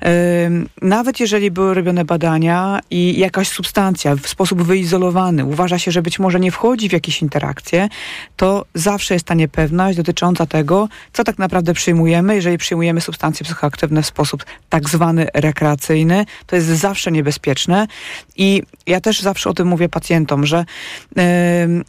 Mhm. 0.00 0.68
Nawet 0.82 1.20
jeżeli 1.20 1.50
były 1.50 1.74
robione 1.74 2.04
badania 2.04 2.80
i 2.90 3.18
jakaś 3.18 3.48
substancja 3.48 4.16
w 4.16 4.28
sposób 4.28 4.62
wyizolowany 4.62 5.44
uważa 5.44 5.78
się, 5.78 5.90
że 5.90 6.02
być 6.02 6.18
może 6.18 6.40
nie 6.40 6.50
wchodzi 6.50 6.88
w 6.88 6.92
jakieś 6.92 7.22
interakcje, 7.22 7.88
to 8.36 8.64
zawsze 8.74 9.14
jest 9.14 9.26
ta 9.26 9.34
niepewność 9.34 9.96
dotycząca 9.96 10.46
tego, 10.46 10.88
co 11.12 11.24
tak 11.24 11.38
naprawdę 11.38 11.74
przyjmujemy. 11.74 12.34
Jeżeli 12.34 12.58
przyjmujemy 12.58 13.00
substancje 13.00 13.44
psychoaktywne 13.44 14.02
w 14.02 14.06
sposób 14.06 14.44
tak 14.68 14.88
zwany 14.88 15.26
rekreacyjny, 15.34 16.26
to 16.46 16.56
jest 16.56 16.68
zawsze 16.68 17.12
niebezpieczne. 17.12 17.86
I 18.36 18.62
ja 18.86 19.00
też 19.00 19.20
zawsze 19.20 19.50
o 19.50 19.54
tym 19.54 19.68
mówię 19.68 19.88
pacjentom, 19.96 20.46
że 20.46 20.64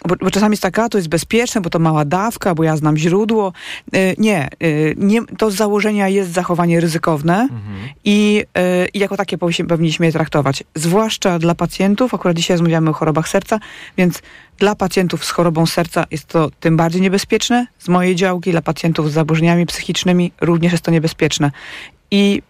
bo, 0.08 0.16
bo, 0.22 0.32
czasami 0.32 0.53
jest 0.53 0.64
taka, 0.64 0.89
to 0.89 0.97
jest 0.97 1.08
bezpieczne, 1.08 1.62
bo 1.62 1.70
to 1.70 1.80
mała 1.80 2.05
dawka, 2.05 2.55
bo 2.55 2.64
ja 2.64 2.78
znam 2.78 2.97
źródło. 2.97 3.53
E, 3.93 4.14
nie, 4.18 4.43
e, 4.43 4.49
nie 4.95 5.26
to 5.26 5.51
z 5.51 5.55
założenia 5.55 6.08
jest 6.08 6.32
zachowanie 6.32 6.80
ryzykowne 6.80 7.41
mhm. 7.41 7.89
i, 8.05 8.43
e, 8.55 8.88
i 8.88 8.99
jako 8.99 9.18
takie 9.18 9.38
powinniśmy 9.38 10.05
je 10.05 10.12
traktować. 10.12 10.64
Zwłaszcza 10.76 11.39
dla 11.39 11.55
pacjentów, 11.55 12.14
akurat 12.14 12.38
dzisiaj 12.38 12.58
rozmawiamy 12.58 12.89
o 12.89 12.93
chorobach 12.93 13.30
serca, 13.30 13.60
więc 13.97 14.22
dla 14.58 14.76
pacjentów 14.76 15.26
z 15.26 15.30
chorobą 15.30 15.66
serca 15.66 16.05
jest 16.12 16.26
to 16.26 16.49
tym 16.60 16.78
bardziej 16.78 17.01
niebezpieczne. 17.01 17.68
Z 17.80 17.88
mojej 17.88 18.16
działki 18.16 18.51
dla 18.51 18.62
pacjentów 18.62 19.12
z 19.12 19.14
zaburzeniami 19.14 19.66
psychicznymi 19.66 20.32
również 20.41 20.72
jest 20.72 20.84
to 20.84 20.91
niebezpieczne. 20.91 21.51
I 22.12 22.41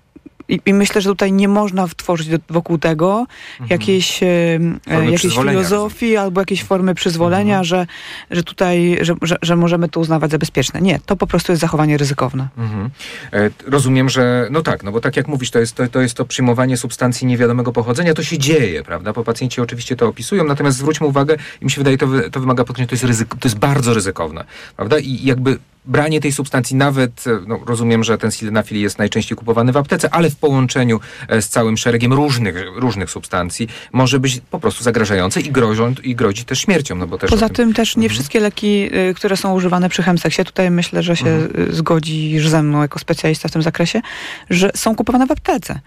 i, 0.50 0.60
I, 0.66 0.74
myślę, 0.74 1.02
że 1.02 1.10
tutaj 1.10 1.32
nie 1.32 1.48
można 1.48 1.88
wtworzyć 1.88 2.28
do, 2.28 2.38
wokół 2.50 2.78
tego 2.78 3.26
mhm. 3.52 3.70
jakiejś, 3.70 4.24
e, 4.24 4.60
jakiejś 5.12 5.34
filozofii 5.34 6.18
albo 6.18 6.41
jakiejś 6.41 6.64
formy 6.64 6.95
przyzwolenia, 6.95 7.60
mhm. 7.60 7.66
że, 7.66 7.88
że 8.32 8.43
tutaj, 8.43 8.98
że, 9.02 9.16
że, 9.22 9.36
że, 9.41 9.56
możemy 9.56 9.89
to 9.89 10.00
uznawać 10.00 10.32
za 10.32 10.38
bezpieczne. 10.38 10.82
Nie, 10.82 11.00
to 11.06 11.16
po 11.16 11.28
prostu 11.28 11.52
jest 11.52 11.62
zachowanie 11.62 11.98
ryzykowne. 11.98 12.48
Mhm. 12.58 12.89
E, 13.34 13.50
rozumiem, 13.66 14.10
że 14.10 14.48
no 14.52 14.62
tak, 14.62 14.84
no 14.84 14.91
bo 14.91 15.02
tak 15.02 15.18
jak 15.18 15.28
mówisz, 15.28 15.52
to 15.52 15.60
jest 15.60 15.76
to, 15.76 15.88
to 15.88 16.02
jest 16.02 16.18
to 16.18 16.26
przyjmowanie 16.26 16.78
substancji 16.78 17.28
niewiadomego 17.28 17.72
pochodzenia, 17.72 18.14
to 18.14 18.24
się 18.24 18.38
dzieje, 18.38 18.84
prawda? 18.84 19.14
Bo 19.14 19.24
pacjenci 19.24 19.62
oczywiście 19.62 19.95
to 19.95 20.08
opisują, 20.08 20.43
natomiast 20.43 20.78
zwróćmy 20.78 21.08
uwagę, 21.08 21.38
i 21.62 21.66
mi 21.66 21.72
się 21.72 21.78
wydaje, 21.82 21.98
to, 21.98 22.08
to 22.32 22.39
wymaga 22.39 22.64
podkreślenia, 22.64 22.89
to 22.89 22.95
jest 22.95 23.04
ryzyko, 23.04 23.38
to 23.38 23.48
jest 23.48 23.60
bardzo 23.60 23.93
ryzykowne, 23.93 24.45
prawda? 24.76 25.00
I 25.00 25.26
jakby 25.26 25.58
branie 25.88 26.21
tej 26.21 26.31
substancji, 26.31 26.75
nawet 26.75 27.23
no, 27.47 27.59
rozumiem, 27.65 28.03
że 28.03 28.17
ten 28.17 28.31
sildenafil 28.31 28.81
jest 28.81 28.97
najczęściej 28.97 29.38
kupowany 29.38 29.71
w 29.71 29.77
aptece, 29.77 30.09
ale 30.09 30.29
w 30.29 30.35
połączeniu 30.35 30.99
e, 31.27 31.41
z 31.41 31.49
całym 31.49 31.77
szeregiem 31.77 32.13
różnych, 32.13 32.55
różnych 32.75 33.09
substancji 33.09 33.67
może 33.91 34.19
być 34.19 34.41
po 34.51 34.59
prostu 34.59 34.83
zagrażające 34.83 35.41
i, 35.41 35.51
grożą, 35.51 35.93
i 36.03 36.15
grozi 36.15 36.45
też 36.45 36.59
śmiercią. 36.59 36.95
No 36.95 37.07
bo 37.07 37.17
też 37.17 37.29
Poza 37.29 37.47
tym, 37.47 37.55
tym, 37.55 37.73
też 37.73 37.95
nie 37.95 38.03
mhm. 38.03 38.15
wszystkie 38.15 38.39
leki, 38.39 38.89
y, 39.09 39.13
które 39.13 39.38
są 39.38 39.53
używane 39.53 39.89
przy 39.89 40.03
chemseksie, 40.03 40.43
tutaj 40.43 40.71
myślę, 40.71 41.03
że 41.03 41.15
się 41.15 41.29
mhm. 41.29 41.75
zgodzisz 41.75 42.47
ze 42.47 42.63
mną 42.63 42.81
jako 42.81 42.99
specjalista 42.99 43.49
w 43.49 43.51
tym 43.51 43.61
zakresie, 43.61 44.01
że 44.49 44.71
są 44.75 44.95
kupowane 44.95 45.27
w 45.27 45.31
aptece. 45.31 45.79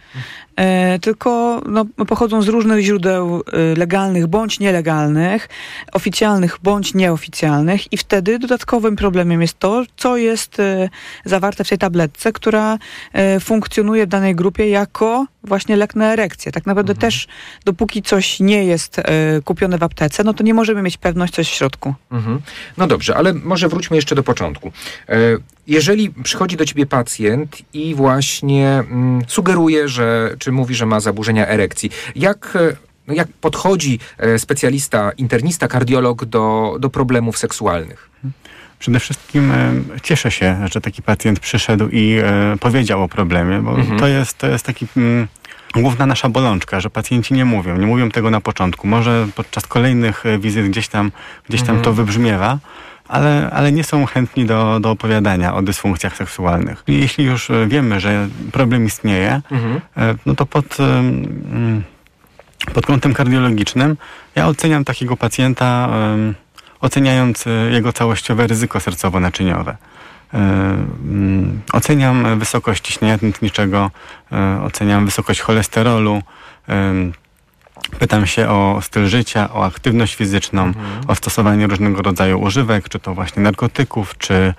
E, 0.61 0.99
tylko 0.99 1.63
no, 1.67 1.85
pochodzą 2.07 2.43
z 2.43 2.49
różnych 2.49 2.85
źródeł 2.85 3.43
y, 3.73 3.77
legalnych 3.77 4.27
bądź 4.27 4.61
nielegalnych, 4.61 5.49
oficjalnych 5.93 6.59
bądź 6.63 6.95
nieoficjalnych 6.95 7.93
i 7.93 7.97
wtedy 7.97 8.39
dodatkowym 8.39 8.97
problemem 8.97 9.43
jest 9.43 9.59
to, 9.59 9.83
co 9.97 10.17
jest 10.17 10.61
e, 10.61 10.89
zawarte 11.25 11.65
w 11.65 11.69
tej 11.69 11.79
tabletce, 11.79 12.33
która 12.33 12.79
e, 13.13 13.41
funkcjonuje 13.41 14.07
w 14.07 14.09
danej 14.09 14.35
grupie 14.35 14.69
jako 14.69 15.27
właśnie 15.45 15.77
lek 15.77 15.97
na 15.97 16.13
erekcję. 16.13 16.53
Tak 16.53 16.67
naprawdę 16.67 16.93
mhm. 16.93 17.01
też 17.01 17.29
dopóki 17.65 18.03
coś 18.03 18.41
nie 18.41 18.65
jest 18.65 18.99
e, 18.99 19.03
kupione 19.45 19.79
w 19.79 19.83
aptece, 19.83 20.25
no 20.25 20.35
to 20.35 20.45
nie 20.45 20.55
możemy 20.55 20.83
mieć 20.83 20.97
pewność, 20.97 21.35
coś 21.35 21.49
w 21.49 21.55
środku. 21.55 21.95
Mhm. 22.11 22.41
No 22.77 22.87
dobrze, 22.87 23.17
ale 23.17 23.35
może 23.35 23.69
wróćmy 23.69 23.97
jeszcze 23.97 24.15
do 24.15 24.23
początku. 24.23 24.73
Jeżeli 25.71 26.11
przychodzi 26.11 26.57
do 26.57 26.65
ciebie 26.65 26.87
pacjent 26.87 27.59
i 27.75 27.95
właśnie 27.95 28.69
mm, 28.69 29.23
sugeruje, 29.29 29.89
że, 29.89 30.35
czy 30.39 30.50
mówi, 30.53 30.75
że 30.75 30.87
ma 30.87 31.01
zaburzenia 31.01 31.47
erekcji, 31.47 31.91
jak 32.17 32.59
no 33.07 33.15
jak 33.15 33.29
podchodzi 33.29 33.99
specjalista, 34.39 35.13
internista, 35.13 35.69
kardiolog 35.69 36.25
do, 36.25 36.77
do 36.81 36.91
problemów 36.91 37.39
seksualnych? 37.39 38.11
Przede 38.81 39.01
wszystkim 39.01 39.53
e, 39.53 39.73
cieszę 40.03 40.31
się, 40.31 40.69
że 40.73 40.81
taki 40.81 41.03
pacjent 41.03 41.41
przyszedł 41.41 41.89
i 41.89 42.17
e, 42.19 42.57
powiedział 42.61 43.03
o 43.03 43.09
problemie, 43.09 43.59
bo 43.59 43.75
mhm. 43.75 43.99
to, 43.99 44.07
jest, 44.07 44.39
to 44.39 44.47
jest 44.47 44.67
taki 44.67 44.87
mm, 44.97 45.29
główna 45.75 46.07
nasza 46.07 46.29
bolączka, 46.29 46.81
że 46.81 46.91
pacjenci 46.91 47.35
nie 47.35 47.45
mówią, 47.45 47.77
nie 47.77 47.87
mówią 47.87 48.11
tego 48.11 48.31
na 48.31 48.41
początku. 48.41 48.87
Może 48.87 49.27
podczas 49.35 49.67
kolejnych 49.67 50.27
e, 50.27 50.39
wizyt 50.39 50.69
gdzieś 50.69 50.89
tam, 50.89 51.13
gdzieś 51.49 51.61
tam 51.61 51.77
mhm. 51.77 51.85
to 51.85 51.93
wybrzmiewa, 51.93 52.59
ale, 53.11 53.51
ale 53.51 53.73
nie 53.73 53.85
są 53.85 54.07
chętni 54.07 54.47
do, 54.47 54.81
do 54.81 54.91
opowiadania 54.91 55.55
o 55.55 55.63
dysfunkcjach 55.63 56.17
seksualnych. 56.17 56.85
Jeśli 56.87 57.25
już 57.25 57.51
wiemy, 57.67 58.01
że 58.01 58.29
problem 58.53 58.87
istnieje, 58.87 59.41
mhm. 59.51 59.81
no 60.27 60.35
to 60.35 60.47
pod, 60.47 60.81
mm, 60.81 61.83
pod 62.75 62.87
kątem 62.87 63.15
kardiologicznym 63.15 63.97
ja 64.35 64.47
oceniam 64.47 64.85
takiego 64.85 65.17
pacjenta 65.17 65.89
oceniając 66.81 67.47
e, 67.47 67.51
jego 67.51 67.93
całościowe 67.93 68.47
ryzyko 68.47 68.79
sercowo-naczyniowe. 68.79 69.71
E, 69.71 70.37
mm, 70.37 71.61
oceniam 71.73 72.39
wysokość 72.39 72.83
ciśnienia 72.85 73.19
tętniczego, 73.19 73.91
e, 74.33 74.63
oceniam 74.63 75.05
wysokość 75.05 75.41
cholesterolu, 75.41 76.23
Pytam 77.99 78.27
się 78.27 78.49
o 78.49 78.79
styl 78.83 79.07
życia, 79.07 79.49
o 79.53 79.65
aktywność 79.65 80.15
fizyczną, 80.15 80.63
mhm. 80.63 80.87
o 81.09 81.15
stosowanie 81.15 81.67
różnego 81.67 82.03
rodzaju 82.03 82.41
używek, 82.41 82.89
czy 82.89 82.99
to 82.99 83.15
właśnie 83.15 83.43
narkotyków, 83.43 84.19
czy, 84.19 84.55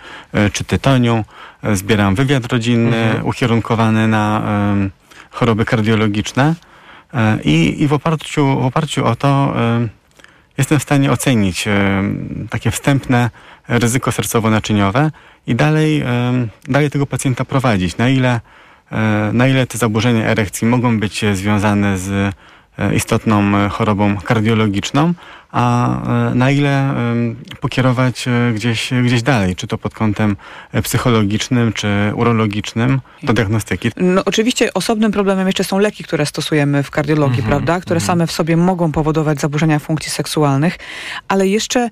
czy 0.54 0.64
tytoniu. 0.64 1.26
Zbieram 1.74 2.16
wywiad 2.16 2.46
rodzinny 2.46 2.98
mhm. 2.98 3.26
ukierunkowany 3.26 4.08
na 4.08 4.42
choroby 5.32 5.66
kardiologiczne 5.66 6.56
i, 7.44 7.84
i 7.84 7.88
w, 7.88 7.94
oparciu, 7.94 8.62
w 8.62 8.66
oparciu 8.66 9.06
o 9.06 9.16
to 9.16 9.54
jestem 10.58 10.80
w 10.80 10.84
stanie 10.84 11.12
ocenić 11.12 11.66
takie 12.50 12.72
wstępne 12.72 13.30
ryzyko 13.68 14.12
sercowo-naczyniowe 14.12 15.12
i 15.48 15.56
dalej, 15.56 16.04
dalej 16.64 16.90
tego 16.90 17.06
pacjenta 17.06 17.46
prowadzić. 17.46 17.98
Na 17.98 18.10
ile, 18.10 18.42
e, 18.92 19.30
na 19.34 19.48
ile 19.48 19.68
te 19.68 19.78
zaburzenia 19.78 20.26
erekcji 20.26 20.68
mogą 20.68 21.00
być 21.00 21.26
związane 21.34 21.98
z 21.98 22.12
e, 22.12 22.34
istotną 22.96 23.70
chorobą 23.70 24.18
kardiologiczną, 24.18 25.14
a 25.52 25.98
e, 26.32 26.36
na 26.36 26.52
ile 26.52 26.94
pokierować 27.60 28.28
e, 28.28 28.52
gdzieś, 28.56 28.90
gdzieś 29.06 29.22
dalej, 29.22 29.56
czy 29.56 29.68
to 29.68 29.78
pod 29.78 29.94
kątem 29.94 30.36
e, 30.72 30.82
psychologicznym, 30.82 31.74
czy 31.74 31.88
urologicznym 32.16 33.02
do 33.24 33.34
diagnostyki. 33.34 33.92
No 33.98 34.22
oczywiście 34.26 34.74
osobnym 34.74 35.12
problemem 35.12 35.48
jeszcze 35.48 35.64
są 35.64 35.80
leki, 35.80 36.04
które 36.04 36.26
stosujemy 36.26 36.84
w 36.84 36.92
kardiologii, 36.92 37.40
mm 37.40 37.46
-hmm, 37.46 37.50
prawda, 37.50 37.80
które 37.80 37.98
mm 37.98 38.04
-hmm. 38.04 38.08
same 38.08 38.28
w 38.28 38.32
sobie 38.32 38.58
mogą 38.58 38.92
powodować 38.92 39.40
zaburzenia 39.40 39.80
funkcji 39.80 40.12
seksualnych, 40.12 40.78
ale 41.28 41.48
jeszcze... 41.48 41.90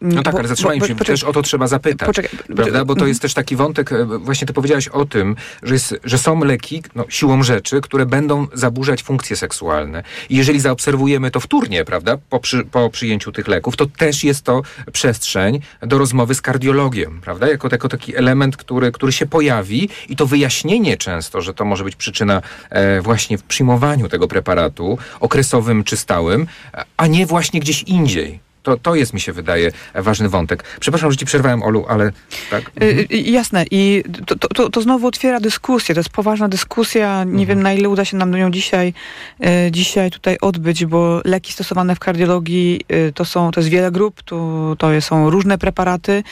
no 0.00 0.22
tak, 0.22 0.32
bo, 0.32 0.38
ale 0.38 0.48
zatrzymajmy 0.48 0.86
się, 0.86 0.94
bo, 0.94 1.04
też 1.04 1.24
o 1.24 1.32
to 1.32 1.42
trzeba 1.42 1.66
zapytać, 1.66 2.06
poczekaj, 2.06 2.30
prawda, 2.56 2.84
bo 2.84 2.94
to 2.94 2.98
mhm. 2.98 3.08
jest 3.08 3.22
też 3.22 3.34
taki 3.34 3.56
wątek, 3.56 3.90
właśnie 4.18 4.46
ty 4.46 4.52
powiedziałaś 4.52 4.88
o 4.88 5.04
tym, 5.04 5.36
że, 5.62 5.74
jest, 5.74 5.94
że 6.04 6.18
są 6.18 6.44
leki, 6.44 6.82
no, 6.94 7.04
siłą 7.08 7.42
rzeczy, 7.42 7.80
które 7.80 8.06
będą 8.06 8.46
zaburzać 8.52 9.02
funkcje 9.02 9.36
seksualne. 9.36 10.02
I 10.30 10.36
jeżeli 10.36 10.60
zaobserwujemy 10.60 11.30
to 11.30 11.40
wtórnie, 11.40 11.84
prawda, 11.84 12.18
przy, 12.46 12.64
po 12.64 12.90
przyjęciu 12.90 13.32
tych 13.32 13.48
leków, 13.48 13.76
to 13.76 13.86
też 13.86 14.24
jest 14.24 14.42
to 14.42 14.62
przestrzeń 14.92 15.60
do 15.82 15.98
rozmowy 15.98 16.34
z 16.34 16.40
kardiologiem, 16.40 17.20
prawda? 17.20 17.48
Jako, 17.48 17.68
jako 17.72 17.88
taki 17.88 18.16
element, 18.16 18.56
który, 18.56 18.92
który 18.92 19.12
się 19.12 19.26
pojawi 19.26 19.88
i 20.08 20.16
to 20.16 20.26
wyjaśnienie 20.26 20.96
często, 20.96 21.40
że 21.40 21.54
to 21.54 21.64
może 21.64 21.84
być 21.84 21.96
przyczyna 21.96 22.42
e, 22.70 23.00
właśnie 23.00 23.38
w 23.38 23.42
przyjmowaniu 23.42 24.08
tego 24.08 24.28
preparatu 24.28 24.98
okresowym 25.20 25.84
czy 25.84 25.96
stałym, 25.96 26.46
a 26.96 27.06
nie 27.06 27.26
właśnie 27.26 27.60
gdzieś 27.60 27.82
indziej. 27.82 28.45
To, 28.66 28.76
to 28.76 28.94
jest, 28.94 29.12
mi 29.14 29.20
się 29.20 29.32
wydaje, 29.32 29.72
ważny 29.94 30.28
wątek. 30.28 30.64
Przepraszam, 30.80 31.10
że 31.10 31.16
ci 31.16 31.26
przerwałem, 31.26 31.62
Olu, 31.62 31.84
ale 31.88 32.12
tak? 32.50 32.70
Mhm. 32.80 33.06
jasne. 33.10 33.64
I 33.70 34.04
to, 34.26 34.48
to, 34.48 34.70
to, 34.70 34.80
znowu 34.82 35.06
otwiera 35.06 35.40
dyskusję. 35.40 35.94
To 35.94 35.98
jest 35.98 36.10
poważna 36.10 36.48
dyskusja. 36.48 37.24
Nie 37.24 37.30
mhm. 37.30 37.46
wiem, 37.46 37.62
na 37.62 37.72
ile 37.72 37.88
uda 37.88 38.04
się 38.04 38.16
nam 38.16 38.32
ją 38.32 38.50
dzisiaj, 38.50 38.92
y, 39.66 39.70
dzisiaj 39.70 40.10
tutaj 40.10 40.36
odbyć, 40.40 40.86
bo 40.86 41.20
leki 41.24 41.52
stosowane 41.52 41.94
w 41.94 41.98
kardiologii 41.98 42.80
y, 42.92 43.12
to 43.12 43.24
są, 43.24 43.50
to 43.50 43.60
jest 43.60 43.70
wiele 43.70 43.90
grup, 43.90 44.22
to, 44.22 44.76
to 44.78 45.00
są 45.00 45.30
różne 45.30 45.58
preparaty. 45.58 46.22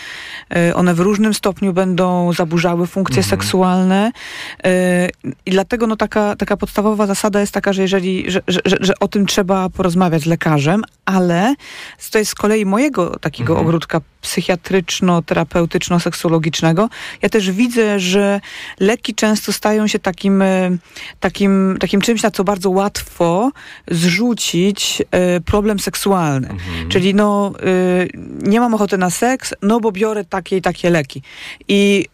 Y, 0.57 0.74
one 0.74 0.95
w 0.95 1.01
różnym 1.01 1.35
stopniu 1.35 1.72
będą 1.72 2.32
zaburzały 2.32 2.87
funkcje 2.87 3.22
mhm. 3.22 3.30
seksualne. 3.30 4.12
I 5.47 5.51
dlatego 5.51 5.87
no, 5.87 5.97
taka, 5.97 6.37
taka 6.37 6.57
podstawowa 6.57 7.07
zasada 7.07 7.41
jest 7.41 7.53
taka, 7.53 7.72
że 7.72 7.82
jeżeli, 7.82 8.30
że, 8.30 8.43
że, 8.49 8.61
że, 8.64 8.76
że 8.80 8.95
o 9.01 9.09
tym 9.09 9.26
trzeba 9.26 9.68
porozmawiać 9.68 10.22
z 10.22 10.26
lekarzem, 10.26 10.82
ale 11.05 11.55
to 12.14 12.18
jest 12.18 12.24
z 12.25 12.35
kolei 12.35 12.66
mojego 12.66 13.18
takiego 13.18 13.53
mhm. 13.53 13.66
ogródka 13.66 14.01
psychiatryczno-terapeutyczno-seksuologicznego, 14.25 16.89
ja 17.22 17.29
też 17.29 17.51
widzę, 17.51 18.01
że 18.01 18.41
leki 18.81 19.14
często 19.14 19.53
stają 19.53 19.87
się 19.87 19.99
takim, 19.99 20.43
e, 20.43 20.70
takim, 21.20 21.77
takim 21.81 22.01
czymś, 22.01 22.22
na 22.22 22.31
co 22.31 22.45
bardzo 22.45 22.70
łatwo 22.70 23.51
zrzucić 23.91 25.03
e, 25.11 25.41
problem 25.41 25.79
seksualny. 25.79 26.49
Mhm. 26.49 26.89
Czyli 26.89 27.14
no, 27.14 27.53
e, 27.61 27.62
nie 28.49 28.61
mam 28.61 28.75
ochoty 28.75 28.99
na 28.99 29.11
seks, 29.11 29.55
no 29.62 29.81
bo 29.81 29.93
biorę 29.93 30.25
takie 30.25 30.57
i 30.57 30.62
takie 30.62 30.91
leki. 30.91 31.22
I 31.68 32.07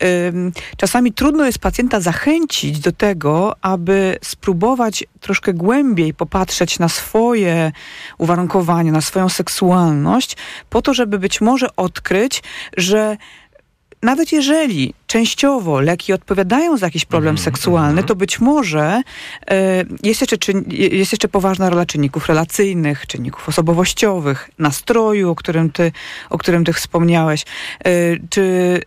czasami 0.77 1.13
trudno 1.13 1.47
jest 1.47 1.59
pacjenta 1.59 2.01
zachęcić 2.01 2.79
do 2.79 2.93
tego, 2.93 3.57
aby 3.63 4.19
spróbować 4.23 5.05
troszkę 5.21 5.55
głębiej 5.55 6.15
popatrzeć 6.15 6.79
na 6.79 6.89
swoje 6.89 7.73
uwarunkowania, 8.19 8.93
na 8.93 9.01
swoją 9.01 9.29
seksualność, 9.29 10.00
po 10.71 10.83
to, 10.83 10.95
żeby 10.95 11.19
być 11.19 11.41
może 11.41 11.77
odkryć, 11.77 12.43
że 12.77 13.17
nawet 14.03 14.33
jeżeli 14.33 14.95
częściowo 15.11 15.81
leki 15.81 16.13
odpowiadają 16.13 16.77
za 16.77 16.87
jakiś 16.87 17.05
problem 17.05 17.31
mm, 17.31 17.39
seksualny, 17.39 17.93
mm. 17.93 18.05
to 18.05 18.17
być 18.17 18.41
może 18.41 19.03
y, 19.43 19.55
jest, 20.03 20.21
jeszcze, 20.21 20.39
czy, 20.39 20.53
jest 20.69 21.13
jeszcze 21.13 21.29
poważna 21.29 21.71
rola 21.71 21.87
czynników 21.87 22.29
relacyjnych, 22.29 23.07
czynników 23.07 23.49
osobowościowych, 23.49 24.51
nastroju, 24.59 25.31
o 25.31 25.35
którym 25.35 25.71
ty, 25.71 25.93
o 26.31 26.39
którym 26.39 26.65
ty 26.65 26.73
wspomniałeś, 26.73 27.45
y, 27.87 28.21
czy, 28.31 28.41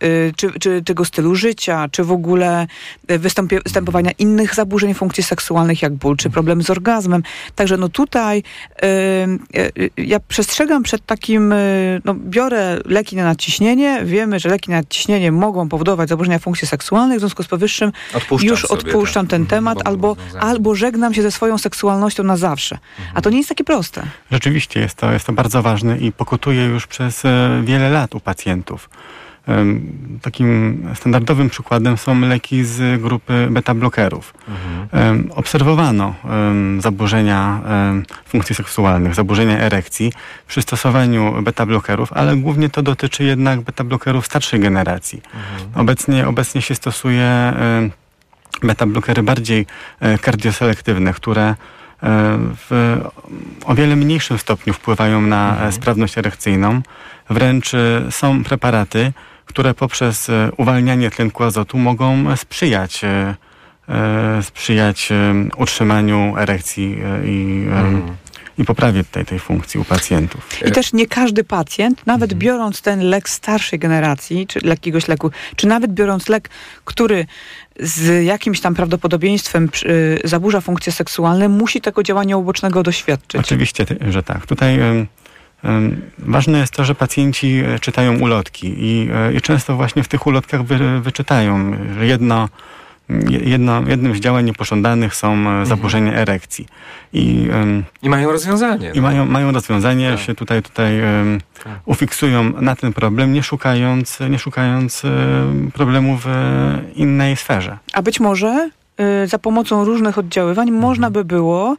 y, 0.04 0.32
czy, 0.36 0.58
czy 0.60 0.82
tego 0.82 1.04
stylu 1.04 1.34
życia, 1.34 1.88
czy 1.92 2.04
w 2.04 2.12
ogóle 2.12 2.66
występowania 3.64 4.10
innych 4.18 4.54
zaburzeń 4.54 4.94
funkcji 4.94 5.22
seksualnych, 5.22 5.82
jak 5.82 5.92
ból, 5.92 6.16
czy 6.16 6.30
problem 6.30 6.62
z 6.62 6.70
orgazmem. 6.70 7.22
Także 7.54 7.76
no 7.76 7.88
tutaj 7.88 8.42
ja 9.96 10.20
przestrzegam 10.20 10.82
przed 10.82 11.06
takim, 11.06 11.54
no 12.04 12.14
biorę 12.14 12.78
leki 12.84 13.16
na 13.16 13.24
nadciśnienie, 13.24 14.00
wiemy, 14.04 14.38
że 14.38 14.48
leki 14.48 14.70
na 14.70 14.76
nadciśnienie 14.76 15.32
mogą 15.32 15.68
powodować 15.68 16.13
zaburzenia 16.14 16.38
funkcji 16.38 16.68
seksualnych, 16.68 17.18
w 17.18 17.20
związku 17.20 17.42
z 17.42 17.46
powyższym 17.46 17.92
odpuszczam 18.14 18.48
już 18.48 18.64
odpuszczam 18.64 19.26
ten, 19.26 19.46
ten 19.46 19.46
temat 19.46 19.78
albo, 19.84 20.16
albo 20.40 20.74
żegnam 20.74 21.14
się 21.14 21.22
ze 21.22 21.30
swoją 21.30 21.58
seksualnością 21.58 22.22
na 22.22 22.36
zawsze. 22.36 22.78
A 23.14 23.20
to 23.20 23.30
nie 23.30 23.36
jest 23.36 23.48
takie 23.48 23.64
proste. 23.64 24.02
Rzeczywiście 24.30 24.80
jest 24.80 24.94
to, 24.94 25.12
jest 25.12 25.26
to 25.26 25.32
bardzo 25.32 25.62
ważne 25.62 25.98
i 25.98 26.12
pokutuje 26.12 26.64
już 26.64 26.86
przez 26.86 27.24
e, 27.24 27.62
wiele 27.64 27.90
lat 27.90 28.14
u 28.14 28.20
pacjentów. 28.20 28.88
Takim 30.22 30.82
standardowym 30.94 31.50
przykładem 31.50 31.96
są 31.96 32.20
leki 32.20 32.64
z 32.64 33.02
grupy 33.02 33.48
beta-blokerów. 33.50 34.34
Mhm. 34.48 35.32
Obserwowano 35.32 36.14
zaburzenia 36.78 37.60
funkcji 38.26 38.54
seksualnych, 38.54 39.14
zaburzenia 39.14 39.58
erekcji 39.58 40.12
przy 40.46 40.62
stosowaniu 40.62 41.42
beta-blokerów, 41.42 42.06
ale 42.10 42.36
głównie 42.36 42.68
to 42.68 42.82
dotyczy 42.82 43.24
jednak 43.24 43.60
beta-blokerów 43.60 44.26
starszej 44.26 44.60
generacji. 44.60 45.22
Mhm. 45.34 45.80
Obecnie, 45.80 46.28
obecnie 46.28 46.62
się 46.62 46.74
stosuje 46.74 47.54
beta-blokery 48.62 49.22
bardziej 49.22 49.66
e, 50.00 50.18
kardioselektywne, 50.18 51.12
które 51.12 51.42
e, 51.44 51.54
w 52.68 53.00
o 53.64 53.74
wiele 53.74 53.96
mniejszym 53.96 54.38
stopniu 54.38 54.72
wpływają 54.72 55.20
na 55.20 55.50
mhm. 55.50 55.72
sprawność 55.72 56.18
erekcyjną. 56.18 56.82
Wręcz 57.30 57.72
są 58.10 58.44
preparaty, 58.44 59.12
które 59.46 59.74
poprzez 59.74 60.28
e, 60.28 60.50
uwalnianie 60.56 61.10
tlenku 61.10 61.44
azotu 61.44 61.78
mogą 61.78 62.36
sprzyjać 62.36 63.04
e, 63.04 63.34
e, 63.88 64.42
sprzyjać 64.42 65.08
utrzymaniu 65.56 66.34
erekcji 66.38 66.98
i, 67.24 67.66
mm. 67.68 68.16
i 68.58 68.64
poprawie 68.64 69.04
tej, 69.04 69.24
tej 69.24 69.38
funkcji 69.38 69.80
u 69.80 69.84
pacjentów. 69.84 70.48
I 70.66 70.72
też 70.72 70.92
nie 70.92 71.06
każdy 71.06 71.44
pacjent, 71.44 72.06
nawet 72.06 72.32
mm. 72.32 72.38
biorąc 72.38 72.82
ten 72.82 73.00
lek 73.00 73.28
starszej 73.28 73.78
generacji, 73.78 74.46
czy 74.46 74.60
jakiegoś 74.62 75.08
leku, 75.08 75.30
czy 75.56 75.66
nawet 75.66 75.92
biorąc 75.92 76.28
lek, 76.28 76.50
który 76.84 77.26
z 77.80 78.24
jakimś 78.24 78.60
tam 78.60 78.74
prawdopodobieństwem 78.74 79.68
y, 79.84 80.20
zaburza 80.24 80.60
funkcje 80.60 80.92
seksualne, 80.92 81.48
musi 81.48 81.80
tego 81.80 82.02
działania 82.02 82.36
ubocznego 82.36 82.82
doświadczyć. 82.82 83.40
Oczywiście, 83.40 83.86
że 84.08 84.22
tak. 84.22 84.46
Tutaj 84.46 84.78
Ważne 86.18 86.58
jest 86.58 86.72
to, 86.72 86.84
że 86.84 86.94
pacjenci 86.94 87.62
e, 87.66 87.78
czytają 87.78 88.18
ulotki 88.18 88.74
i, 88.78 89.08
e, 89.14 89.32
i 89.32 89.40
często 89.40 89.76
właśnie 89.76 90.02
w 90.02 90.08
tych 90.08 90.26
ulotkach 90.26 90.64
wy, 90.64 91.00
wyczytają, 91.00 91.76
że 91.98 92.06
jedno, 92.06 92.48
jedno, 93.28 93.82
jednym 93.86 94.16
z 94.16 94.20
działań 94.20 94.44
niepożądanych 94.44 95.14
są 95.14 95.28
e, 95.32 95.36
mhm. 95.36 95.66
zaburzenia 95.66 96.12
erekcji. 96.12 96.66
I, 97.12 97.48
I 98.02 98.08
mają 98.08 98.32
rozwiązanie. 98.32 98.90
I 98.94 99.00
mają, 99.00 99.26
mają 99.26 99.52
rozwiązanie, 99.52 100.10
tak. 100.10 100.20
się 100.20 100.34
tutaj, 100.34 100.62
tutaj 100.62 101.00
tak. 101.64 101.72
ufiksują 101.84 102.52
na 102.60 102.76
ten 102.76 102.92
problem, 102.92 103.32
nie 103.32 103.42
szukając, 103.42 104.18
nie 104.30 104.38
szukając 104.38 105.02
problemu 105.74 106.18
w 106.22 106.26
innej 106.94 107.36
sferze. 107.36 107.78
A 107.92 108.02
być 108.02 108.20
może 108.20 108.70
za 109.26 109.38
pomocą 109.38 109.84
różnych 109.84 110.18
oddziaływań 110.18 110.68
mhm. 110.68 110.82
można 110.82 111.10
by 111.10 111.24
było 111.24 111.76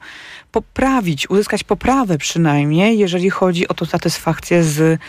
poprawić, 0.56 1.30
uzyskać 1.30 1.64
poprawę 1.64 2.18
przynajmniej, 2.18 2.98
jeżeli 2.98 3.30
chodzi 3.30 3.68
o 3.68 3.74
tą 3.74 3.86
satysfakcję 3.86 4.64
z 4.64 5.00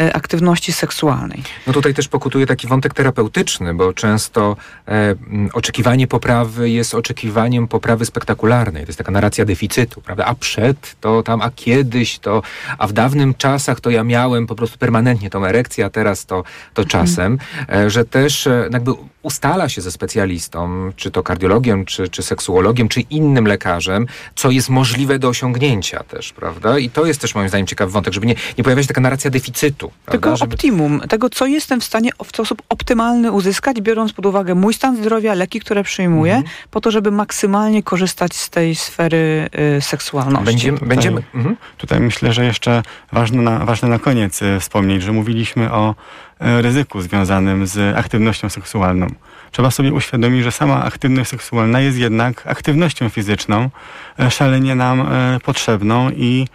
e, 0.00 0.16
aktywności 0.16 0.72
seksualnej. 0.72 1.42
No 1.66 1.72
tutaj 1.72 1.94
też 1.94 2.08
pokutuje 2.08 2.46
taki 2.46 2.66
wątek 2.66 2.94
terapeutyczny, 2.94 3.74
bo 3.74 3.92
często 3.92 4.56
e, 4.88 5.14
oczekiwanie 5.52 6.06
poprawy 6.06 6.70
jest 6.70 6.94
oczekiwaniem 6.94 7.68
poprawy 7.68 8.06
spektakularnej. 8.06 8.82
To 8.82 8.88
jest 8.88 8.98
taka 8.98 9.12
narracja 9.12 9.44
deficytu, 9.44 10.00
prawda? 10.00 10.24
A 10.24 10.34
przed 10.34 10.96
to 11.00 11.22
tam, 11.22 11.42
a 11.42 11.50
kiedyś 11.50 12.18
to, 12.18 12.42
a 12.78 12.86
w 12.86 12.92
dawnym 12.92 13.34
czasach 13.34 13.80
to 13.80 13.90
ja 13.90 14.04
miałem 14.04 14.46
po 14.46 14.54
prostu 14.54 14.78
permanentnie 14.78 15.30
tą 15.30 15.44
erekcję, 15.44 15.84
a 15.84 15.90
teraz 15.90 16.26
to, 16.26 16.44
to 16.74 16.82
mhm. 16.82 16.88
czasem, 16.88 17.38
e, 17.68 17.90
że 17.90 18.04
też 18.04 18.46
e, 18.46 18.68
jakby 18.72 18.92
ustala 19.22 19.68
się 19.68 19.80
ze 19.82 19.92
specjalistą, 19.92 20.92
czy 20.96 21.10
to 21.10 21.22
kardiologiem, 21.22 21.84
czy, 21.84 22.08
czy 22.08 22.22
seksuologiem, 22.22 22.88
czy 22.88 23.00
innym 23.00 23.46
lekarzem, 23.46 24.06
co 24.34 24.50
jest 24.50 24.68
możliwe 24.68 24.95
możliwe 24.96 25.18
do 25.18 25.28
osiągnięcia 25.28 26.02
też, 26.02 26.32
prawda? 26.32 26.78
I 26.78 26.90
to 26.90 27.06
jest 27.06 27.20
też 27.20 27.34
moim 27.34 27.48
zdaniem 27.48 27.66
ciekawy 27.66 27.92
wątek, 27.92 28.14
żeby 28.14 28.26
nie, 28.26 28.34
nie 28.58 28.64
pojawiać 28.64 28.84
się 28.84 28.88
taka 28.88 29.00
narracja 29.00 29.30
deficytu. 29.30 29.90
Tylko 30.04 30.22
prawda? 30.22 30.36
Żeby... 30.36 30.54
optimum, 30.54 31.00
tego 31.08 31.30
co 31.30 31.46
jestem 31.46 31.80
w 31.80 31.84
stanie 31.84 32.10
w 32.24 32.28
sposób 32.28 32.62
optymalny 32.68 33.32
uzyskać, 33.32 33.80
biorąc 33.80 34.12
pod 34.12 34.26
uwagę 34.26 34.54
mój 34.54 34.74
stan 34.74 34.96
zdrowia, 34.96 35.34
leki, 35.34 35.60
które 35.60 35.82
przyjmuję, 35.82 36.34
mhm. 36.34 36.54
po 36.70 36.80
to, 36.80 36.90
żeby 36.90 37.10
maksymalnie 37.10 37.82
korzystać 37.82 38.36
z 38.36 38.50
tej 38.50 38.74
sfery 38.74 39.48
y, 39.78 39.80
seksualności. 39.80 40.46
Będziemy, 40.46 40.78
tutaj, 40.78 40.88
będziemy 40.88 41.22
mhm. 41.34 41.56
tutaj 41.76 42.00
myślę, 42.00 42.32
że 42.32 42.44
jeszcze 42.44 42.82
ważne 43.12 43.42
na, 43.42 43.64
ważne 43.64 43.88
na 43.88 43.98
koniec 43.98 44.42
y, 44.42 44.60
wspomnieć, 44.60 45.02
że 45.02 45.12
mówiliśmy 45.12 45.72
o 45.72 45.94
ryzyku 46.40 47.00
związanym 47.00 47.66
z 47.66 47.96
aktywnością 47.96 48.48
seksualną. 48.48 49.06
Trzeba 49.50 49.70
sobie 49.70 49.92
uświadomić, 49.92 50.44
że 50.44 50.52
sama 50.52 50.84
aktywność 50.84 51.30
seksualna 51.30 51.80
jest 51.80 51.98
jednak 51.98 52.46
aktywnością 52.46 53.08
fizyczną, 53.08 53.70
e, 54.18 54.30
szalenie 54.30 54.74
nam 54.74 55.00
e, 55.00 55.38
potrzebną 55.44 56.10
i 56.10 56.46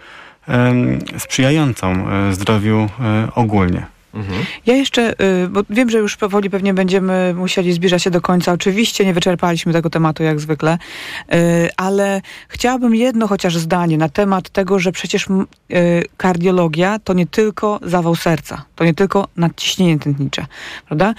sprzyjającą 1.18 2.08
e, 2.08 2.34
zdrowiu 2.34 2.88
ogólnie. 3.34 3.86
Mhm. 4.14 4.44
Ja 4.66 4.74
jeszcze, 4.74 5.20
y, 5.44 5.48
bo 5.48 5.60
wiem, 5.70 5.90
że 5.90 5.98
już 5.98 6.16
powoli 6.16 6.50
pewnie 6.50 6.74
będziemy 6.74 7.34
musieli 7.34 7.72
zbliżać 7.72 8.02
się 8.02 8.10
do 8.10 8.20
końca. 8.20 8.52
Oczywiście 8.52 9.04
nie 9.04 9.14
wyczerpaliśmy 9.14 9.72
tego 9.72 9.90
tematu 9.90 10.22
jak 10.22 10.40
zwykle, 10.40 10.78
y, 11.34 11.68
ale 11.76 12.20
chciałabym 12.48 12.94
jedno 12.94 13.28
chociaż 13.28 13.56
zdanie 13.56 13.98
na 13.98 14.08
temat 14.08 14.50
tego, 14.50 14.78
że 14.78 14.92
przecież 14.92 15.26
y, 15.26 16.04
kardiologia 16.16 16.98
to 16.98 17.12
nie 17.12 17.26
tylko 17.26 17.80
zawał 17.82 18.16
serca, 18.16 18.64
to 18.76 18.84
nie 18.84 18.94
tylko 18.94 19.28
nadciśnienie 19.36 19.98
tętnicze, 19.98 20.46
prawda? 20.86 21.14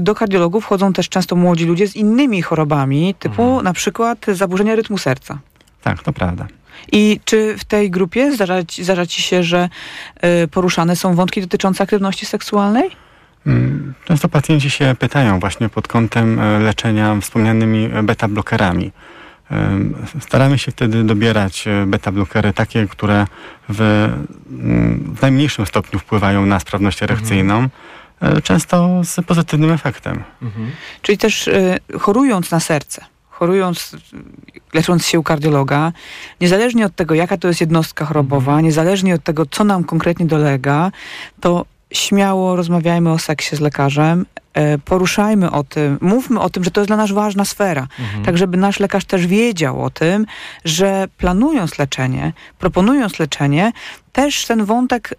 Do 0.00 0.14
kardiologów 0.14 0.64
wchodzą 0.64 0.92
też 0.92 1.08
często 1.08 1.36
młodzi 1.36 1.64
ludzie 1.64 1.88
z 1.88 1.96
innymi 1.96 2.42
chorobami, 2.42 3.14
typu 3.18 3.42
mhm. 3.42 3.64
na 3.64 3.72
przykład 3.72 4.26
zaburzenia 4.28 4.74
rytmu 4.74 4.98
serca. 4.98 5.38
Tak, 5.82 6.02
to 6.02 6.12
prawda. 6.12 6.46
I 6.92 7.20
czy 7.24 7.58
w 7.58 7.64
tej 7.64 7.90
grupie 7.90 8.32
zdarza, 8.32 8.56
zdarza 8.82 9.06
ci 9.06 9.22
się, 9.22 9.42
że 9.42 9.68
y, 10.44 10.48
poruszane 10.48 10.96
są 10.96 11.14
wątki 11.14 11.40
dotyczące 11.40 11.84
aktywności 11.84 12.26
seksualnej? 12.26 12.90
Mm, 13.46 13.94
często 14.04 14.28
pacjenci 14.28 14.70
się 14.70 14.94
pytają 14.98 15.40
właśnie 15.40 15.68
pod 15.68 15.88
kątem 15.88 16.38
e, 16.38 16.58
leczenia 16.58 17.16
wspomnianymi 17.20 17.88
beta-blokerami. 17.88 18.90
Staramy 20.20 20.58
się 20.58 20.72
wtedy 20.72 21.04
dobierać 21.04 21.68
e, 21.68 21.86
beta-blokery 21.86 22.52
takie, 22.52 22.86
które 22.86 23.26
w, 23.68 23.80
mm, 23.80 25.14
w, 25.16 25.22
najmniejszym 25.22 25.66
stopniu 25.66 25.98
wpływają 25.98 26.46
na 26.46 26.60
sprawność 26.60 27.02
erekcyjną. 27.02 27.54
Mhm. 27.54 28.42
Często 28.42 29.00
z 29.04 29.26
pozytywnym 29.26 29.72
efektem. 29.72 30.24
Mhm. 30.42 30.70
Czyli 31.02 31.18
też 31.18 31.48
y, 31.48 31.78
chorując 32.00 32.50
na 32.50 32.60
serce, 32.60 33.04
chorując, 33.34 33.96
lecząc 34.74 35.06
się 35.06 35.18
u 35.18 35.22
kardiologa, 35.22 35.92
niezależnie 36.40 36.86
od 36.86 36.96
tego, 36.96 37.14
jaka 37.14 37.36
to 37.36 37.48
jest 37.48 37.60
jednostka 37.60 38.04
chorobowa, 38.04 38.52
mhm. 38.52 38.64
niezależnie 38.64 39.14
od 39.14 39.24
tego, 39.24 39.46
co 39.46 39.64
nam 39.64 39.84
konkretnie 39.84 40.26
dolega, 40.26 40.92
to 41.40 41.64
śmiało 41.92 42.56
rozmawiajmy 42.56 43.12
o 43.12 43.18
seksie 43.18 43.56
z 43.56 43.60
lekarzem, 43.60 44.26
e, 44.54 44.78
poruszajmy 44.78 45.50
o 45.50 45.64
tym, 45.64 45.98
mówmy 46.00 46.40
o 46.40 46.50
tym, 46.50 46.64
że 46.64 46.70
to 46.70 46.80
jest 46.80 46.88
dla 46.88 46.96
nas 46.96 47.12
ważna 47.12 47.44
sfera. 47.44 47.86
Mhm. 48.00 48.24
Tak, 48.24 48.38
żeby 48.38 48.56
nasz 48.56 48.80
lekarz 48.80 49.04
też 49.04 49.26
wiedział 49.26 49.82
o 49.82 49.90
tym, 49.90 50.26
że 50.64 51.08
planując 51.18 51.78
leczenie, 51.78 52.32
proponując 52.58 53.18
leczenie, 53.18 53.72
też 54.12 54.46
ten 54.46 54.64
wątek 54.64 55.14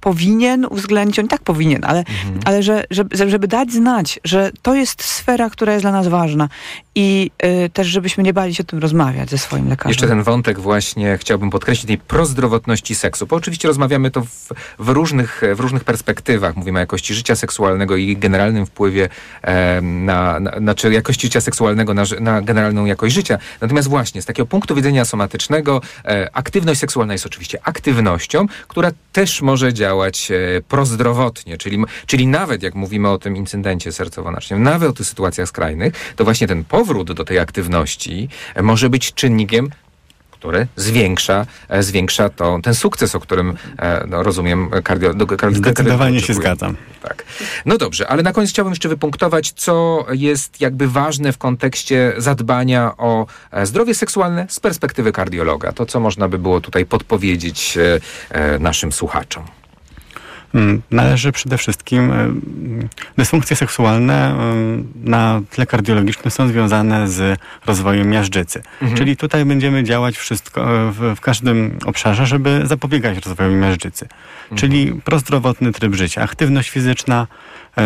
powinien 0.00 0.66
uwzględnić, 0.70 1.18
on 1.18 1.28
tak 1.28 1.42
powinien, 1.42 1.84
ale, 1.84 1.98
mhm. 1.98 2.40
ale 2.44 2.62
że, 2.62 2.84
żeby, 2.90 3.30
żeby 3.30 3.48
dać 3.48 3.72
znać, 3.72 4.20
że 4.24 4.50
to 4.62 4.74
jest 4.74 5.04
sfera, 5.04 5.50
która 5.50 5.72
jest 5.72 5.84
dla 5.84 5.92
nas 5.92 6.08
ważna 6.08 6.48
i 6.94 7.30
y, 7.66 7.70
też 7.70 7.86
żebyśmy 7.86 8.24
nie 8.24 8.32
bali 8.32 8.54
się 8.54 8.62
o 8.62 8.66
tym 8.66 8.78
rozmawiać 8.78 9.30
ze 9.30 9.38
swoim 9.38 9.68
lekarzem. 9.68 9.90
Jeszcze 9.90 10.08
ten 10.08 10.22
wątek 10.22 10.60
właśnie 10.60 11.18
chciałbym 11.20 11.50
podkreślić, 11.50 11.86
tej 11.86 11.98
prozdrowotności 11.98 12.94
seksu, 12.94 13.26
bo 13.26 13.36
oczywiście 13.36 13.68
rozmawiamy 13.68 14.10
to 14.10 14.20
w, 14.20 14.48
w, 14.78 14.88
różnych, 14.88 15.42
w 15.54 15.60
różnych 15.60 15.84
perspektywach. 15.84 16.56
Mówimy 16.56 16.78
o 16.78 16.80
jakości 16.80 17.14
życia 17.14 17.36
seksualnego 17.36 17.96
i 17.96 18.16
generalnym 18.16 18.66
wpływie 18.66 19.08
e, 19.42 19.80
na, 19.80 20.40
na, 20.40 20.58
znaczy 20.58 20.92
jakości 20.92 21.26
życia 21.26 21.40
seksualnego 21.40 21.94
na, 21.94 22.02
na 22.20 22.42
generalną 22.42 22.84
jakość 22.84 23.14
życia. 23.14 23.38
Natomiast 23.60 23.88
właśnie 23.88 24.22
z 24.22 24.26
takiego 24.26 24.46
punktu 24.46 24.74
widzenia 24.74 25.04
somatycznego 25.04 25.80
e, 26.04 26.30
aktywność 26.32 26.80
seksualna 26.80 27.12
jest 27.12 27.26
oczywiście 27.26 27.58
aktywnością, 27.62 28.46
która 28.68 28.90
też 29.12 29.42
może 29.42 29.53
działać 29.72 30.30
e, 30.30 30.60
prozdrowotnie, 30.68 31.58
czyli, 31.58 31.84
czyli 32.06 32.26
nawet 32.26 32.62
jak 32.62 32.74
mówimy 32.74 33.10
o 33.10 33.18
tym 33.18 33.36
incydencie 33.36 33.90
sercowo-naczyniem, 33.90 34.58
nawet 34.58 34.90
o 34.90 34.92
tych 34.92 35.06
sytuacjach 35.06 35.48
skrajnych, 35.48 36.14
to 36.16 36.24
właśnie 36.24 36.46
ten 36.46 36.64
powrót 36.64 37.12
do 37.12 37.24
tej 37.24 37.38
aktywności 37.38 38.28
może 38.62 38.90
być 38.90 39.14
czynnikiem 39.14 39.70
który 40.44 40.66
zwiększa, 40.76 41.46
e, 41.68 41.82
zwiększa 41.82 42.28
to, 42.28 42.58
ten 42.62 42.74
sukces, 42.74 43.14
o 43.14 43.20
którym 43.20 43.56
e, 43.78 44.06
no, 44.08 44.22
rozumiem 44.22 44.70
kardio, 44.84 45.14
kardio, 45.26 45.58
Zdecydowanie 45.58 46.20
się 46.20 46.34
zgadzam. 46.34 46.76
Tak. 47.02 47.24
No 47.66 47.78
dobrze, 47.78 48.08
ale 48.08 48.22
na 48.22 48.32
koniec 48.32 48.50
chciałbym 48.50 48.72
jeszcze 48.72 48.88
wypunktować, 48.88 49.52
co 49.52 50.06
jest 50.12 50.60
jakby 50.60 50.88
ważne 50.88 51.32
w 51.32 51.38
kontekście 51.38 52.12
zadbania 52.16 52.92
o 52.96 53.26
e, 53.50 53.66
zdrowie 53.66 53.94
seksualne 53.94 54.46
z 54.48 54.60
perspektywy 54.60 55.12
kardiologa. 55.12 55.72
To, 55.72 55.86
co 55.86 56.00
można 56.00 56.28
by 56.28 56.38
było 56.38 56.60
tutaj 56.60 56.86
podpowiedzieć 56.86 57.78
naszym 58.60 58.92
słuchaczom. 58.92 59.44
Mm, 60.54 60.82
należy 60.90 61.32
przede 61.32 61.58
wszystkim, 61.58 62.12
e, 62.12 62.34
dysfunkcje 63.18 63.56
seksualne 63.56 64.14
e, 64.14 64.54
na 65.04 65.40
tle 65.50 65.66
kardiologicznym 65.66 66.30
są 66.30 66.48
związane 66.48 67.08
z 67.08 67.40
rozwojem 67.66 68.08
miażdżycy. 68.10 68.62
Mhm. 68.82 68.98
Czyli 68.98 69.16
tutaj 69.16 69.44
będziemy 69.44 69.84
działać 69.84 70.16
wszystko 70.16 70.88
e, 70.88 70.92
w, 70.92 71.14
w, 71.16 71.20
każdym 71.20 71.78
obszarze, 71.86 72.26
żeby 72.26 72.60
zapobiegać 72.64 73.26
rozwojowi 73.26 73.56
miażdżycy. 73.56 74.04
Mhm. 74.42 74.58
Czyli 74.58 75.00
prozdrowotny 75.04 75.72
tryb 75.72 75.94
życia, 75.94 76.22
aktywność 76.22 76.70
fizyczna, 76.70 77.26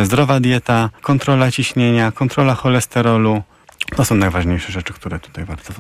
zdrowa 0.03 0.41
dieta, 0.41 0.91
kontrola 1.03 1.51
ciśnienia, 1.51 2.13
kontrola 2.13 2.55
cholesterolu. 2.55 3.43
To 3.97 4.05
są 4.05 4.15
najważniejsze 4.15 4.73
rzeczy, 4.73 4.93
które 4.93 5.19
tutaj 5.19 5.45
warto 5.45 5.73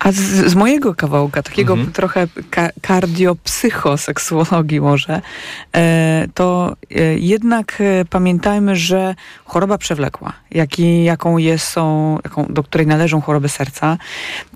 a 0.00 0.12
z, 0.12 0.16
z, 0.16 0.54
mojego 0.54 0.94
kawałka, 0.94 1.42
takiego 1.42 1.72
mhm. 1.72 1.92
trochę 1.92 2.26
ka 2.50 2.68
kardiopsychoseksuologii 2.80 4.80
może, 4.80 5.22
e, 5.72 6.26
to 6.34 6.76
e, 6.90 7.18
jednak 7.18 7.80
e, 7.80 8.04
pamiętajmy, 8.04 8.76
że 8.76 9.14
choroba 9.44 9.78
przewlekła, 9.78 10.32
jak 10.50 10.78
i, 10.78 11.04
jaką 11.04 11.38
jest, 11.38 11.68
są, 11.68 12.18
jaką, 12.24 12.46
do 12.50 12.62
której 12.62 12.86
należą 12.86 13.20
choroby 13.20 13.48
serca, 13.48 13.98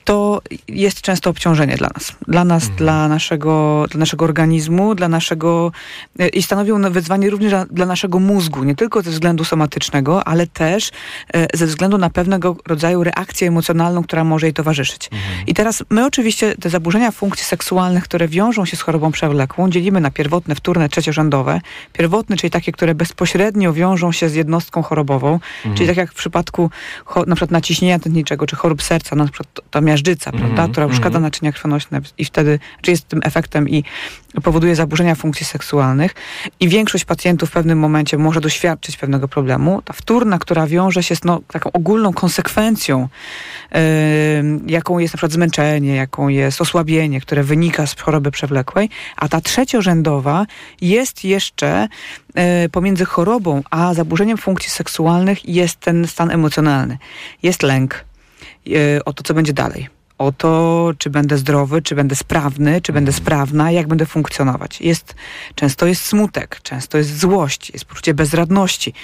to 0.08 0.40
jest 0.68 1.00
często 1.00 1.30
obciążenie 1.30 1.76
dla 1.76 1.88
nas. 1.94 2.12
Dla 2.28 2.44
nas, 2.44 2.62
mhm. 2.62 2.78
dla, 2.78 3.08
naszego, 3.08 3.84
dla 3.90 3.98
naszego 3.98 4.24
organizmu, 4.24 4.94
dla 4.94 5.08
naszego 5.08 5.72
e, 6.18 6.28
i 6.28 6.42
stanowią 6.42 6.92
wyzwanie 6.92 7.30
również 7.30 7.52
dla, 7.70 7.86
naszego 7.86 8.18
mózgu, 8.18 8.64
nie 8.64 8.74
tylko 8.74 9.02
ze 9.02 9.10
względu 9.10 9.44
somatycznego, 9.44 10.24
ale 10.28 10.46
też 10.46 10.90
e, 11.34 11.46
ze 11.58 11.66
względu 11.66 11.98
na 11.98 12.10
pewnego 12.10 12.56
rodzaju 12.66 13.04
reakcję 13.04 13.48
emocjonalną, 13.48 14.02
która 14.02 14.24
może 14.24 14.46
jej 14.46 14.54
towarzyszyć. 14.54 15.08
Mhm. 15.12 15.46
I 15.46 15.54
teraz 15.54 15.84
my 15.90 16.06
oczywiście 16.06 16.54
te 16.56 16.70
zaburzenia 16.70 17.10
funkcji 17.10 17.44
seksualnych, 17.44 18.04
które 18.04 18.28
wiążą 18.28 18.64
się 18.64 18.76
z 18.76 18.80
chorobą 18.80 19.12
przewlekłą, 19.12 19.70
dzielimy 19.70 20.00
na 20.00 20.10
pierwotne, 20.10 20.54
wtórne, 20.54 20.88
trzeciorzędowe. 20.88 21.60
Pierwotne, 21.92 22.36
czyli 22.36 22.50
takie, 22.50 22.72
które 22.72 22.94
bezpośrednio 22.94 23.72
wiążą 23.72 24.12
się 24.12 24.28
z 24.28 24.34
jednostką 24.34 24.82
chorobową, 24.82 25.32
mhm. 25.32 25.74
czyli 25.74 25.88
tak 25.88 25.96
jak 25.96 26.12
w 26.12 26.14
przypadku 26.14 26.70
na 27.26 27.36
przykład 27.36 27.50
naciśnienia 27.50 27.98
tętniczego, 27.98 28.46
czy 28.46 28.56
chorób 28.56 28.82
serca, 28.82 29.16
na 29.16 29.24
przykład 29.24 29.48
ta 29.70 29.80
miażdżyca, 29.98 30.30
mm 30.30 30.40
-hmm, 30.40 30.54
prawda, 30.54 30.72
która 30.72 30.86
uszkadza 30.86 31.08
mm 31.08 31.20
-hmm. 31.20 31.22
naczynia 31.22 31.52
krwionośne 31.52 32.00
i 32.18 32.24
wtedy, 32.24 32.58
czy 32.82 32.90
jest 32.90 33.08
tym 33.08 33.20
efektem 33.24 33.68
i 33.68 33.84
powoduje 34.42 34.76
zaburzenia 34.76 35.14
funkcji 35.14 35.46
seksualnych 35.46 36.14
i 36.60 36.68
większość 36.68 37.04
pacjentów 37.04 37.48
w 37.48 37.52
pewnym 37.52 37.78
momencie 37.78 38.18
może 38.18 38.40
doświadczyć 38.40 38.96
pewnego 38.96 39.28
problemu. 39.28 39.82
Ta 39.82 39.92
wtórna, 39.92 40.38
która 40.38 40.66
wiąże 40.66 41.02
się 41.02 41.16
z 41.16 41.24
no, 41.24 41.40
taką 41.52 41.72
ogólną 41.72 42.12
konsekwencją, 42.12 43.08
yy, 43.72 43.80
jaką 44.66 44.98
jest 44.98 45.14
na 45.14 45.16
przykład 45.16 45.32
zmęczenie, 45.32 45.94
jaką 45.94 46.28
jest 46.28 46.60
osłabienie, 46.60 47.20
które 47.20 47.42
wynika 47.42 47.86
z 47.86 48.00
choroby 48.00 48.30
przewlekłej, 48.30 48.90
a 49.16 49.28
ta 49.28 49.40
trzeciorzędowa 49.40 50.46
jest 50.80 51.24
jeszcze 51.24 51.88
yy, 52.34 52.68
pomiędzy 52.68 53.04
chorobą 53.04 53.62
a 53.70 53.94
zaburzeniem 53.94 54.38
funkcji 54.38 54.70
seksualnych 54.70 55.48
jest 55.48 55.80
ten 55.80 56.06
stan 56.06 56.30
emocjonalny. 56.30 56.98
Jest 57.42 57.62
lęk, 57.62 58.04
o 59.04 59.12
to, 59.12 59.22
co 59.22 59.34
będzie 59.34 59.52
dalej. 59.52 59.88
O 60.18 60.32
to, 60.32 60.90
czy 60.98 61.10
będę 61.10 61.38
zdrowy, 61.38 61.82
czy 61.82 61.94
będę 61.94 62.16
sprawny, 62.16 62.80
czy 62.80 62.92
będę 62.92 63.08
mhm. 63.08 63.24
sprawna, 63.24 63.70
jak 63.70 63.88
będę 63.88 64.06
funkcjonować. 64.06 64.80
Jest, 64.80 65.14
często 65.54 65.86
jest 65.86 66.04
smutek, 66.04 66.60
często 66.62 66.98
jest 66.98 67.18
złość, 67.18 67.70
jest 67.70 67.84
poczucie 67.84 68.14
bezradności. 68.14 68.94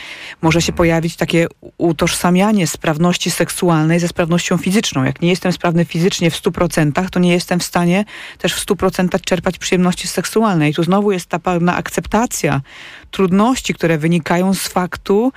Może 0.42 0.62
się 0.62 0.72
mhm. 0.72 0.76
pojawić 0.76 1.16
takie 1.16 1.46
utożsamianie 1.78 2.66
sprawności 2.66 3.30
seksualnej 3.30 4.00
ze 4.00 4.08
sprawnością 4.08 4.56
fizyczną. 4.56 5.04
Jak 5.04 5.22
nie 5.22 5.30
jestem 5.30 5.52
sprawny 5.52 5.84
fizycznie 5.84 6.30
w 6.30 6.42
100%, 6.42 7.08
to 7.10 7.20
nie 7.20 7.32
jestem 7.32 7.60
w 7.60 7.64
stanie 7.64 8.04
też 8.38 8.54
w 8.54 8.66
100% 8.66 9.20
czerpać 9.20 9.58
przyjemności 9.58 10.08
seksualnej. 10.08 10.70
I 10.70 10.74
tu 10.74 10.82
znowu 10.82 11.12
jest 11.12 11.26
ta 11.26 11.38
pewna 11.38 11.76
akceptacja 11.76 12.60
trudności, 13.10 13.74
które 13.74 13.98
wynikają 13.98 14.54
z 14.54 14.68
faktu, 14.68 15.32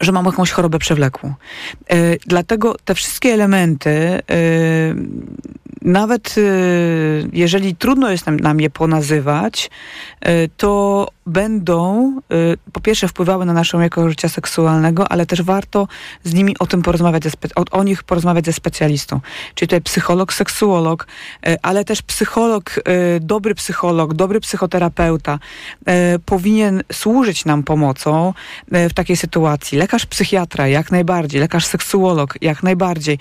że 0.00 0.12
mam 0.12 0.26
jakąś 0.26 0.50
chorobę 0.50 0.78
przewlekłą. 0.78 1.34
Y, 1.92 2.18
dlatego 2.26 2.76
te 2.84 2.94
wszystkie 2.94 3.32
elementy, 3.32 3.90
y, 3.90 4.96
nawet 5.82 6.38
y, 6.38 7.28
jeżeli 7.32 7.76
trudno 7.76 8.10
jest 8.10 8.26
nam, 8.26 8.36
nam 8.36 8.60
je 8.60 8.70
ponazywać, 8.70 9.70
to 10.56 11.08
będą 11.26 12.12
y, 12.32 12.56
po 12.72 12.80
pierwsze 12.80 13.08
wpływały 13.08 13.44
na 13.46 13.52
naszą 13.52 13.80
jakość 13.80 14.08
życia 14.08 14.28
seksualnego, 14.28 15.12
ale 15.12 15.26
też 15.26 15.42
warto 15.42 15.88
z 16.24 16.34
nimi 16.34 16.58
o 16.58 16.66
tym 16.66 16.82
porozmawiać, 16.82 17.24
ze 17.24 17.30
spe- 17.30 17.52
o, 17.56 17.78
o 17.78 17.84
nich 17.84 18.02
porozmawiać 18.02 18.44
ze 18.46 18.52
specjalistą. 18.52 19.20
Czyli 19.54 19.68
tutaj 19.68 19.80
psycholog, 19.80 20.32
seksuolog, 20.32 21.06
y, 21.48 21.56
ale 21.62 21.84
też 21.84 22.02
psycholog, 22.02 22.78
y, 22.78 22.82
dobry 23.20 23.54
psycholog, 23.54 24.14
dobry 24.14 24.40
psychoterapeuta 24.40 25.38
y, 25.88 26.18
powinien 26.18 26.82
służyć 26.92 27.44
nam 27.44 27.62
pomocą 27.62 28.34
y, 28.74 28.88
w 28.88 28.94
takiej 28.94 29.16
sytuacji. 29.16 29.78
Lekarz 29.78 30.06
psychiatra 30.06 30.68
jak 30.68 30.90
najbardziej, 30.90 31.40
lekarz 31.40 31.66
seksuolog 31.66 32.34
jak 32.40 32.62
najbardziej. 32.62 33.18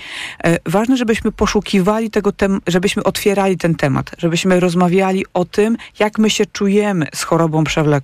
Y, 0.47 0.58
ważne, 0.66 0.97
żebyśmy 0.97 1.32
poszukiwali 1.32 2.10
tego, 2.10 2.32
tem- 2.32 2.60
żebyśmy 2.68 3.03
otwierali 3.03 3.58
ten 3.58 3.76
temat, 3.76 4.12
żebyśmy 4.18 4.60
rozmawiali 4.60 5.26
o 5.34 5.45
tym, 5.45 5.78
jak 5.99 6.18
my 6.18 6.30
się 6.30 6.45
czujemy 6.45 7.08
z 7.16 7.24
chorobą 7.24 7.64
przewlekłą. 7.64 7.95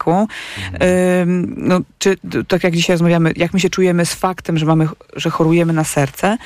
Ym, 1.21 1.53
no, 1.57 1.79
czy 1.99 2.17
tak 2.47 2.63
jak 2.63 2.75
dzisiaj 2.75 2.93
rozmawiamy, 2.93 3.33
jak 3.35 3.53
my 3.53 3.59
się 3.59 3.69
czujemy 3.69 4.05
z 4.05 4.13
faktem, 4.13 4.57
że 4.57 4.65
mamy, 4.65 4.87
że 5.15 5.29
chorujemy 5.29 5.73
na 5.73 5.83
serce 5.83 6.37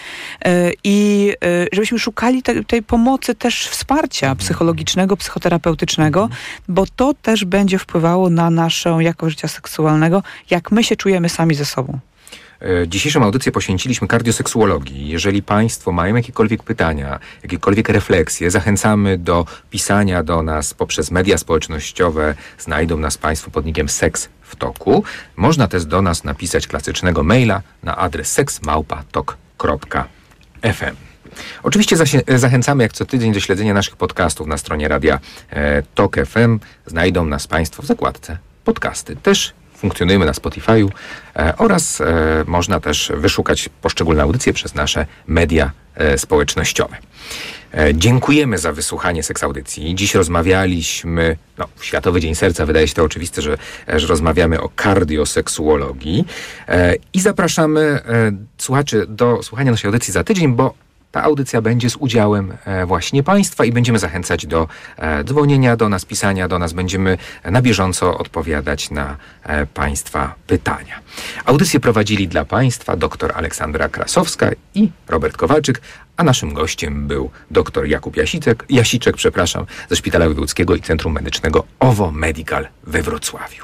y, 0.47 0.73
i 0.83 1.31
y, 1.45 1.67
żebyśmy 1.71 1.99
szukali 1.99 2.43
te, 2.43 2.63
tej 2.63 2.83
pomocy 2.83 3.35
też 3.35 3.67
wsparcia 3.67 4.35
psychologicznego, 4.35 5.17
psychoterapeutycznego, 5.17 6.29
bo 6.67 6.85
to 6.95 7.13
też 7.13 7.45
będzie 7.45 7.79
wpływało 7.79 8.29
na 8.29 8.49
naszą 8.49 8.99
jakość 8.99 9.35
życia 9.35 9.47
seksualnego, 9.47 10.23
jak 10.49 10.71
my 10.71 10.83
się 10.83 10.95
czujemy 10.95 11.29
sami 11.29 11.55
ze 11.55 11.65
sobą. 11.65 11.99
E, 12.61 12.87
Dzisiejszą 12.87 13.23
audycję 13.23 13.51
poświęciliśmy 13.51 14.07
kardioseksuologii. 14.07 15.09
Jeżeli 15.09 15.43
Państwo 15.43 15.91
mają 15.91 16.15
jakiekolwiek 16.15 16.63
pytania, 16.63 17.19
jakiekolwiek 17.43 17.89
refleksje, 17.89 18.51
zachęcamy 18.51 19.17
do 19.17 19.45
pisania 19.69 20.23
do 20.23 20.43
nas 20.43 20.73
poprzez 20.73 21.11
media 21.11 21.37
społecznościowe. 21.37 22.35
Znajdą 22.59 22.97
nas 22.97 23.17
Państwo 23.17 23.51
pod 23.51 23.65
nickiem 23.65 23.89
Seks 23.89 24.29
w 24.41 24.55
Toku. 24.55 25.03
Można 25.35 25.67
też 25.67 25.85
do 25.85 26.01
nas 26.01 26.23
napisać 26.23 26.67
klasycznego 26.67 27.23
maila 27.23 27.61
na 27.83 27.97
adres 27.97 28.31
seksmałpa.tok.fm. 28.31 30.95
Oczywiście 31.63 31.97
zachęcamy 32.27 32.83
jak 32.83 32.93
co 32.93 33.05
tydzień 33.05 33.33
do 33.33 33.39
śledzenia 33.39 33.73
naszych 33.73 33.95
podcastów 33.95 34.47
na 34.47 34.57
stronie 34.57 34.87
radia 34.87 35.19
e, 35.49 35.83
Tok 35.95 36.15
FM. 36.25 36.59
Znajdą 36.85 37.25
nas 37.25 37.47
Państwo 37.47 37.83
w 37.83 37.85
zakładce 37.85 38.37
podcasty. 38.63 39.15
Też 39.15 39.53
funkcjonujemy 39.77 40.25
na 40.25 40.31
Spotify'u 40.31 40.89
e, 41.35 41.57
oraz 41.57 42.01
e, 42.01 42.05
można 42.47 42.79
też 42.79 43.11
wyszukać 43.15 43.69
poszczególne 43.81 44.23
audycje 44.23 44.53
przez 44.53 44.75
nasze 44.75 45.05
media 45.27 45.71
e, 45.95 46.17
społecznościowe. 46.17 46.97
Dziękujemy 47.93 48.57
za 48.57 48.71
wysłuchanie 48.71 49.23
seksaudycji. 49.23 49.95
Dziś 49.95 50.15
rozmawialiśmy, 50.15 51.37
no, 51.57 51.67
Światowy 51.81 52.21
Dzień 52.21 52.35
Serca 52.35 52.65
wydaje 52.65 52.87
się 52.87 52.93
to 52.93 53.03
oczywiste, 53.03 53.41
że, 53.41 53.57
że 53.87 54.07
rozmawiamy 54.07 54.61
o 54.61 54.69
kardioseksuologii 54.75 56.25
i 57.13 57.19
zapraszamy 57.19 57.99
słuchaczy 58.57 59.05
do 59.09 59.43
słuchania 59.43 59.71
naszej 59.71 59.87
audycji 59.87 60.13
za 60.13 60.23
tydzień, 60.23 60.53
bo 60.53 60.73
ta 61.15 61.23
audycja 61.23 61.61
będzie 61.61 61.89
z 61.89 61.95
udziałem 61.95 62.53
e, 62.65 62.85
właśnie 62.85 63.23
Państwa 63.23 63.65
i 63.65 63.71
będziemy 63.71 63.99
zachęcać 63.99 64.45
do 64.45 64.67
e, 64.97 65.23
dzwonienia 65.23 65.75
do 65.75 65.89
nas, 65.89 66.05
pisania 66.05 66.47
do 66.47 66.59
nas. 66.59 66.73
Będziemy 66.73 67.17
na 67.43 67.61
bieżąco 67.61 68.17
odpowiadać 68.17 68.91
na 68.91 69.17
e, 69.43 69.65
Państwa 69.65 70.35
pytania. 70.47 70.99
Audycję 71.45 71.79
prowadzili 71.79 72.27
dla 72.27 72.45
Państwa 72.45 72.95
dr 72.95 73.31
Aleksandra 73.35 73.89
Krasowska 73.89 74.49
i 74.73 74.89
Robert 75.07 75.37
Kowalczyk, 75.37 75.81
a 76.17 76.23
naszym 76.23 76.53
gościem 76.53 77.07
był 77.07 77.29
dr 77.51 77.85
Jakub 77.85 78.17
Jasiczek, 78.17 78.65
Jasiczek 78.69 79.15
przepraszam, 79.15 79.65
ze 79.89 79.95
Szpitala 79.95 80.25
Wojewódzkiego 80.25 80.75
i 80.75 80.81
Centrum 80.81 81.13
Medycznego 81.13 81.63
OWO 81.79 82.11
Medical 82.11 82.67
we 82.83 83.01
Wrocławiu. 83.01 83.63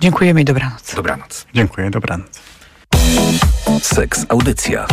Dziękujemy 0.00 0.40
i 0.40 0.44
dobranoc. 0.44 0.94
Dobranoc. 0.94 1.46
Dziękuję, 1.54 1.90
dobranoc. 1.90 2.40
Seks 3.82 4.26
Audycja. 4.28 4.86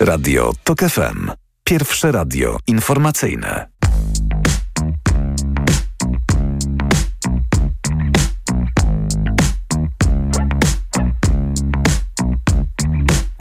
Radio 0.00 0.52
TOK 0.64 0.80
FM. 0.80 1.30
Pierwsze 1.64 2.12
radio 2.12 2.58
informacyjne. 2.66 3.68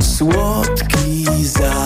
Słodki 0.01 1.25
zapach 1.45 1.76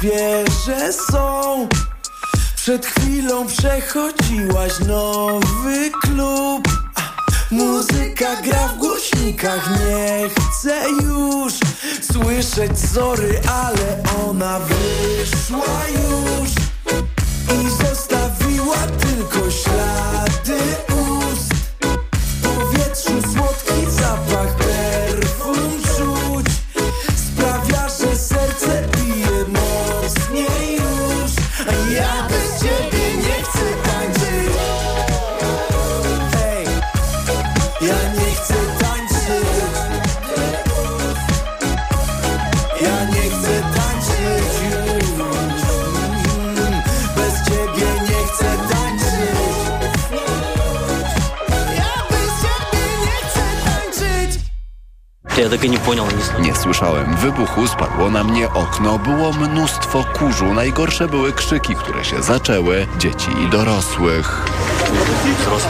świeże 0.00 0.92
są. 0.92 1.68
Przed 2.56 2.86
chwilą 2.86 3.46
przechodziłaś 3.46 4.72
nowy 4.80 5.90
klub. 6.02 6.68
Muzyka 7.50 8.36
gra 8.42 8.68
w 8.68 8.78
głośnikach, 8.78 9.70
nie 9.70 10.28
chcę 10.28 10.76
już 11.02 11.52
Słyszeć 12.12 12.78
sorry, 12.94 13.40
ale 13.48 14.02
ona 14.28 14.60
wyszła 14.60 15.88
Я 55.39 55.49
так 55.49 55.63
и 55.65 55.69
не 55.69 55.77
понял, 55.77 56.05
не 56.05 56.21
знаю. 56.21 56.43
Nie 56.43 56.55
słyszałem 56.55 57.15
wybuchu, 57.15 57.67
spadło 57.67 58.09
na 58.09 58.23
mnie 58.23 58.49
okno, 58.49 58.99
było 58.99 59.33
mnóstwo 59.33 60.03
kurzu. 60.03 60.53
Najgorsze 60.53 61.07
były 61.07 61.33
krzyki, 61.33 61.75
które 61.75 62.05
się 62.05 62.23
zaczęły, 62.23 62.87
dzieci 62.99 63.31
i 63.45 63.49
dorosłych. 63.49 64.45
Пациенты, 64.85 65.43
которые 65.43 65.59
нужны. 65.59 65.68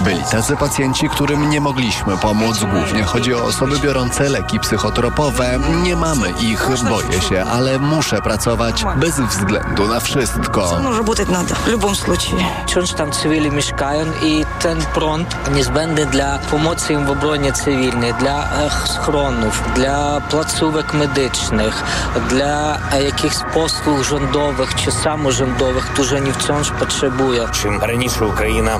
Byli 0.00 0.22
tacy 0.30 0.56
pacjenci, 0.56 1.08
którym 1.08 1.50
nie 1.50 1.60
mogliśmy 1.60 2.16
pomóc. 2.16 2.64
Głównie 2.72 3.02
chodzi 3.02 3.34
o 3.34 3.44
osoby 3.44 3.78
biorące 3.78 4.28
leki 4.28 4.60
psychotropowe. 4.60 5.58
Nie 5.82 5.96
mamy 5.96 6.30
ich, 6.30 6.68
boję 6.88 7.20
się, 7.20 7.44
ale 7.44 7.78
muszę 7.78 8.22
pracować 8.22 8.84
bez 8.96 9.20
względu 9.20 9.88
na 9.88 10.00
wszystko. 10.00 10.80
Ну, 10.82 10.96
работать 10.96 11.28
надо, 11.28 11.54
в 11.54 11.68
любом 11.68 11.94
случае. 11.96 12.38
Wciąż 12.66 12.92
tam 12.92 13.12
cywili 13.12 13.50
mieszkają 13.50 14.04
i 14.22 14.44
ten 14.60 14.78
prąd 14.94 15.36
niezbędny 15.54 16.06
dla 16.06 16.38
pomocy 16.38 16.92
im 16.92 17.06
w 17.06 17.10
obronie 17.10 17.52
cywilnej, 17.52 18.14
dla 18.14 18.44
e, 18.44 18.70
schronów, 18.86 19.62
dla 19.74 20.20
placówek 20.20 20.94
medycznych, 20.94 21.82
dla 22.28 22.78
e, 22.92 23.02
jakichś 23.04 23.36
posłów 23.54 24.08
rządowych 24.08 24.74
czy 24.74 24.92
samorządowych, 24.92 25.84
którzy 25.84 26.16
oni 26.16 26.32
wciąż 26.32 26.70
potrzebują. 26.70 27.46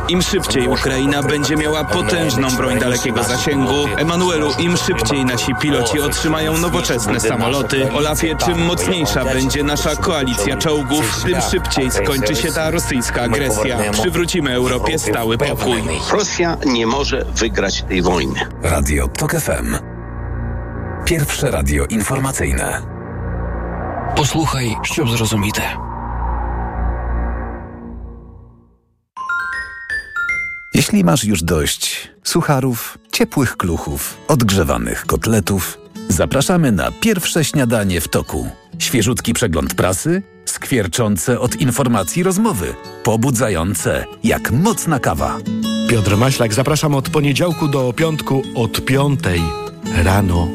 im 0.10 0.22
szybciej 0.22 0.68
Ukraina 0.68 1.24
będzie 1.24 1.56
miała 1.56 1.84
potężną 1.84 2.50
broń 2.50 2.80
dalekiego 2.80 3.24
zasięgu, 3.24 3.88
Emanuelu, 3.98 4.52
im 4.60 4.78
szybciej 4.78 5.26
nasi 5.26 5.56
piloci 5.56 6.02
otrzymają 6.02 6.58
nowoczesne 6.58 7.20
samoloty, 7.20 7.92
Olafie, 7.94 8.36
czym 8.36 8.66
mocniejsza 8.66 9.26
będzie 9.26 9.64
nasza 9.64 9.96
koalicja 9.96 10.58
czołgów, 10.58 11.24
tym 11.26 11.42
szybciej 11.42 11.92
skończy 11.92 12.36
się 12.36 12.52
ta 12.52 12.72
rosyjska 12.72 13.22
agresja. 13.22 13.78
Przywrócimy 13.92 14.54
Europie 14.54 15.00
stały 15.00 15.38
pokój. 15.38 15.84
Rosja 16.12 16.58
nie 16.66 16.88
może 16.88 17.26
wygrać 17.36 17.82
tej 17.84 18.02
wojny. 18.02 18.40
Radio 18.64 19.08
TOK 19.08 19.32
FM. 19.32 19.76
Pierwsze 21.06 21.52
radio 21.52 21.86
informacyjne. 21.86 22.82
Posłuchaj, 24.16 24.76
ściub 24.84 25.10
zrozumite. 25.10 25.91
Jeśli 30.74 31.04
masz 31.04 31.24
już 31.24 31.44
dość 31.44 32.10
sucharów, 32.24 32.98
ciepłych 33.12 33.58
kluchów, 33.58 34.18
odgrzewanych 34.28 35.06
kotletów, 35.06 35.78
zapraszamy 36.10 36.72
na 36.72 36.92
pierwsze 36.92 37.46
śniadanie 37.46 38.02
w 38.02 38.08
toku. 38.08 38.50
Świeżutki 38.80 39.34
przegląd 39.34 39.74
prasy, 39.74 40.24
skwierczące 40.46 41.40
od 41.40 41.56
informacji 41.56 42.24
rozmowy, 42.24 42.76
pobudzające 43.04 44.06
jak 44.24 44.52
mocna 44.52 45.00
kawa. 45.00 45.38
Piotr 45.90 46.18
Maślak, 46.18 46.54
zapraszam 46.54 46.96
od 46.96 47.10
poniedziałku 47.10 47.68
do 47.68 47.94
piątku 47.94 48.42
od 48.56 48.86
piątej 48.86 49.42
rano. 50.04 50.48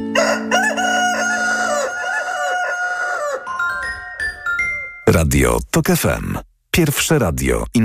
Radio 5.07 5.59
TOK 5.71 5.87
FM. 5.87 6.39
Pierwsze 6.71 7.19
radio 7.19 7.67